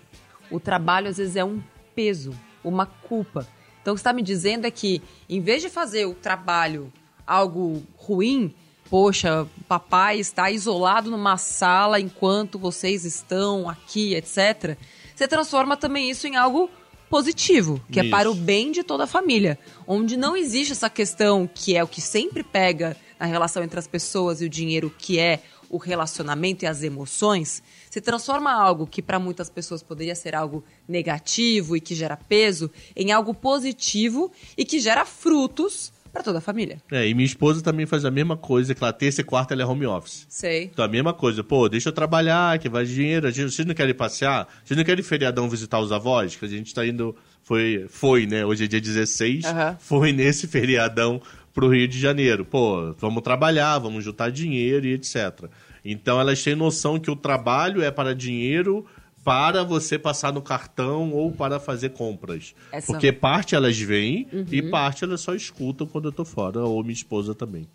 O 0.49 0.59
trabalho 0.59 1.09
às 1.09 1.17
vezes 1.17 1.35
é 1.35 1.43
um 1.43 1.61
peso, 1.93 2.33
uma 2.63 2.85
culpa. 2.85 3.47
Então 3.81 3.93
o 3.93 3.95
que 3.95 3.99
está 3.99 4.13
me 4.13 4.21
dizendo 4.21 4.65
é 4.65 4.71
que, 4.71 5.01
em 5.27 5.41
vez 5.41 5.61
de 5.61 5.69
fazer 5.69 6.05
o 6.05 6.13
trabalho 6.13 6.91
algo 7.27 7.83
ruim, 7.95 8.55
poxa, 8.89 9.47
papai 9.67 10.19
está 10.19 10.49
isolado 10.49 11.11
numa 11.11 11.37
sala 11.37 11.99
enquanto 11.99 12.57
vocês 12.57 13.05
estão 13.05 13.69
aqui, 13.69 14.15
etc. 14.15 14.77
Você 15.15 15.27
transforma 15.27 15.77
também 15.77 16.09
isso 16.09 16.25
em 16.25 16.35
algo 16.35 16.69
positivo, 17.09 17.81
que 17.91 17.99
é 17.99 18.03
Isso. 18.03 18.11
para 18.11 18.29
o 18.29 18.35
bem 18.35 18.71
de 18.71 18.83
toda 18.83 19.05
a 19.05 19.07
família, 19.07 19.57
onde 19.87 20.15
não 20.15 20.37
existe 20.37 20.73
essa 20.73 20.89
questão 20.89 21.49
que 21.51 21.75
é 21.75 21.83
o 21.83 21.87
que 21.87 22.01
sempre 22.01 22.43
pega 22.43 22.95
na 23.19 23.25
relação 23.25 23.63
entre 23.63 23.79
as 23.79 23.87
pessoas 23.87 24.41
e 24.41 24.45
o 24.45 24.49
dinheiro, 24.49 24.93
que 24.97 25.19
é 25.19 25.41
o 25.69 25.77
relacionamento 25.77 26.63
e 26.63 26.67
as 26.67 26.81
emoções, 26.81 27.61
se 27.89 28.01
transforma 28.01 28.51
algo 28.51 28.87
que 28.87 29.01
para 29.01 29.19
muitas 29.19 29.49
pessoas 29.49 29.83
poderia 29.83 30.15
ser 30.15 30.35
algo 30.35 30.63
negativo 30.87 31.75
e 31.75 31.81
que 31.81 31.93
gera 31.93 32.17
peso 32.17 32.71
em 32.95 33.11
algo 33.11 33.33
positivo 33.33 34.31
e 34.57 34.65
que 34.65 34.79
gera 34.79 35.05
frutos 35.05 35.91
para 36.11 36.23
toda 36.23 36.39
a 36.39 36.41
família. 36.41 36.81
É, 36.91 37.07
e 37.07 37.13
minha 37.13 37.25
esposa 37.25 37.61
também 37.61 37.85
faz 37.85 38.05
a 38.05 38.11
mesma 38.11 38.35
coisa, 38.35 38.73
que 38.73 38.83
ela 38.83 38.93
terça 38.93 39.21
e 39.21 39.23
quarta 39.23 39.53
ela 39.53 39.63
é 39.63 39.65
home 39.65 39.85
office. 39.85 40.25
Sei. 40.29 40.65
Então 40.65 40.83
a 40.83 40.87
mesma 40.87 41.13
coisa, 41.13 41.43
pô, 41.43 41.67
deixa 41.69 41.89
eu 41.89 41.93
trabalhar, 41.93 42.57
que 42.59 42.69
vai 42.69 42.85
dinheiro. 42.85 43.31
Vocês 43.31 43.65
não 43.65 43.73
querem 43.73 43.93
passear? 43.93 44.47
Vocês 44.63 44.77
não 44.77 44.83
querem 44.83 45.03
feriadão 45.03 45.49
visitar 45.49 45.79
os 45.79 45.91
avós? 45.91 46.35
Que 46.35 46.45
a 46.45 46.47
gente 46.47 46.73
tá 46.73 46.85
indo. 46.85 47.15
Foi, 47.43 47.85
foi 47.89 48.25
né? 48.25 48.45
Hoje 48.45 48.65
é 48.65 48.67
dia 48.67 48.81
16. 48.81 49.45
Aham. 49.45 49.77
Foi 49.79 50.11
nesse 50.11 50.47
feriadão 50.47 51.21
pro 51.53 51.69
Rio 51.69 51.87
de 51.87 51.99
Janeiro. 51.99 52.45
Pô, 52.45 52.93
vamos 52.99 53.23
trabalhar, 53.23 53.77
vamos 53.79 54.03
juntar 54.03 54.29
dinheiro 54.29 54.85
e 54.85 54.93
etc. 54.93 55.49
Então 55.83 56.19
elas 56.19 56.43
têm 56.43 56.55
noção 56.55 56.99
que 56.99 57.09
o 57.09 57.15
trabalho 57.15 57.81
é 57.81 57.91
para 57.91 58.13
dinheiro 58.13 58.85
para 59.23 59.63
você 59.63 59.99
passar 59.99 60.31
no 60.33 60.41
cartão 60.41 61.11
ou 61.13 61.31
para 61.31 61.59
fazer 61.59 61.89
compras. 61.89 62.55
Essa- 62.71 62.87
Porque 62.87 63.11
parte 63.11 63.53
elas 63.55 63.77
veem 63.79 64.27
e 64.51 64.61
parte 64.61 65.03
elas 65.03 65.21
só 65.21 65.35
escutam 65.35 65.85
quando 65.85 66.05
eu 66.07 66.11
tô 66.11 66.23
fora, 66.25 66.61
ou 66.61 66.81
minha 66.81 66.93
esposa 66.93 67.35
também. 67.35 67.67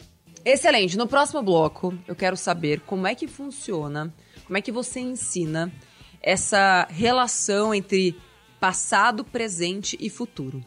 Excelente. 0.45 0.97
No 0.97 1.07
próximo 1.07 1.43
bloco, 1.43 1.95
eu 2.07 2.15
quero 2.15 2.37
saber 2.37 2.81
como 2.81 3.07
é 3.07 3.15
que 3.15 3.27
funciona, 3.27 4.13
como 4.45 4.57
é 4.59 4.61
que 4.61 4.73
você 4.73 5.01
ensina 5.01 5.73
essa 6.21 6.87
relação 6.91 7.75
entre 7.75 8.17
passado, 8.61 9.25
presente 9.25 9.97
e 10.01 10.09
futuro. 10.09 10.63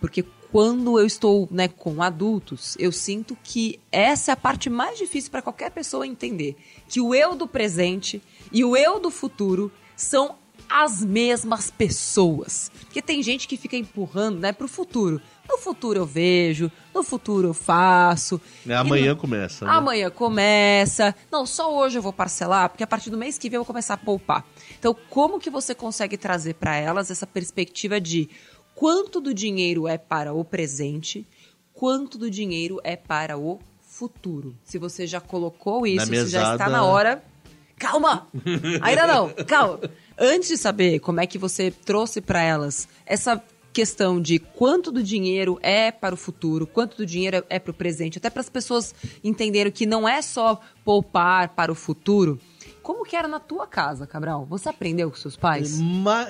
Porque 0.00 0.24
quando 0.50 0.98
eu 0.98 1.06
estou 1.06 1.48
né, 1.50 1.66
com 1.68 2.02
adultos, 2.02 2.76
eu 2.78 2.92
sinto 2.92 3.36
que 3.42 3.80
essa 3.90 4.30
é 4.30 4.34
a 4.34 4.36
parte 4.36 4.68
mais 4.68 4.98
difícil 4.98 5.30
para 5.30 5.42
qualquer 5.42 5.70
pessoa 5.70 6.06
entender. 6.06 6.56
Que 6.88 7.00
o 7.00 7.14
eu 7.14 7.34
do 7.34 7.46
presente 7.48 8.20
e 8.52 8.64
o 8.64 8.76
eu 8.76 9.00
do 9.00 9.10
futuro 9.10 9.72
são 10.02 10.36
as 10.68 11.04
mesmas 11.04 11.70
pessoas. 11.70 12.70
Porque 12.80 13.02
tem 13.02 13.22
gente 13.22 13.46
que 13.46 13.56
fica 13.56 13.76
empurrando 13.76 14.38
né, 14.40 14.52
para 14.52 14.64
o 14.64 14.68
futuro. 14.68 15.20
No 15.48 15.58
futuro 15.58 15.98
eu 15.98 16.06
vejo, 16.06 16.70
no 16.94 17.02
futuro 17.02 17.48
eu 17.48 17.54
faço. 17.54 18.40
É, 18.66 18.74
amanhã 18.74 19.10
no- 19.10 19.20
começa. 19.20 19.64
Né? 19.66 19.70
Amanhã 19.70 20.10
começa. 20.10 21.14
Não, 21.30 21.44
só 21.44 21.74
hoje 21.76 21.98
eu 21.98 22.02
vou 22.02 22.12
parcelar, 22.12 22.70
porque 22.70 22.82
a 22.84 22.86
partir 22.86 23.10
do 23.10 23.18
mês 23.18 23.36
que 23.36 23.50
vem 23.50 23.56
eu 23.56 23.60
vou 23.62 23.66
começar 23.66 23.94
a 23.94 23.98
poupar. 23.98 24.46
Então, 24.78 24.96
como 25.10 25.38
que 25.38 25.50
você 25.50 25.74
consegue 25.74 26.16
trazer 26.16 26.54
para 26.54 26.76
elas 26.76 27.10
essa 27.10 27.26
perspectiva 27.26 28.00
de 28.00 28.30
quanto 28.74 29.20
do 29.20 29.34
dinheiro 29.34 29.86
é 29.86 29.98
para 29.98 30.32
o 30.32 30.42
presente, 30.44 31.26
quanto 31.74 32.16
do 32.16 32.30
dinheiro 32.30 32.80
é 32.82 32.96
para 32.96 33.36
o 33.36 33.58
futuro? 33.80 34.56
Se 34.64 34.78
você 34.78 35.06
já 35.06 35.20
colocou 35.20 35.86
isso, 35.86 36.06
se 36.06 36.28
já 36.28 36.52
está 36.52 36.68
na 36.70 36.84
hora. 36.84 37.22
Calma! 37.82 38.28
Ainda 38.80 39.06
não, 39.08 39.30
calma. 39.46 39.80
Antes 40.16 40.48
de 40.50 40.56
saber 40.56 41.00
como 41.00 41.20
é 41.20 41.26
que 41.26 41.36
você 41.36 41.70
trouxe 41.70 42.20
para 42.20 42.40
elas 42.40 42.86
essa 43.04 43.42
questão 43.72 44.20
de 44.20 44.38
quanto 44.38 44.92
do 44.92 45.02
dinheiro 45.02 45.58
é 45.62 45.90
para 45.90 46.14
o 46.14 46.16
futuro, 46.18 46.64
quanto 46.66 46.96
do 46.96 47.04
dinheiro 47.06 47.42
é 47.50 47.58
para 47.58 47.70
o 47.70 47.74
presente, 47.74 48.18
até 48.18 48.30
para 48.30 48.40
as 48.40 48.48
pessoas 48.48 48.94
entenderem 49.24 49.72
que 49.72 49.84
não 49.86 50.06
é 50.08 50.22
só 50.22 50.60
poupar 50.84 51.48
para 51.50 51.72
o 51.72 51.74
futuro. 51.74 52.38
Como 52.82 53.04
que 53.04 53.16
era 53.16 53.26
na 53.26 53.40
tua 53.40 53.66
casa, 53.66 54.06
Cabral? 54.06 54.46
Você 54.48 54.68
aprendeu 54.68 55.10
com 55.10 55.16
seus 55.16 55.36
pais? 55.36 55.80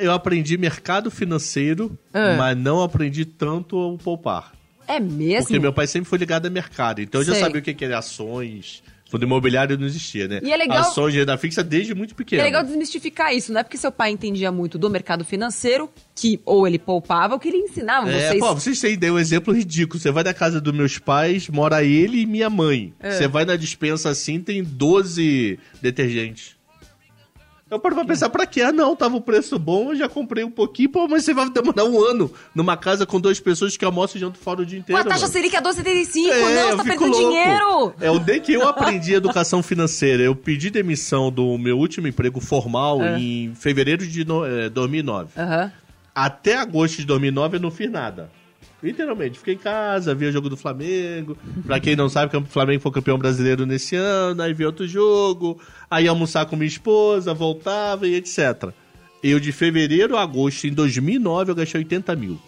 Eu 0.01 0.13
aprendi 0.13 0.57
mercado 0.57 1.11
financeiro, 1.11 1.99
Ah. 2.15 2.35
mas 2.39 2.57
não 2.57 2.81
aprendi 2.83 3.25
tanto 3.27 3.77
o 3.77 3.99
poupar. 3.99 4.53
É 4.87 4.99
mesmo? 5.01 5.45
Porque 5.45 5.59
meu 5.59 5.73
pai 5.73 5.87
sempre 5.87 6.09
foi 6.09 6.19
ligado 6.19 6.47
a 6.47 6.51
mercado. 6.51 7.01
Então 7.01 7.21
eu 7.21 7.25
já 7.27 7.33
Sei. 7.33 7.43
sabia 7.43 7.61
o 7.61 7.63
que 7.65 7.73
que 7.75 7.85
era 7.85 7.99
ações. 7.99 8.83
Fundo 9.13 9.27
imobiliário 9.27 9.77
não 9.79 9.87
existia, 9.87 10.27
né? 10.27 10.41
E 10.43 10.51
é 10.51 10.57
legal- 10.57 10.79
Ações 10.79 11.13
de 11.13 11.19
renda 11.19 11.37
fixa 11.37 11.63
desde 11.63 11.95
muito 11.95 12.15
pequeno. 12.15 12.41
É 12.41 12.45
legal 12.47 12.63
desmistificar 12.65 13.35
isso, 13.35 13.53
não 13.53 13.61
é 13.61 13.63
porque 13.63 13.77
seu 13.77 13.93
pai 13.93 14.11
entendia 14.11 14.51
muito 14.51 14.79
do 14.79 14.89
mercado 14.89 15.23
financeiro, 15.23 15.91
que 16.15 16.41
ou 16.47 16.67
ele 16.67 16.79
poupava, 16.79 17.35
ou 17.35 17.39
que 17.39 17.49
ele 17.49 17.59
ensinava 17.59 18.11
É, 18.11 18.29
vocês. 18.29 18.41
pô, 18.41 18.55
vocês 18.55 18.81
têm 18.81 18.99
daí 18.99 19.11
um 19.11 19.19
exemplo 19.19 19.53
ridículo. 19.53 20.01
Você 20.01 20.11
vai 20.11 20.25
na 20.25 20.33
casa 20.33 20.63
dos 20.63 20.73
meus 20.75 20.97
pais, 20.99 21.47
mora 21.51 21.85
ele 21.85 22.23
e 22.23 22.27
minha 22.27 22.49
mãe. 22.49 22.95
É. 22.99 23.11
Você 23.11 23.29
vai 23.29 23.45
na 23.45 23.55
dispensa 23.55 24.09
assim, 24.09 24.41
tem 24.41 24.65
12 24.65 25.59
detergentes. 25.83 26.57
Eu 27.73 27.79
paro 27.81 27.95
pra 27.95 28.05
pensar, 28.05 28.29
pra 28.29 28.45
quê? 28.45 28.61
Ah, 28.61 28.71
não, 28.71 28.95
tava 28.95 29.17
o 29.17 29.21
preço 29.23 29.59
bom, 29.59 29.93
eu 29.93 29.97
já 29.97 30.07
comprei 30.07 30.45
um 30.45 30.51
pouquinho, 30.51 30.91
pô, 30.91 31.09
mas 31.09 31.25
você 31.25 31.33
vai 31.33 31.49
demorar 31.49 31.85
um 31.85 32.05
ano 32.05 32.31
numa 32.55 32.77
casa 32.77 33.07
com 33.07 33.19
duas 33.19 33.41
pessoas 33.41 33.79
que 33.79 33.85
almoçam 33.85 34.19
e 34.19 34.21
jantam 34.21 34.39
fora 34.43 34.61
o 34.61 34.67
dia 34.67 34.79
inteiro. 34.79 35.01
a 35.01 35.05
taxa 35.05 35.23
mano. 35.23 35.33
Selic 35.33 35.57
é 35.57 35.61
12,75, 35.63 36.29
É, 36.31 36.55
não, 36.55 36.71
você 36.73 36.77
tá 36.77 36.83
perdendo 36.85 37.11
louco. 37.11 37.29
dinheiro. 37.31 37.95
É 37.99 38.11
o 38.11 38.19
dia 38.19 38.39
que 38.41 38.53
eu 38.53 38.69
aprendi 38.69 39.15
educação 39.17 39.63
financeira. 39.63 40.23
Eu 40.23 40.37
pedi 40.37 40.69
demissão 40.69 41.33
do 41.33 41.57
meu 41.57 41.79
último 41.79 42.07
emprego 42.07 42.41
formal 42.41 43.03
É. 43.03 43.19
em 43.19 43.55
fevereiro 43.55 44.07
de 44.07 44.23
no, 44.23 44.45
eh, 44.45 44.69
2009. 44.69 45.31
Aham. 45.41 45.73
Até 46.15 46.59
agosto 46.59 46.99
de 46.99 47.07
2009 47.07 47.57
eu 47.57 47.61
não 47.61 47.71
fiz 47.71 47.91
nada. 47.91 48.31
Literalmente, 48.83 49.39
fiquei 49.39 49.55
em 49.55 49.59
casa, 49.59 50.15
vi 50.15 50.27
o 50.27 50.33
jogo 50.33 50.49
do 50.49 50.57
Flamengo. 50.57 51.37
Pra 51.65 51.79
quem 51.79 51.95
não 51.95 52.09
sabe, 52.09 52.37
o 52.37 52.45
Flamengo 52.45 52.83
foi 52.83 52.93
campeão 52.93 53.19
brasileiro 53.19 53.65
nesse 53.65 53.95
ano, 53.95 54.43
aí 54.43 54.53
vi 54.53 54.65
outro 54.65 54.87
jogo, 54.87 55.61
aí 55.91 56.09
almoçar 56.09 56.47
com 56.47 56.57
minha 56.57 56.67
esposa, 56.67 57.33
voltava 57.33 58.07
e 58.07 58.15
etc. 58.15 58.73
Eu, 59.23 59.39
de 59.39 59.53
fevereiro 59.53 60.17
a 60.17 60.23
agosto, 60.23 60.67
em 60.67 60.73
2009, 60.73 61.53
eu 61.53 61.55
gastei 61.55 61.81
80 61.81 62.17
mil. 62.17 62.39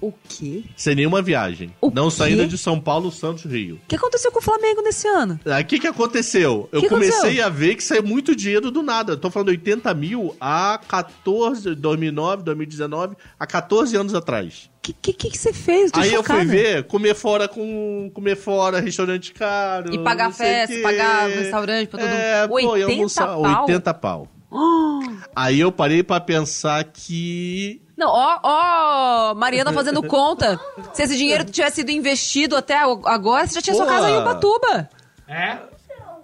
O 0.00 0.12
quê? 0.28 0.64
Sem 0.76 0.94
nenhuma 0.94 1.22
viagem. 1.22 1.74
O 1.80 1.90
não 1.90 2.10
quê? 2.10 2.16
saindo 2.16 2.46
de 2.46 2.58
São 2.58 2.78
Paulo, 2.78 3.10
Santos, 3.10 3.44
Rio. 3.50 3.76
O 3.76 3.88
que 3.88 3.96
aconteceu 3.96 4.30
com 4.30 4.40
o 4.40 4.42
Flamengo 4.42 4.82
nesse 4.82 5.08
ano? 5.08 5.40
O 5.44 5.64
que, 5.64 5.78
que 5.78 5.86
aconteceu? 5.86 6.68
Eu 6.70 6.82
Que 6.82 6.88
comecei 6.88 7.16
aconteceu? 7.18 7.46
a 7.46 7.48
ver 7.48 7.74
que 7.76 7.82
saiu 7.82 8.02
muito 8.02 8.36
dinheiro 8.36 8.70
do 8.70 8.82
nada. 8.82 9.14
Eu 9.14 9.16
tô 9.16 9.30
falando 9.30 9.48
80 9.48 9.94
mil 9.94 10.36
há 10.38 10.78
14, 10.86 11.74
2009, 11.74 12.42
2019, 12.42 13.16
há 13.40 13.46
14 13.46 13.96
anos 13.96 14.14
atrás. 14.14 14.68
O 14.76 14.80
que, 14.82 14.92
que, 14.92 15.12
que 15.14 15.30
que 15.30 15.38
você 15.38 15.52
fez? 15.52 15.90
Tô 15.90 15.98
Aí 15.98 16.12
eu 16.12 16.18
chocada. 16.18 16.40
fui 16.40 16.48
ver, 16.48 16.84
comer 16.84 17.14
fora 17.14 17.48
com. 17.48 18.10
comer 18.12 18.36
fora, 18.36 18.78
restaurante 18.80 19.32
caro. 19.32 19.92
E 19.94 19.98
pagar 19.98 20.30
festa, 20.32 20.76
pagar 20.82 21.28
restaurante 21.28 21.88
pra 21.88 21.98
todo 22.00 22.08
mundo. 22.08 22.18
É, 22.20 22.46
pô, 22.46 22.58
ia 22.60 22.68
80 22.86 22.92
almoçar. 22.92 23.26
pau? 23.26 23.60
80 23.62 23.94
pau. 23.94 24.28
Aí 25.34 25.58
eu 25.58 25.72
parei 25.72 26.02
pra 26.02 26.20
pensar 26.20 26.84
que. 26.84 27.80
Não, 27.96 28.08
ó, 28.08 28.38
ó, 28.42 29.34
Mariana 29.34 29.72
fazendo 29.72 30.02
conta. 30.02 30.60
Se 30.92 31.02
esse 31.02 31.16
dinheiro 31.16 31.44
tivesse 31.44 31.76
sido 31.76 31.90
investido 31.90 32.54
até 32.54 32.76
agora, 32.76 33.46
você 33.46 33.54
já 33.54 33.62
tinha 33.62 33.76
sua 33.76 33.86
casa 33.86 34.10
em 34.10 34.16
Ubatuba. 34.18 34.90
É? 35.26 35.58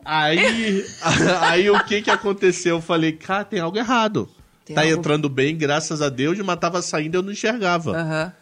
Aí. 0.05 0.85
aí 1.41 1.71
o 1.71 1.83
que 1.85 2.03
que 2.03 2.11
aconteceu? 2.11 2.77
Eu 2.77 2.83
falei, 2.83 3.13
cara, 3.13 3.45
tem 3.45 3.61
algo 3.61 3.79
errado. 3.79 4.29
Tem 4.65 4.75
tá 4.75 4.83
algo- 4.83 4.95
entrando 4.95 5.29
bem, 5.29 5.57
graças 5.57 6.03
a 6.03 6.09
Deus, 6.09 6.39
mas 6.41 6.57
tava 6.59 6.83
saindo 6.83 7.15
e 7.15 7.19
eu 7.19 7.23
não 7.23 7.33
enxergava. 7.33 7.97
Aham. 7.97 8.33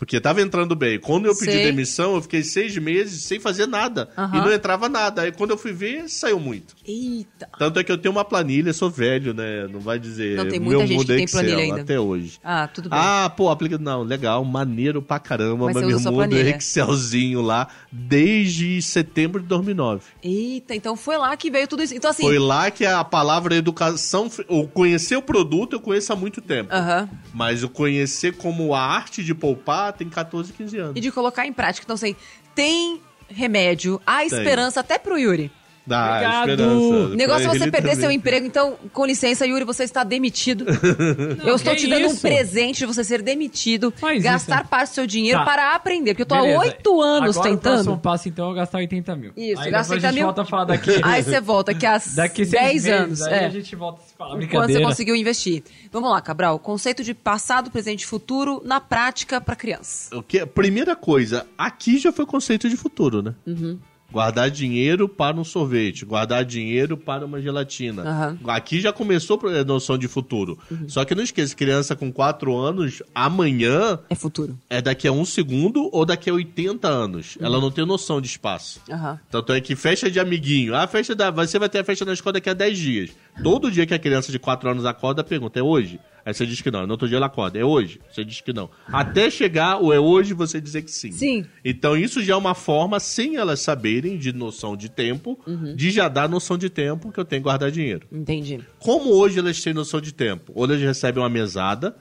Porque 0.00 0.18
tava 0.18 0.40
entrando 0.40 0.74
bem. 0.74 0.98
Quando 0.98 1.26
eu 1.26 1.36
pedi 1.36 1.52
Sei. 1.52 1.62
demissão, 1.62 2.14
eu 2.14 2.22
fiquei 2.22 2.42
seis 2.42 2.74
meses 2.78 3.22
sem 3.22 3.38
fazer 3.38 3.66
nada. 3.66 4.08
Aham. 4.16 4.38
E 4.38 4.40
não 4.40 4.50
entrava 4.50 4.88
nada. 4.88 5.20
Aí 5.20 5.30
quando 5.30 5.50
eu 5.50 5.58
fui 5.58 5.74
ver, 5.74 6.08
saiu 6.08 6.40
muito. 6.40 6.74
Eita. 6.86 7.46
Tanto 7.58 7.78
é 7.78 7.84
que 7.84 7.92
eu 7.92 7.98
tenho 7.98 8.10
uma 8.10 8.24
planilha, 8.24 8.72
sou 8.72 8.88
velho, 8.88 9.34
né? 9.34 9.68
Não 9.70 9.78
vai 9.78 9.98
dizer. 9.98 10.38
Não, 10.38 10.48
tem 10.48 10.58
meu 10.58 10.70
muita 10.70 10.86
gente 10.86 10.96
mundo 10.96 11.06
que 11.06 11.14
tem 11.14 11.24
Excel, 11.24 11.40
planilha 11.42 11.62
ainda. 11.64 11.82
Até 11.82 12.00
hoje. 12.00 12.38
Ah, 12.42 12.66
tudo 12.66 12.88
bem. 12.88 12.98
Ah, 12.98 13.30
pô, 13.36 13.50
aplica. 13.50 13.76
Não, 13.76 14.02
legal, 14.02 14.42
maneiro 14.42 15.02
pra 15.02 15.18
caramba. 15.18 15.66
Mas 15.66 15.74
Mas, 15.74 15.86
meu 15.86 16.12
mundo 16.12 16.34
é. 16.34 16.56
Excelzinho 16.56 17.42
lá 17.42 17.68
desde 17.92 18.80
setembro 18.80 19.42
de 19.42 19.48
2009. 19.48 20.02
Eita, 20.22 20.74
então 20.74 20.96
foi 20.96 21.18
lá 21.18 21.36
que 21.36 21.50
veio 21.50 21.68
tudo 21.68 21.82
isso. 21.82 21.94
Então 21.94 22.10
assim... 22.10 22.22
Foi 22.22 22.38
lá 22.38 22.70
que 22.70 22.86
a 22.86 23.04
palavra 23.04 23.54
educação. 23.54 24.30
O 24.48 24.66
conhecer 24.66 25.16
o 25.16 25.22
produto 25.22 25.74
eu 25.74 25.80
conheço 25.80 26.10
há 26.10 26.16
muito 26.16 26.40
tempo. 26.40 26.74
Aham. 26.74 27.06
Mas 27.34 27.62
o 27.62 27.68
conhecer 27.68 28.32
como 28.36 28.74
a 28.74 28.80
arte 28.80 29.22
de 29.22 29.34
poupar 29.34 29.89
tem 29.92 30.08
14, 30.08 30.52
15 30.52 30.78
anos. 30.78 30.96
E 30.96 31.00
de 31.00 31.10
colocar 31.10 31.46
em 31.46 31.52
prática. 31.52 31.84
Então 31.84 31.94
assim, 31.94 32.14
tem 32.54 33.00
remédio, 33.28 34.00
há 34.06 34.18
Tem. 34.18 34.26
esperança 34.26 34.80
até 34.80 34.98
pro 34.98 35.18
Yuri. 35.18 35.50
Dá 35.86 36.06
Obrigado. 36.12 36.50
esperança. 36.50 37.12
O 37.12 37.16
negócio 37.16 37.44
é 37.46 37.48
você 37.48 37.70
perder 37.70 37.80
também. 37.90 37.96
seu 37.96 38.10
emprego. 38.10 38.46
Então, 38.46 38.76
com 38.92 39.04
licença, 39.06 39.46
Yuri, 39.46 39.64
você 39.64 39.84
está 39.84 40.04
demitido. 40.04 40.64
eu 41.44 41.56
estou 41.56 41.74
que 41.74 41.80
te 41.80 41.86
dando 41.88 42.04
um 42.06 42.12
isso? 42.12 42.20
presente 42.20 42.78
de 42.78 42.86
você 42.86 43.02
ser 43.02 43.22
demitido, 43.22 43.92
Faz 43.96 44.22
gastar 44.22 44.60
isso. 44.60 44.68
parte 44.70 44.90
do 44.90 44.94
seu 44.94 45.06
dinheiro 45.06 45.38
Tá. 45.40 45.44
para 45.44 45.74
aprender. 45.74 46.12
Porque 46.12 46.22
eu 46.22 46.26
tô 46.26 46.34
há 46.34 46.42
oito 46.42 47.00
anos 47.00 47.36
Agora 47.36 47.48
O 47.48 47.56
tentando. 47.56 47.72
próximo 47.74 47.98
passo, 47.98 48.28
então, 48.28 48.46
é 48.48 48.50
eu 48.50 48.54
gastar 48.54 48.78
80 48.78 49.16
mil. 49.16 49.32
Isso, 49.36 49.60
aí 49.62 49.70
gasta 49.70 49.94
depois 49.94 50.04
80 50.04 50.06
a 50.06 50.10
gente 50.10 50.14
mil. 50.18 50.24
volta 50.26 50.42
a 50.42 50.44
falar 50.44 50.64
daqui. 50.64 50.90
Aí 51.02 51.22
você 51.22 51.40
volta 51.40 51.70
aqui 51.72 51.86
há 51.86 52.00
Daqui 52.14 52.44
seis 52.46 52.50
10 52.50 52.84
meses, 52.84 52.88
anos. 52.88 53.22
Aí 53.22 53.34
é. 53.34 53.46
a 53.46 53.50
gente 53.50 53.74
volta 53.74 54.02
a 54.02 54.04
se 54.04 54.14
falar. 54.14 54.46
Quanto 54.48 54.72
você 54.72 54.80
conseguiu 54.80 55.16
investir. 55.16 55.62
Vamos 55.90 56.10
lá, 56.10 56.20
Cabral. 56.20 56.58
Conceito 56.58 57.02
de 57.02 57.14
passado, 57.14 57.70
presente 57.70 58.02
e 58.02 58.06
futuro 58.06 58.60
na 58.64 58.80
prática 58.80 59.40
para 59.40 59.56
criança. 59.56 60.14
O 60.16 60.22
que, 60.22 60.44
primeira 60.46 60.94
coisa, 60.94 61.46
aqui 61.58 61.98
já 61.98 62.12
foi 62.12 62.26
conceito 62.26 62.68
de 62.68 62.76
futuro, 62.76 63.22
né? 63.22 63.34
Uhum. 63.46 63.78
Guardar 64.12 64.50
dinheiro 64.50 65.08
para 65.08 65.36
um 65.36 65.44
sorvete, 65.44 66.04
guardar 66.04 66.44
dinheiro 66.44 66.96
para 66.96 67.24
uma 67.24 67.40
gelatina. 67.40 68.02
Uhum. 68.42 68.50
Aqui 68.50 68.80
já 68.80 68.92
começou 68.92 69.40
a 69.46 69.64
noção 69.64 69.96
de 69.96 70.08
futuro. 70.08 70.58
Só 70.88 71.04
que 71.04 71.14
não 71.14 71.22
esqueça, 71.22 71.54
criança 71.54 71.94
com 71.94 72.10
4 72.12 72.56
anos, 72.56 73.02
amanhã 73.14 73.98
É 74.08 74.14
futuro. 74.14 74.58
é 74.68 74.82
daqui 74.82 75.06
a 75.06 75.12
um 75.12 75.24
segundo 75.24 75.88
ou 75.92 76.04
daqui 76.04 76.28
a 76.28 76.34
80 76.34 76.88
anos. 76.88 77.38
Ela 77.40 77.60
não 77.60 77.70
tem 77.70 77.86
noção 77.86 78.20
de 78.20 78.26
espaço. 78.26 78.80
Aham. 78.90 79.18
Tanto 79.30 79.52
é 79.52 79.60
que 79.60 79.76
festa 79.76 80.10
de 80.10 80.18
amiguinho. 80.18 80.74
Ah, 80.74 80.86
festa 80.86 81.14
da. 81.14 81.30
Você 81.30 81.58
vai 81.58 81.68
ter 81.68 81.78
a 81.78 81.84
festa 81.84 82.04
na 82.04 82.12
escola 82.12 82.34
daqui 82.34 82.50
a 82.50 82.54
10 82.54 82.78
dias. 82.78 83.10
Todo 83.42 83.70
dia 83.70 83.86
que 83.86 83.94
a 83.94 83.98
criança 83.98 84.32
de 84.32 84.38
4 84.38 84.70
anos 84.70 84.84
acorda, 84.84 85.22
pergunta: 85.22 85.58
é 85.58 85.62
hoje? 85.62 85.98
Aí 86.24 86.34
você 86.34 86.44
diz 86.46 86.60
que 86.60 86.70
não. 86.70 86.86
No 86.86 86.92
outro 86.92 87.08
dia 87.08 87.16
ela 87.16 87.26
acorda: 87.26 87.58
é 87.58 87.64
hoje? 87.64 88.00
Você 88.12 88.24
diz 88.24 88.40
que 88.40 88.52
não. 88.52 88.70
Até 88.86 89.30
chegar 89.30 89.82
o 89.82 89.92
é 89.92 89.98
hoje, 90.00 90.34
você 90.34 90.60
dizer 90.60 90.82
que 90.82 90.90
sim. 90.90 91.12
Sim. 91.12 91.44
Então 91.64 91.96
isso 91.96 92.22
já 92.22 92.34
é 92.34 92.36
uma 92.36 92.54
forma, 92.54 93.00
sem 93.00 93.36
elas 93.36 93.60
saberem, 93.60 94.16
de 94.18 94.32
noção 94.32 94.76
de 94.76 94.88
tempo, 94.88 95.38
Uhum. 95.46 95.74
de 95.74 95.90
já 95.90 96.08
dar 96.08 96.28
noção 96.28 96.56
de 96.58 96.68
tempo 96.68 97.10
que 97.10 97.18
eu 97.18 97.24
tenho 97.24 97.40
que 97.42 97.44
guardar 97.44 97.70
dinheiro. 97.70 98.06
Entendi. 98.12 98.60
Como 98.78 99.10
hoje 99.10 99.38
elas 99.38 99.60
têm 99.62 99.72
noção 99.72 100.00
de 100.00 100.12
tempo? 100.12 100.52
Hoje 100.54 100.72
elas 100.74 100.82
recebem 100.84 101.22
uma 101.22 101.28
mesada, 101.28 101.96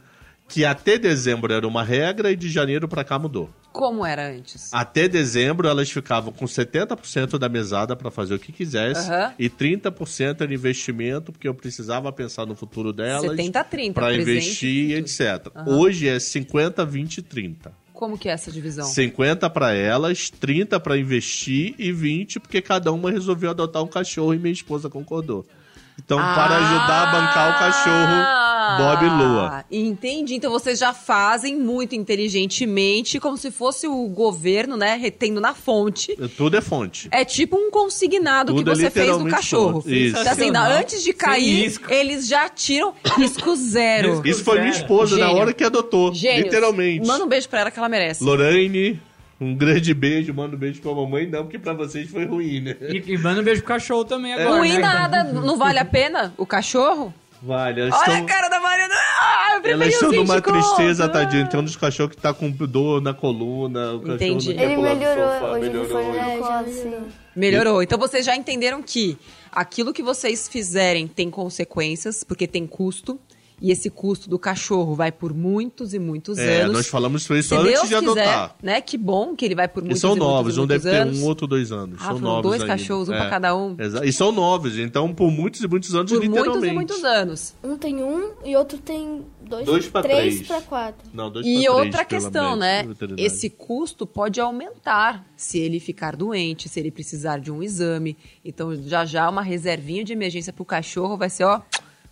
que 0.49 0.65
até 0.65 0.97
dezembro 0.97 1.53
era 1.53 1.65
uma 1.65 1.83
regra 1.83 2.31
e 2.31 2.35
de 2.35 2.49
janeiro 2.49 2.87
pra 2.87 3.03
cá 3.03 3.19
mudou. 3.19 3.49
Como 3.71 4.03
era 4.03 4.31
antes? 4.31 4.73
Até 4.73 5.07
dezembro 5.07 5.67
elas 5.67 5.91
ficavam 5.91 6.33
com 6.33 6.45
70% 6.45 7.37
da 7.37 7.47
mesada 7.47 7.95
para 7.95 8.09
fazer 8.09 8.33
o 8.33 8.39
que 8.39 8.51
quisesse 8.51 9.09
Aham. 9.09 9.31
e 9.37 9.47
30% 9.47 10.41
era 10.41 10.51
investimento, 10.51 11.31
porque 11.31 11.47
eu 11.47 11.53
precisava 11.53 12.11
pensar 12.11 12.47
no 12.47 12.55
futuro 12.55 12.91
delas. 12.91 13.29
70 13.29 13.59
a 13.59 13.63
30, 13.63 13.93
Para 13.93 14.15
investir 14.15 14.89
e 14.89 14.93
etc. 14.95 15.51
Hoje 15.67 16.07
é 16.09 16.19
50, 16.19 16.83
20, 16.83 17.21
30. 17.21 17.71
Como 17.93 18.17
que 18.17 18.27
é 18.27 18.31
essa 18.31 18.51
divisão? 18.51 18.85
50 18.85 19.47
para 19.51 19.73
elas, 19.73 20.31
30 20.31 20.79
para 20.79 20.97
investir 20.97 21.75
e 21.77 21.91
20 21.91 22.39
porque 22.39 22.59
cada 22.59 22.91
uma 22.91 23.11
resolveu 23.11 23.51
adotar 23.51 23.83
um 23.83 23.87
cachorro 23.87 24.33
e 24.33 24.39
minha 24.39 24.53
esposa 24.53 24.89
concordou. 24.89 25.45
Então, 26.03 26.17
para 26.17 26.57
ajudar 26.57 27.07
a 27.07 27.11
bancar 27.11 27.55
o 27.55 27.59
cachorro 27.59 28.48
Bob 28.77 29.05
Lua. 29.05 29.65
Entendi. 29.71 30.35
Então 30.35 30.51
vocês 30.51 30.79
já 30.79 30.93
fazem 30.93 31.55
muito 31.57 31.95
inteligentemente, 31.95 33.19
como 33.19 33.37
se 33.37 33.51
fosse 33.51 33.87
o 33.87 34.07
governo, 34.07 34.77
né, 34.77 34.95
retendo 34.95 35.39
na 35.41 35.53
fonte. 35.53 36.15
Tudo 36.37 36.57
é 36.57 36.61
fonte. 36.61 37.07
É 37.11 37.23
tipo 37.25 37.57
um 37.57 37.69
consignado 37.71 38.53
Tudo 38.53 38.63
que 38.63 38.71
é 38.71 38.75
você 38.75 38.89
fez 38.89 39.17
do 39.17 39.25
cachorro. 39.27 39.81
fonte. 39.81 40.07
Isso. 40.07 40.19
Então, 40.19 40.31
assim, 40.31 40.51
antes 40.55 41.03
de 41.03 41.13
cair, 41.13 41.63
risco. 41.63 41.91
eles 41.91 42.27
já 42.27 42.47
tiram 42.49 42.93
risco 43.17 43.55
zero. 43.55 44.21
Isso 44.25 44.43
foi 44.43 44.59
minha 44.59 44.71
Zero. 44.71 44.83
esposa 44.83 45.17
na 45.17 45.31
hora 45.31 45.53
que 45.53 45.63
adotou. 45.63 46.13
Gênios. 46.13 46.45
Literalmente. 46.45 47.07
Manda 47.07 47.23
um 47.23 47.27
beijo 47.27 47.49
pra 47.49 47.61
ela 47.61 47.71
que 47.71 47.79
ela 47.79 47.89
merece. 47.89 48.23
Lorraine, 48.23 48.99
um 49.39 49.55
grande 49.55 49.93
beijo. 49.93 50.33
Manda 50.33 50.55
um 50.55 50.59
beijo 50.59 50.81
pra 50.81 50.93
mamãe, 50.93 51.27
não, 51.27 51.43
porque 51.43 51.59
pra 51.59 51.73
vocês 51.73 52.09
foi 52.09 52.25
ruim, 52.25 52.61
né? 52.61 52.75
E, 52.81 53.03
e 53.13 53.17
manda 53.17 53.41
um 53.41 53.43
beijo 53.43 53.61
pro 53.61 53.69
cachorro 53.69 54.05
também 54.05 54.33
agora. 54.33 54.57
Ruim 54.57 54.73
né? 54.73 54.79
nada, 54.79 55.23
não 55.23 55.57
vale 55.57 55.79
a 55.79 55.85
pena 55.85 56.33
o 56.37 56.45
cachorro? 56.45 57.13
Vale, 57.41 57.81
Olha 57.83 57.89
estão... 57.89 58.15
a 58.15 58.21
cara 58.23 58.49
da 58.49 58.59
Mariana. 58.59 58.93
Ah, 58.95 59.55
eu 59.55 59.61
preferi 59.61 59.83
Elas 59.83 59.93
estão 59.93 60.09
os 60.09 60.15
20 60.15 60.27
numa 60.27 60.41
tristeza, 60.41 61.07
tadinho. 61.07 61.47
Tem 61.47 61.59
um 61.59 61.63
dos 61.63 61.75
cachorros 61.75 62.15
que 62.15 62.21
tá 62.21 62.33
com 62.33 62.51
dor 62.51 63.01
na 63.01 63.13
coluna. 63.13 63.93
O 63.93 63.99
cachorro 63.99 64.15
Entendi. 64.15 64.51
Ele 64.51 64.77
melhorou, 64.77 65.33
sofá, 65.33 65.51
hoje 65.51 65.65
ele 65.65 65.85
foi 65.85 66.03
no 66.03 66.11
melhorou. 66.11 66.51
É, 66.51 66.63
melhorou. 66.63 67.07
Melhorou. 67.35 67.83
Então 67.83 67.97
vocês 67.97 68.25
já 68.25 68.35
entenderam 68.35 68.81
que 68.81 69.17
aquilo 69.51 69.93
que 69.93 70.03
vocês 70.03 70.49
fizerem 70.49 71.07
tem 71.07 71.29
consequências, 71.29 72.23
porque 72.23 72.45
tem 72.45 72.67
custo. 72.67 73.19
E 73.61 73.71
esse 73.71 73.89
custo 73.89 74.29
do 74.29 74.39
cachorro 74.39 74.95
vai 74.95 75.11
por 75.11 75.33
muitos 75.33 75.93
e 75.93 75.99
muitos 75.99 76.37
É, 76.37 76.61
anos. 76.61 76.73
nós 76.73 76.87
falamos 76.87 77.23
isso 77.23 77.41
Se 77.43 77.55
antes 77.55 77.65
Deus 77.73 77.89
de 77.89 77.95
quiser, 77.95 77.97
adotar. 78.27 78.55
né? 78.63 78.79
Que 78.81 78.97
bom 78.97 79.35
que 79.35 79.43
ele 79.45 79.55
vai 79.55 79.67
por 79.67 79.81
E 79.83 79.85
muitos 79.87 79.99
são 80.01 80.11
e 80.11 80.13
muitos 80.13 80.27
novos, 80.27 80.53
e 80.55 80.59
um 80.59 80.61
muitos 80.65 80.83
deve 80.83 80.95
ter 80.95 81.01
anos. 81.01 81.19
um 81.19 81.25
outro 81.25 81.47
dois 81.47 81.71
anos. 81.71 81.95
Ah, 81.99 82.05
são 82.05 82.13
foram 82.19 82.21
novos 82.21 82.43
dois 82.43 82.61
ainda. 82.61 82.73
cachorros, 82.77 83.09
um 83.09 83.13
É. 83.13 83.17
pra 83.19 83.29
cada 83.29 83.55
um. 83.55 83.75
Exa- 83.77 84.05
E 84.05 84.13
são 84.13 84.31
novos, 84.31 84.77
então 84.77 85.13
por 85.13 85.29
muitos 85.31 85.61
e 85.61 85.67
muitos 85.67 85.93
anos, 85.93 86.11
Por 86.11 86.21
literalmente. 86.21 86.73
muitos 86.73 86.97
e 86.97 87.01
muitos 87.01 87.03
anos. 87.03 87.53
Um 87.63 87.77
tem 87.77 88.03
um 88.03 88.31
e 88.45 88.55
outro 88.55 88.77
tem 88.77 89.25
dois, 89.41 89.65
Dois 89.65 89.87
pra 89.87 90.01
três, 90.03 90.35
três. 90.35 90.47
pra 90.47 90.61
quatro. 90.61 91.09
Não, 91.13 91.29
dois 91.31 91.45
E 91.45 91.49
pra 91.53 91.59
três, 91.61 91.73
outra 91.75 91.91
pela 91.91 92.05
questão, 92.05 92.55
né? 92.55 92.85
Esse 93.17 93.49
custo 93.49 94.05
pode 94.07 94.39
aumentar 94.39 95.25
se 95.35 95.59
ele 95.59 95.79
ficar 95.79 96.15
doente, 96.15 96.69
se 96.69 96.79
ele 96.79 96.91
precisar 96.91 97.39
de 97.39 97.51
um 97.51 97.61
exame. 97.61 98.15
Então, 98.45 98.73
já 98.75 99.03
já 99.05 99.29
uma 99.29 99.41
reservinha 99.41 100.03
de 100.03 100.13
emergência 100.13 100.53
pro 100.53 100.63
cachorro 100.63 101.17
vai 101.17 101.29
ser, 101.29 101.43
ó, 101.43 101.61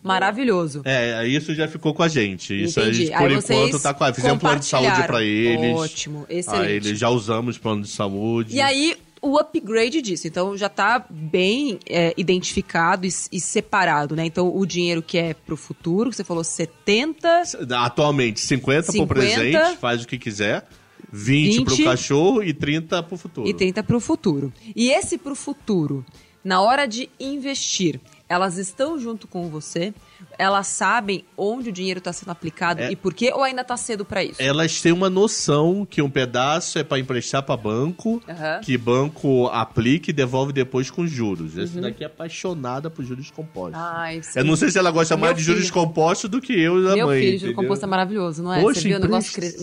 maravilhoso. 0.04 0.82
É, 0.86 1.28
isso 1.28 1.54
já 1.54 1.68
ficou 1.68 1.94
com 1.94 2.04
a 2.04 2.08
gente. 2.08 2.64
Isso 2.64 2.80
a 2.80 2.92
gente, 2.92 3.12
por 3.12 3.30
Aí 3.30 3.36
enquanto, 3.36 3.80
tá 3.82 3.94
com 3.94 4.04
a. 4.04 4.14
Fizemos 4.14 4.40
plano 4.40 4.60
de 4.60 4.66
saúde 4.66 4.92
pra 4.92 5.06
compartilharam. 5.06 5.64
eles. 5.64 5.78
Ótimo, 5.78 6.26
Aí 6.30 6.38
excelente. 6.40 6.72
eles 6.72 7.00
já 7.00 7.10
usamos 7.10 7.58
plano 7.58 7.82
de 7.82 7.90
saúde. 7.90 8.56
E 8.56 8.62
aí, 8.62 8.96
o 9.22 9.38
upgrade 9.38 10.02
disso. 10.02 10.28
Então, 10.28 10.58
já 10.58 10.70
tá 10.70 11.06
bem 11.10 11.80
é, 11.88 12.14
identificado 12.18 13.06
e, 13.06 13.10
e 13.32 13.40
separado, 13.40 14.16
né? 14.16 14.26
Então, 14.26 14.56
o 14.56 14.66
dinheiro 14.66 15.02
que 15.02 15.18
é 15.18 15.34
pro 15.34 15.58
futuro, 15.58 16.10
que 16.10 16.16
você 16.16 16.24
falou 16.24 16.44
70... 16.44 17.44
Atualmente, 17.78 18.40
50, 18.40 18.92
50, 18.92 19.08
pro 19.08 19.16
presente, 19.16 19.78
faz 19.78 20.04
o 20.04 20.08
que 20.08 20.18
quiser. 20.18 20.68
20, 21.12 21.58
20 21.60 21.66
pro 21.66 21.84
cachorro 21.86 22.44
e 22.44 22.54
30 22.54 23.04
pro 23.04 23.18
futuro. 23.18 23.48
E 23.48 23.54
30 23.54 23.84
para 23.84 23.96
o 23.96 24.00
futuro. 24.00 24.54
E 24.76 24.90
esse 24.90 25.18
para 25.18 25.32
o 25.32 25.36
futuro, 25.36 26.06
na 26.44 26.62
hora 26.62 26.86
de 26.86 27.10
investir, 27.20 28.00
elas 28.30 28.58
estão 28.58 29.00
junto 29.00 29.28
com 29.28 29.50
você? 29.50 29.94
Elas 30.38 30.68
sabem 30.68 31.24
onde 31.38 31.70
o 31.70 31.72
dinheiro 31.72 32.00
está 32.00 32.12
sendo 32.12 32.30
aplicado 32.30 32.82
É. 32.82 32.92
e 32.92 32.96
por 32.96 33.14
quê? 33.14 33.32
Ou 33.34 33.44
ainda 33.44 33.62
está 33.62 33.78
cedo 33.78 34.04
para 34.04 34.24
isso? 34.24 34.42
Elas 34.42 34.82
têm 34.82 34.92
uma 34.92 35.10
noção 35.10 35.86
que 35.90 36.02
um 36.02 36.10
pedaço 36.10 36.78
é 36.78 36.84
para 36.84 37.00
emprestar 37.00 37.42
para 37.44 37.56
banco, 37.56 38.22
Aham. 38.28 38.60
que 38.62 38.78
banco 38.78 39.48
aplica 39.48 40.10
e 40.10 40.14
devolve 40.14 40.52
depois 40.52 40.90
com 40.92 41.08
juros. 41.08 41.56
Uhum. 41.56 41.64
Essa 41.64 41.82
daqui 41.82 42.04
é 42.04 42.08
apaixonada 42.08 42.90
por 42.90 43.06
juros 43.06 43.32
compostos. 43.32 43.80
Ai, 43.82 44.22
sim. 44.22 44.40
Eu 44.40 44.46
não 44.46 44.56
sei 44.56 44.70
se 44.72 44.78
ela 44.78 44.92
gosta 44.92 45.16
Meu 45.16 45.26
mais 45.26 45.38
de 45.38 45.44
juros 45.44 45.62
filho. 45.64 45.74
compostos 45.74 46.30
do 46.30 46.42
que 46.42 46.54
eu 46.54 46.82
e 46.84 46.92
a 46.92 46.96
Meu 46.96 47.08
mãe. 47.08 47.20
filho, 47.22 47.32
juro 47.40 47.52
entendeu? 47.52 47.56
composto 47.64 47.86
é 47.86 47.88
maravilhoso, 47.88 48.44
não 48.44 48.54
é? 48.54 48.62
Poxa, 48.62 48.82
Você 48.82 48.88
viu 48.90 48.98
o 48.98 49.02
negócio, 49.02 49.34
cre- 49.34 49.56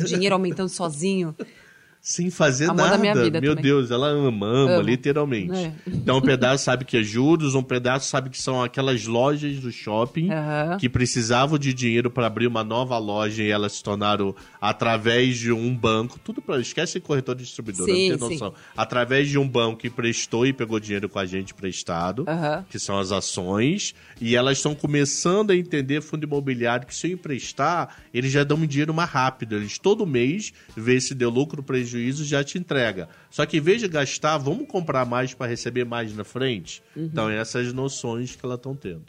o 0.00 0.04
dinheiro 0.04 0.34
aumentando 0.34 0.68
sozinho? 0.68 1.34
Sem 2.04 2.30
fazer 2.30 2.68
Amor 2.68 2.98
nada. 2.98 2.98
Meu 2.98 3.30
também. 3.30 3.54
Deus, 3.62 3.92
ela 3.92 4.08
ama, 4.08 4.44
ama, 4.44 4.72
Amo. 4.72 4.80
literalmente. 4.82 5.56
É. 5.56 5.72
Então 5.86 6.18
um 6.18 6.20
pedaço 6.20 6.64
sabe 6.64 6.84
que 6.84 6.96
é 6.96 7.02
juros, 7.02 7.54
um 7.54 7.62
pedaço 7.62 8.08
sabe 8.08 8.28
que 8.28 8.42
são 8.42 8.60
aquelas 8.60 9.06
lojas 9.06 9.60
do 9.60 9.70
shopping 9.70 10.28
Aham. 10.28 10.78
que 10.78 10.88
precisavam 10.88 11.56
de 11.56 11.72
dinheiro 11.72 12.10
para 12.10 12.26
abrir 12.26 12.48
uma 12.48 12.64
nova 12.64 12.98
loja 12.98 13.40
e 13.44 13.48
elas 13.48 13.74
se 13.74 13.84
tornaram 13.84 14.34
através 14.60 15.38
de 15.38 15.52
um 15.52 15.72
banco, 15.76 16.18
tudo 16.18 16.42
para 16.42 16.60
esquece 16.60 16.98
corretor 16.98 17.36
e 17.36 17.42
distribuidor, 17.42 17.86
Sim, 17.86 18.10
não 18.10 18.18
tem 18.18 18.28
sim. 18.30 18.34
noção. 18.34 18.54
Através 18.76 19.28
de 19.28 19.38
um 19.38 19.48
banco 19.48 19.78
que 19.78 19.88
prestou 19.88 20.44
e 20.44 20.52
pegou 20.52 20.80
dinheiro 20.80 21.08
com 21.08 21.20
a 21.20 21.24
gente 21.24 21.54
prestado, 21.54 22.24
Aham. 22.26 22.64
que 22.68 22.80
são 22.80 22.98
as 22.98 23.12
ações, 23.12 23.94
e 24.20 24.34
elas 24.34 24.58
estão 24.58 24.74
começando 24.74 25.52
a 25.52 25.56
entender 25.56 26.00
fundo 26.02 26.24
imobiliário 26.24 26.84
que 26.84 26.94
se 26.96 27.06
eu 27.06 27.12
emprestar, 27.12 27.96
eles 28.12 28.32
já 28.32 28.42
dão 28.42 28.56
um 28.56 28.66
dinheiro 28.66 28.92
mais 28.92 29.08
rápido. 29.08 29.54
Eles 29.54 29.78
todo 29.78 30.04
mês 30.04 30.52
vê 30.76 31.00
se 31.00 31.14
deu 31.14 31.30
lucro 31.30 31.58
ou 31.60 31.64
prejuízo, 31.92 32.24
já 32.24 32.42
te 32.42 32.58
entrega. 32.58 33.08
Só 33.30 33.44
que 33.44 33.58
em 33.58 33.60
vez 33.60 33.80
de 33.80 33.88
gastar, 33.88 34.38
vamos 34.38 34.66
comprar 34.66 35.04
mais 35.04 35.34
para 35.34 35.46
receber 35.46 35.84
mais 35.84 36.14
na 36.14 36.24
frente? 36.24 36.82
Uhum. 36.96 37.04
Então, 37.04 37.30
essas 37.30 37.72
noções 37.72 38.34
que 38.34 38.44
elas 38.44 38.56
estão 38.56 38.74
tendo. 38.74 39.04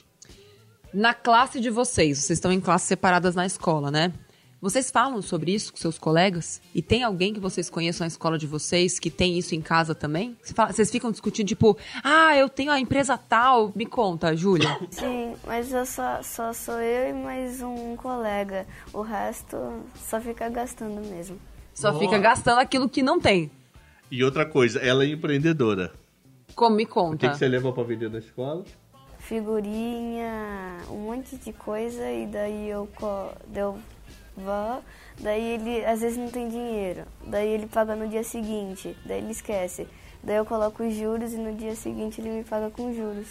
Na 0.94 1.14
classe 1.14 1.60
de 1.60 1.70
vocês, 1.70 2.20
vocês 2.20 2.38
estão 2.38 2.52
em 2.52 2.60
classes 2.60 2.88
separadas 2.88 3.34
na 3.34 3.46
escola, 3.46 3.90
né? 3.90 4.14
Vocês 4.62 4.90
falam 4.90 5.22
sobre 5.22 5.54
isso 5.54 5.74
com 5.74 5.78
seus 5.78 5.98
colegas? 5.98 6.62
E 6.74 6.82
tem 6.82 7.04
alguém 7.04 7.34
que 7.34 7.40
vocês 7.40 7.70
conheçam 7.70 8.06
na 8.06 8.08
escola 8.08 8.38
de 8.38 8.48
vocês 8.48 8.98
que 8.98 9.10
tem 9.10 9.38
isso 9.38 9.54
em 9.54 9.62
casa 9.62 9.94
também? 9.94 10.38
Vocês 10.42 10.90
ficam 10.90 11.12
discutindo, 11.12 11.48
tipo, 11.48 11.78
ah, 12.02 12.38
eu 12.38 12.48
tenho 12.48 12.72
a 12.72 12.80
empresa 12.80 13.18
tal. 13.18 13.74
Me 13.76 13.86
conta, 13.86 14.34
Júlia. 14.38 14.70
Sim, 14.90 15.36
mas 15.46 15.74
eu 15.74 15.86
só, 15.86 16.22
só 16.24 16.54
sou 16.54 16.80
eu 16.80 17.10
e 17.10 17.14
mais 17.14 17.62
um 17.62 17.98
colega. 17.98 18.66
O 18.94 19.02
resto 19.02 19.58
só 19.98 20.22
fica 20.22 20.48
gastando 20.48 21.02
mesmo. 21.10 21.38
Só 21.74 21.98
fica 21.98 22.18
gastando 22.18 22.60
aquilo 22.60 22.88
que 22.88 23.02
não 23.04 23.20
tem. 23.20 23.50
E 24.12 24.24
outra 24.24 24.46
coisa, 24.46 24.80
ela 24.80 25.04
é 25.04 25.08
empreendedora. 25.08 25.92
Como 26.56 26.76
me 26.76 26.84
O 26.84 26.88
que, 26.88 26.94
conta? 26.94 27.30
que 27.30 27.38
você 27.38 27.48
leva 27.48 27.72
para 27.74 27.84
vender 27.84 28.10
na 28.12 28.20
escola? 28.20 28.64
Figurinha, 29.18 30.78
um 30.90 30.98
monte 31.08 31.36
de 31.38 31.52
coisa 31.54 32.12
e 32.12 32.28
daí 32.28 32.70
eu, 32.70 32.88
co- 32.96 33.32
eu 33.56 33.78
vou, 34.38 34.84
daí 35.20 35.42
ele 35.56 35.86
às 35.86 36.02
vezes 36.02 36.18
não 36.18 36.30
tem 36.30 36.48
dinheiro, 36.50 37.04
daí 37.26 37.50
ele 37.50 37.66
paga 37.68 37.96
no 37.96 38.08
dia 38.08 38.24
seguinte, 38.24 38.96
daí 39.06 39.20
ele 39.20 39.32
esquece. 39.32 39.88
Daí 40.24 40.38
eu 40.38 40.46
coloco 40.46 40.84
os 40.84 40.94
juros 40.96 41.34
e 41.34 41.38
no 41.38 41.54
dia 41.56 41.76
seguinte 41.76 42.22
ele 42.22 42.30
me 42.30 42.44
paga 42.44 42.70
com 42.70 42.94
juros. 42.94 43.28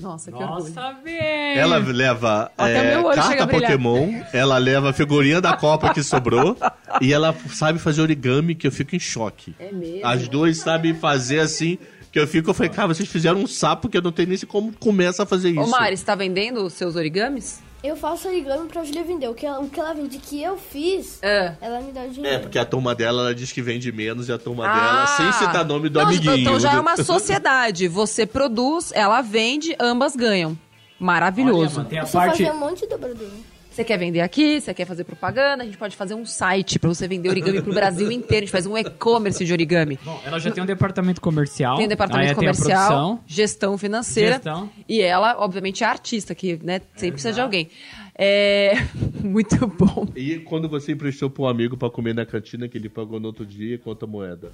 Nossa, 0.00 0.30
que 0.30 0.36
orgulho. 0.36 0.74
Nossa, 0.74 0.92
bem. 1.02 1.56
Ela 1.56 1.78
leva 1.78 2.52
é, 2.58 3.02
carta. 3.14 3.46
Pokémon, 3.46 4.12
ela 4.30 4.58
leva 4.58 4.90
a 4.90 4.92
figurinha 4.92 5.40
da 5.40 5.56
Copa 5.56 5.92
que 5.94 6.02
sobrou 6.02 6.56
e 7.00 7.14
ela 7.14 7.34
sabe 7.48 7.78
fazer 7.78 8.02
origami 8.02 8.54
que 8.54 8.66
eu 8.66 8.72
fico 8.72 8.94
em 8.94 8.98
choque. 8.98 9.54
É 9.58 9.72
mesmo? 9.72 10.06
As 10.06 10.28
duas 10.28 10.58
sabem 10.58 10.92
fazer 10.94 11.40
assim, 11.40 11.78
que 12.12 12.18
eu 12.18 12.26
fico, 12.26 12.50
eu 12.50 12.54
falei, 12.54 12.70
cara, 12.70 12.88
vocês 12.88 13.08
fizeram 13.08 13.40
um 13.40 13.46
sapo 13.46 13.88
que 13.88 13.96
eu 13.96 14.02
não 14.02 14.12
tenho 14.12 14.28
nem 14.28 14.38
como 14.40 14.70
começa 14.72 15.22
a 15.22 15.26
fazer 15.26 15.50
isso. 15.50 15.60
Ô, 15.60 15.66
Mari, 15.66 15.96
você 15.96 16.04
tá 16.04 16.14
vendendo 16.14 16.62
os 16.64 16.74
seus 16.74 16.94
origamis? 16.94 17.62
Eu 17.82 17.94
faço 17.96 18.26
origami 18.26 18.66
pra 18.68 18.82
Julia 18.82 19.04
vender. 19.04 19.28
O 19.28 19.34
que 19.34 19.46
ela, 19.46 19.60
o 19.60 19.68
que 19.68 19.78
ela 19.78 19.92
vende 19.94 20.18
que 20.18 20.42
eu 20.42 20.56
fiz, 20.58 21.18
É. 21.22 21.54
ela 21.60 21.80
me 21.80 21.92
dá 21.92 22.00
o 22.00 22.04
É, 22.04 22.08
dinheiro. 22.08 22.40
porque 22.40 22.58
a 22.58 22.64
turma 22.64 22.94
dela, 22.94 23.22
ela 23.22 23.34
diz 23.34 23.52
que 23.52 23.62
vende 23.62 23.92
menos 23.92 24.28
e 24.28 24.32
a 24.32 24.38
turma 24.38 24.66
Ah. 24.66 24.74
dela, 24.74 25.06
sem 25.08 25.32
citar 25.32 25.64
nome 25.64 25.88
do 25.88 25.98
Não, 26.00 26.06
amiguinho. 26.06 26.36
Então 26.38 26.58
já 26.58 26.72
é 26.72 26.80
uma 26.80 26.96
sociedade. 27.04 27.86
Você 27.86 28.26
produz, 28.26 28.90
ela 28.94 29.20
vende, 29.22 29.76
ambas 29.78 30.16
ganham. 30.16 30.50
Olha, 30.50 30.58
Maravilhoso. 30.98 31.76
mano, 31.76 31.88
tem 31.88 31.98
a 31.98 32.06
parte... 32.06 32.38
fazia 32.38 32.52
um 32.52 32.58
monte 32.58 32.80
de 32.80 32.86
dobradura. 32.88 33.30
Você 33.76 33.84
quer 33.84 33.98
vender 33.98 34.22
aqui, 34.22 34.58
você 34.58 34.72
quer 34.72 34.86
fazer 34.86 35.04
propaganda, 35.04 35.62
a 35.62 35.66
gente 35.66 35.76
pode 35.76 35.94
fazer 35.94 36.14
um 36.14 36.24
site 36.24 36.78
pra 36.78 36.88
você 36.88 37.06
vender 37.06 37.28
origami 37.28 37.60
pro 37.60 37.74
Brasil 37.74 38.10
inteiro. 38.10 38.36
A 38.36 38.46
gente 38.46 38.50
faz 38.50 38.66
um 38.66 38.74
e-commerce 38.78 39.44
de 39.44 39.52
origami. 39.52 39.98
Bom, 40.02 40.18
ela 40.24 40.38
já 40.38 40.50
tem 40.50 40.62
um 40.62 40.66
departamento 40.66 41.20
comercial. 41.20 41.76
Tem 41.76 41.84
um 41.84 41.88
departamento 41.90 42.30
aí 42.30 42.34
tem 42.34 42.48
a 42.48 42.52
comercial, 42.54 42.86
produção. 42.88 43.20
gestão 43.26 43.76
financeira. 43.76 44.36
Gestão. 44.36 44.70
E 44.88 45.02
ela, 45.02 45.36
obviamente, 45.38 45.84
é 45.84 45.86
artista, 45.86 46.34
que 46.34 46.58
né, 46.64 46.80
sempre 46.94 47.12
precisa 47.12 47.34
de 47.34 47.40
alguém. 47.42 47.68
É 48.16 48.76
muito 49.22 49.66
bom. 49.66 50.08
E 50.16 50.38
quando 50.38 50.70
você 50.70 50.92
emprestou 50.92 51.28
pra 51.28 51.42
um 51.42 51.46
amigo 51.46 51.76
pra 51.76 51.90
comer 51.90 52.14
na 52.14 52.24
cantina 52.24 52.66
que 52.68 52.78
ele 52.78 52.88
pagou 52.88 53.20
no 53.20 53.26
outro 53.26 53.44
dia, 53.44 53.76
quanto 53.76 54.06
a 54.06 54.08
moeda? 54.08 54.52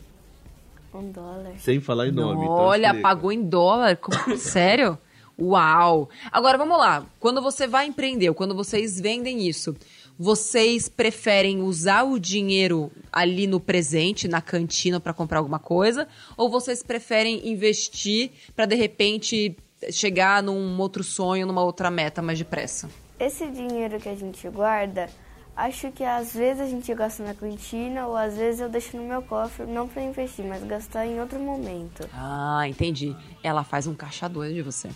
Um 0.93 1.13
dólar. 1.13 1.53
Sem 1.59 1.79
falar 1.79 2.09
em 2.09 2.11
nome. 2.11 2.43
então 2.43 2.55
Olha, 2.57 2.87
explica. 2.89 3.03
pagou 3.09 3.31
em 3.31 3.45
dólar? 3.45 3.97
Como- 3.99 4.37
Sério? 4.37 4.99
Uau! 5.43 6.09
Agora 6.31 6.57
vamos 6.57 6.79
lá. 6.79 7.05
Quando 7.19 7.43
você 7.43 7.67
vai 7.67 7.87
empreender, 7.87 8.29
ou 8.29 8.35
quando 8.35 8.55
vocês 8.55 9.01
vendem 9.01 9.49
isso, 9.49 9.75
vocês 10.17 10.89
preferem 10.89 11.63
usar 11.63 12.05
o 12.05 12.17
dinheiro 12.17 12.93
ali 13.13 13.49
no 13.49 13.59
presente, 13.59 14.29
na 14.29 14.41
cantina, 14.41 15.01
para 15.01 15.13
comprar 15.13 15.39
alguma 15.39 15.59
coisa? 15.59 16.07
Ou 16.37 16.49
vocês 16.49 16.81
preferem 16.81 17.49
investir 17.49 18.31
para 18.55 18.67
de 18.67 18.77
repente 18.77 19.57
chegar 19.91 20.45
num 20.45 20.79
outro 20.81 21.03
sonho, 21.03 21.45
numa 21.45 21.65
outra 21.65 21.91
meta 21.91 22.23
mais 22.23 22.39
depressa? 22.39 22.89
Esse 23.19 23.49
dinheiro 23.49 23.99
que 23.99 24.09
a 24.09 24.15
gente 24.15 24.49
guarda, 24.49 25.09
acho 25.57 25.91
que 25.91 26.05
às 26.05 26.33
vezes 26.35 26.61
a 26.63 26.67
gente 26.67 26.95
gasta 26.95 27.25
na 27.25 27.35
cantina 27.35 28.07
ou 28.07 28.17
às 28.17 28.37
vezes 28.37 28.61
eu 28.61 28.69
deixo 28.69 28.97
no 28.97 29.03
meu 29.03 29.23
cofre, 29.23 29.67
não 29.67 29.89
para 29.89 30.05
investir, 30.05 30.45
mas 30.45 30.63
gastar 30.63 31.05
em 31.05 31.21
outro 31.21 31.41
momento. 31.41 32.09
Ah, 32.13 32.63
entendi. 32.69 33.17
Ela 33.43 33.65
faz 33.65 33.89
um 33.89 33.95
caixa 33.95 34.29
doido 34.29 34.55
de 34.55 34.63
você. 34.63 34.89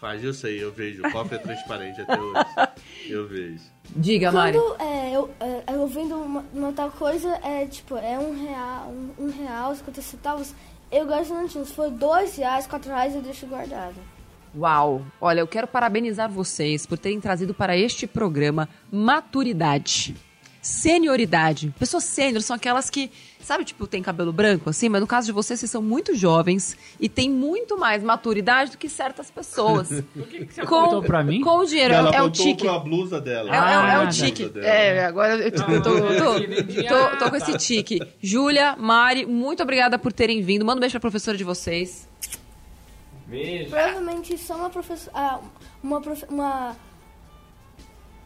Faz, 0.00 0.24
eu 0.24 0.32
sei, 0.32 0.62
eu 0.64 0.72
vejo. 0.72 1.06
O 1.06 1.12
cofre 1.12 1.36
é 1.36 1.38
transparente 1.38 2.00
até 2.00 2.18
hoje. 2.18 2.40
Eu 3.06 3.28
vejo. 3.28 3.64
Diga, 3.94 4.32
Mari. 4.32 4.56
Quando 4.56 4.80
é, 4.80 5.14
eu, 5.14 5.30
é, 5.40 5.74
eu 5.74 5.86
vendo 5.88 6.14
uma, 6.14 6.44
uma 6.54 6.72
tal 6.72 6.90
coisa, 6.90 7.28
é 7.42 7.66
tipo, 7.66 7.96
é 7.96 8.18
um 8.18 8.46
real, 8.46 8.88
um, 8.88 9.24
um 9.24 9.30
real, 9.30 9.74
50 9.74 10.00
centavos. 10.00 10.54
Eu 10.92 11.06
gasto 11.06 11.34
não 11.34 11.46
tinha. 11.48 11.64
Se 11.64 11.72
for 11.72 11.90
dois 11.90 12.36
reais, 12.36 12.66
quatro 12.66 12.88
reais, 12.88 13.14
eu 13.14 13.20
deixo 13.20 13.46
guardado. 13.46 13.96
Uau! 14.56 15.02
Olha, 15.20 15.40
eu 15.40 15.46
quero 15.46 15.66
parabenizar 15.66 16.30
vocês 16.30 16.86
por 16.86 16.96
terem 16.96 17.20
trazido 17.20 17.52
para 17.52 17.76
este 17.76 18.06
programa 18.06 18.68
maturidade, 18.90 20.16
senioridade. 20.62 21.72
Pessoas 21.78 22.04
sênior 22.04 22.42
são 22.42 22.54
aquelas 22.56 22.90
que, 22.90 23.10
sabe, 23.42 23.64
tipo, 23.64 23.86
tem 23.86 24.02
cabelo 24.02 24.32
branco 24.32 24.68
assim, 24.68 24.88
mas 24.88 25.00
no 25.00 25.06
caso 25.06 25.26
de 25.26 25.32
vocês, 25.32 25.58
vocês 25.58 25.70
são 25.70 25.80
muito 25.80 26.14
jovens 26.14 26.76
e 27.00 27.08
têm 27.08 27.30
muito 27.30 27.78
mais 27.78 28.02
maturidade 28.02 28.72
do 28.72 28.78
que 28.78 28.88
certas 28.88 29.30
pessoas. 29.30 29.88
Por 30.14 30.26
que, 30.28 30.44
que 30.46 30.54
você 30.54 31.06
pra 31.06 31.24
mim? 31.24 31.40
Com 31.40 31.58
o 31.58 31.64
dinheiro, 31.64 31.94
Ela 31.94 32.10
é, 32.10 32.16
é 32.16 32.22
o 32.22 32.30
tique. 32.30 32.64
pra 32.64 32.78
blusa 32.78 33.20
dela. 33.20 33.48
É, 33.50 33.54
é- 33.54 33.56
é 33.56 33.94
Ah, 33.94 34.00
o 34.00 34.04
tá. 34.04 34.08
tique. 34.10 34.52
É, 34.62 35.04
agora 35.04 35.36
eu, 35.36 35.50
tô, 35.52 35.62
eu 35.72 35.82
tô- 35.82 37.10
tô- 37.10 37.16
tô 37.24 37.30
com 37.30 37.36
esse 37.36 37.56
tique. 37.56 38.00
Júlia, 38.20 38.76
Mari, 38.76 39.24
muito 39.26 39.62
obrigada 39.62 39.98
por 39.98 40.12
terem 40.12 40.42
vindo. 40.42 40.64
Manda 40.64 40.76
um 40.76 40.80
beijo 40.80 40.92
pra 40.92 41.00
professora 41.00 41.36
de 41.38 41.44
vocês. 41.44 42.08
Beijo. 43.26 43.70
Provavelmente 43.70 44.36
só 44.36 44.56
uma 44.56 44.70
professora. 44.70 45.12
Ah, 45.16 45.40
uma, 45.82 46.00
profe- 46.00 46.26
uma 46.28 46.76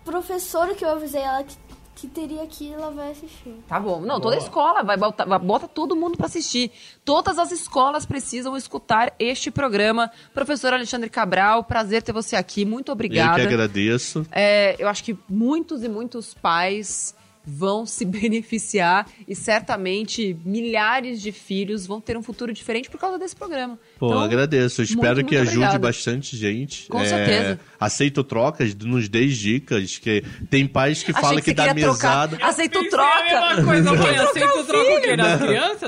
professora 0.05 0.75
que 0.75 0.85
eu 0.85 0.91
avisei 0.91 1.21
ela 1.21 1.43
que, 1.45 1.55
que 1.95 2.09
teria 2.09 2.43
aqui, 2.43 2.73
ela 2.73 2.91
vai 2.91 3.13
assistir. 3.13 3.55
Tá 3.69 3.79
bom. 3.79 4.01
Não, 4.01 4.21
toda 4.21 4.37
escola 4.37 4.83
vai 4.83 4.97
botar, 4.97 5.25
vai- 5.25 5.39
bota 5.39 5.69
todo 5.69 5.95
mundo 5.95 6.17
pra 6.17 6.27
assistir. 6.27 6.71
Todas 7.05 7.39
as 7.39 7.53
escolas 7.53 8.05
precisam 8.05 8.57
escutar 8.57 9.15
este 9.19 9.51
programa. 9.51 10.11
Professor 10.33 10.73
Alexandre 10.73 11.09
Cabral, 11.09 11.65
prazer 11.65 12.03
ter 12.03 12.13
você 12.13 12.35
aqui. 12.37 12.65
Muito 12.65 12.89
Eu 12.91 12.95
obrigada. 12.95 13.41
que 13.41 13.47
agradeço. 13.47 14.27
É, 14.33 14.75
eu 14.79 14.89
acho 14.89 15.05
que 15.05 15.17
muitos 15.29 15.83
e 15.85 15.89
muitos 15.89 16.35
pais 16.35 17.15
vão 17.47 17.85
se 17.87 18.05
beneficiar 18.07 19.07
e 19.29 19.35
certamente 19.35 20.37
milhares 20.45 21.21
de 21.21 21.33
filhos 21.33 21.87
vão 21.87 22.01
ter 22.01 22.17
um 22.17 22.23
futuro 22.23 22.53
diferente 22.53 22.89
por 22.91 22.99
causa 22.99 23.19
desse 23.19 23.37
programa. 23.37 23.79
Pô, 23.99 24.09
Então, 24.09 24.21
agradeço. 24.21 24.81
Eu 24.81 24.85
espero 24.85 25.17
muito, 25.17 25.29
que 25.29 25.35
muito 25.37 25.49
ajude 25.49 25.57
obrigada. 25.65 25.79
bastante 25.79 26.37
gente. 26.37 26.87
Com 26.89 27.01
É, 27.01 27.07
certeza. 27.07 27.61
Aceito 27.79 28.25
trocas, 28.25 28.75
nos 28.75 29.09
dê 29.09 29.27
dicas. 29.27 29.99
que 29.99 30.23
Tem 30.51 30.67
pais 30.67 31.03
que 31.03 31.13
falam 31.13 31.37
que 31.37 31.43
que, 31.43 31.51
você 31.51 31.55
dá 31.55 31.69
queria 31.69 31.85
trocar. 31.85 32.29
mesada. 32.31 32.45
Aceito 32.47 32.79
Pensei 32.81 32.89
a 32.89 32.91
troca. 32.91 33.65
coisa, 33.65 33.93
mãe. 33.93 34.17
Aceito 34.17 34.63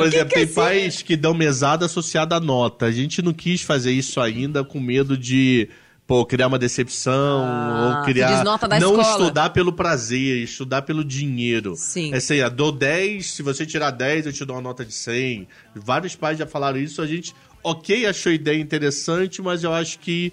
exemplo, 0.07 0.29
que 0.29 0.35
tem 0.35 0.43
é 0.45 0.47
pais 0.47 1.03
que 1.03 1.17
dão 1.17 1.35
mesada 1.35 1.87
associada 1.87 2.37
à 2.37 2.41
nota. 2.41 2.87
A 2.87 2.93
gente 2.93 3.23
não 3.23 3.33
quis 3.33 3.63
fazer 3.63 3.93
isso 3.93 4.21
ainda 4.21 4.65
com 4.65 4.79
medo 4.81 5.17
de 5.17 5.69
pô, 6.07 6.25
criar 6.25 6.47
uma 6.47 6.59
decepção 6.59 7.45
Ah, 7.45 7.97
ou 8.01 8.05
criar 8.05 8.45
não 8.45 8.55
escola. 8.55 9.03
estudar 9.03 9.51
pelo 9.51 9.73
prazer, 9.73 10.39
estudar 10.43 10.83
pelo 10.83 11.05
dinheiro. 11.05 11.75
Sim. 11.77 12.13
É 12.13 12.17
assim, 12.19 12.37
dou 12.55 12.71
10, 12.71 13.27
se 13.33 13.43
você 13.43 13.67
tirar 13.67 13.91
10, 13.91 14.27
eu 14.27 14.33
te 14.33 14.45
dou 14.45 14.57
uma 14.57 14.63
nota 14.63 14.85
de 14.85 14.93
100. 14.95 15.49
Vários 15.75 16.15
pais 16.15 16.39
já 16.39 16.47
falaram 16.47 16.79
isso, 16.79 17.03
a 17.03 17.07
gente, 17.07 17.35
OK, 17.63 18.07
achou 18.07 18.31
a 18.31 18.35
ideia 18.35 18.61
interessante, 18.61 19.43
mas 19.43 19.65
eu 19.65 19.73
acho 19.73 19.99
que 19.99 20.33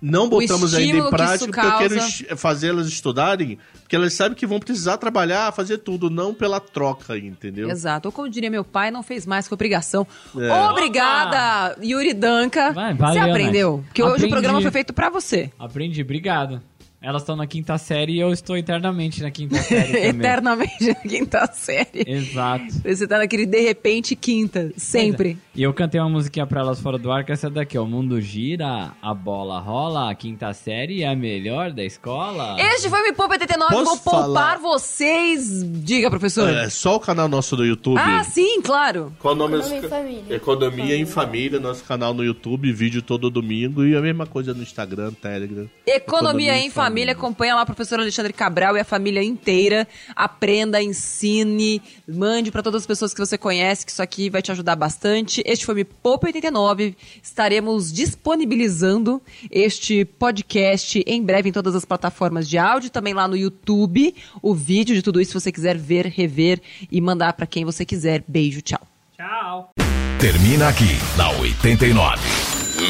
não 0.00 0.28
botamos 0.28 0.74
ainda 0.74 0.98
em 0.98 1.02
que 1.02 1.10
prática, 1.10 1.34
isso 1.34 1.46
porque 1.46 1.60
eu 1.60 1.78
quero 1.78 2.36
fazer 2.36 2.68
elas 2.68 2.86
estudarem, 2.88 3.58
porque 3.80 3.94
elas 3.94 4.14
sabem 4.14 4.36
que 4.36 4.46
vão 4.46 4.58
precisar 4.58 4.96
trabalhar, 4.96 5.52
fazer 5.52 5.78
tudo, 5.78 6.08
não 6.08 6.32
pela 6.32 6.60
troca, 6.60 7.18
entendeu? 7.18 7.68
Exato. 7.68 8.08
Ou 8.08 8.12
como 8.12 8.28
diria 8.28 8.50
meu 8.50 8.64
pai, 8.64 8.90
não 8.90 9.02
fez 9.02 9.26
mais 9.26 9.46
que 9.46 9.54
obrigação. 9.54 10.06
É. 10.36 10.52
Obrigada, 10.70 11.76
Yuri 11.82 12.14
Danca. 12.14 12.72
Vai, 12.72 12.92
você 12.92 12.98
valeu, 12.98 13.30
aprendeu? 13.30 13.76
Nath. 13.76 13.86
Porque 13.86 14.02
hoje 14.02 14.12
Aprendi. 14.12 14.26
o 14.26 14.30
programa 14.30 14.62
foi 14.62 14.70
feito 14.70 14.92
pra 14.92 15.10
você. 15.10 15.50
Aprendi, 15.58 16.02
obrigado. 16.02 16.62
Elas 17.02 17.22
estão 17.22 17.34
na 17.34 17.46
quinta 17.46 17.78
série 17.78 18.12
e 18.16 18.20
eu 18.20 18.30
estou 18.30 18.58
eternamente 18.58 19.22
na 19.22 19.30
quinta 19.30 19.56
série 19.56 19.86
também. 19.92 20.08
Eternamente 20.10 20.86
na 20.86 20.94
quinta 20.96 21.50
série. 21.50 22.04
Exato. 22.06 22.66
Você 22.84 23.06
tá 23.06 23.16
naquele 23.16 23.46
de 23.46 23.58
repente 23.62 24.14
quinta, 24.14 24.70
sempre. 24.76 25.38
E 25.54 25.62
eu 25.62 25.72
cantei 25.72 25.98
uma 25.98 26.10
musiquinha 26.10 26.46
pra 26.46 26.60
elas 26.60 26.78
fora 26.78 26.98
do 26.98 27.10
ar, 27.10 27.24
que 27.24 27.32
é 27.32 27.34
essa 27.34 27.48
daqui, 27.48 27.78
ó. 27.78 27.84
O 27.84 27.86
mundo 27.86 28.20
gira, 28.20 28.92
a 29.00 29.14
bola 29.14 29.58
rola, 29.60 30.10
a 30.10 30.14
quinta 30.14 30.52
série 30.52 31.02
é 31.02 31.08
a 31.08 31.16
melhor 31.16 31.72
da 31.72 31.82
escola. 31.82 32.56
Este 32.60 32.90
foi 32.90 33.00
o 33.00 33.04
Me 33.04 33.12
Poupa 33.14 33.32
89. 33.32 33.72
Posso 33.74 33.84
Vou 33.86 33.98
poupar 33.98 34.22
falar? 34.22 34.58
vocês. 34.58 35.64
Diga, 35.82 36.10
professor. 36.10 36.50
É 36.50 36.68
só 36.68 36.96
o 36.96 37.00
canal 37.00 37.28
nosso 37.28 37.56
do 37.56 37.64
YouTube. 37.64 37.98
ah, 37.98 38.22
sim, 38.24 38.60
claro. 38.60 39.10
Qual 39.18 39.32
o 39.32 39.36
nome 39.36 39.56
Economia 39.56 39.78
em 39.78 39.88
Família. 39.88 40.36
Economia 40.36 40.96
em 40.96 41.06
Família, 41.06 41.58
nosso 41.60 41.82
canal 41.84 42.12
no 42.12 42.22
YouTube, 42.22 42.70
vídeo 42.72 43.00
todo 43.00 43.30
domingo 43.30 43.86
e 43.86 43.96
a 43.96 44.02
mesma 44.02 44.26
coisa 44.26 44.52
no 44.52 44.62
Instagram, 44.62 45.12
Telegram. 45.14 45.66
Economia 45.86 46.58
em 46.58 46.68
família. 46.68 46.89
Acompanha 47.12 47.54
lá 47.54 47.62
o 47.62 47.66
professor 47.66 48.00
Alexandre 48.00 48.32
Cabral 48.32 48.76
e 48.76 48.80
a 48.80 48.84
família 48.84 49.22
inteira. 49.22 49.86
Aprenda, 50.14 50.82
ensine, 50.82 51.80
mande 52.06 52.50
para 52.50 52.62
todas 52.62 52.82
as 52.82 52.86
pessoas 52.86 53.14
que 53.14 53.20
você 53.20 53.38
conhece, 53.38 53.86
que 53.86 53.92
isso 53.92 54.02
aqui 54.02 54.28
vai 54.28 54.42
te 54.42 54.50
ajudar 54.50 54.74
bastante. 54.74 55.42
Este 55.46 55.64
foi 55.64 55.74
Me 55.74 55.84
Poupa 55.84 56.26
89. 56.26 56.96
Estaremos 57.22 57.92
disponibilizando 57.92 59.22
este 59.50 60.04
podcast 60.04 61.02
em 61.06 61.22
breve 61.22 61.48
em 61.48 61.52
todas 61.52 61.74
as 61.74 61.84
plataformas 61.84 62.48
de 62.48 62.58
áudio, 62.58 62.90
também 62.90 63.14
lá 63.14 63.28
no 63.28 63.36
YouTube, 63.36 64.14
o 64.42 64.54
vídeo 64.54 64.94
de 64.94 65.02
tudo 65.02 65.20
isso, 65.20 65.32
se 65.32 65.40
você 65.40 65.52
quiser 65.52 65.78
ver, 65.78 66.06
rever 66.06 66.60
e 66.90 67.00
mandar 67.00 67.34
para 67.34 67.46
quem 67.46 67.64
você 67.64 67.84
quiser. 67.84 68.24
Beijo, 68.26 68.60
tchau. 68.60 68.80
Tchau. 69.16 69.70
Termina 70.18 70.68
aqui 70.68 70.98
na 71.16 71.30
89. 71.30 72.18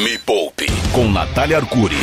Me 0.03 0.17
Poupe 0.19 0.65
com 0.93 1.09
Natália 1.09 1.57
Arcuri. 1.57 1.95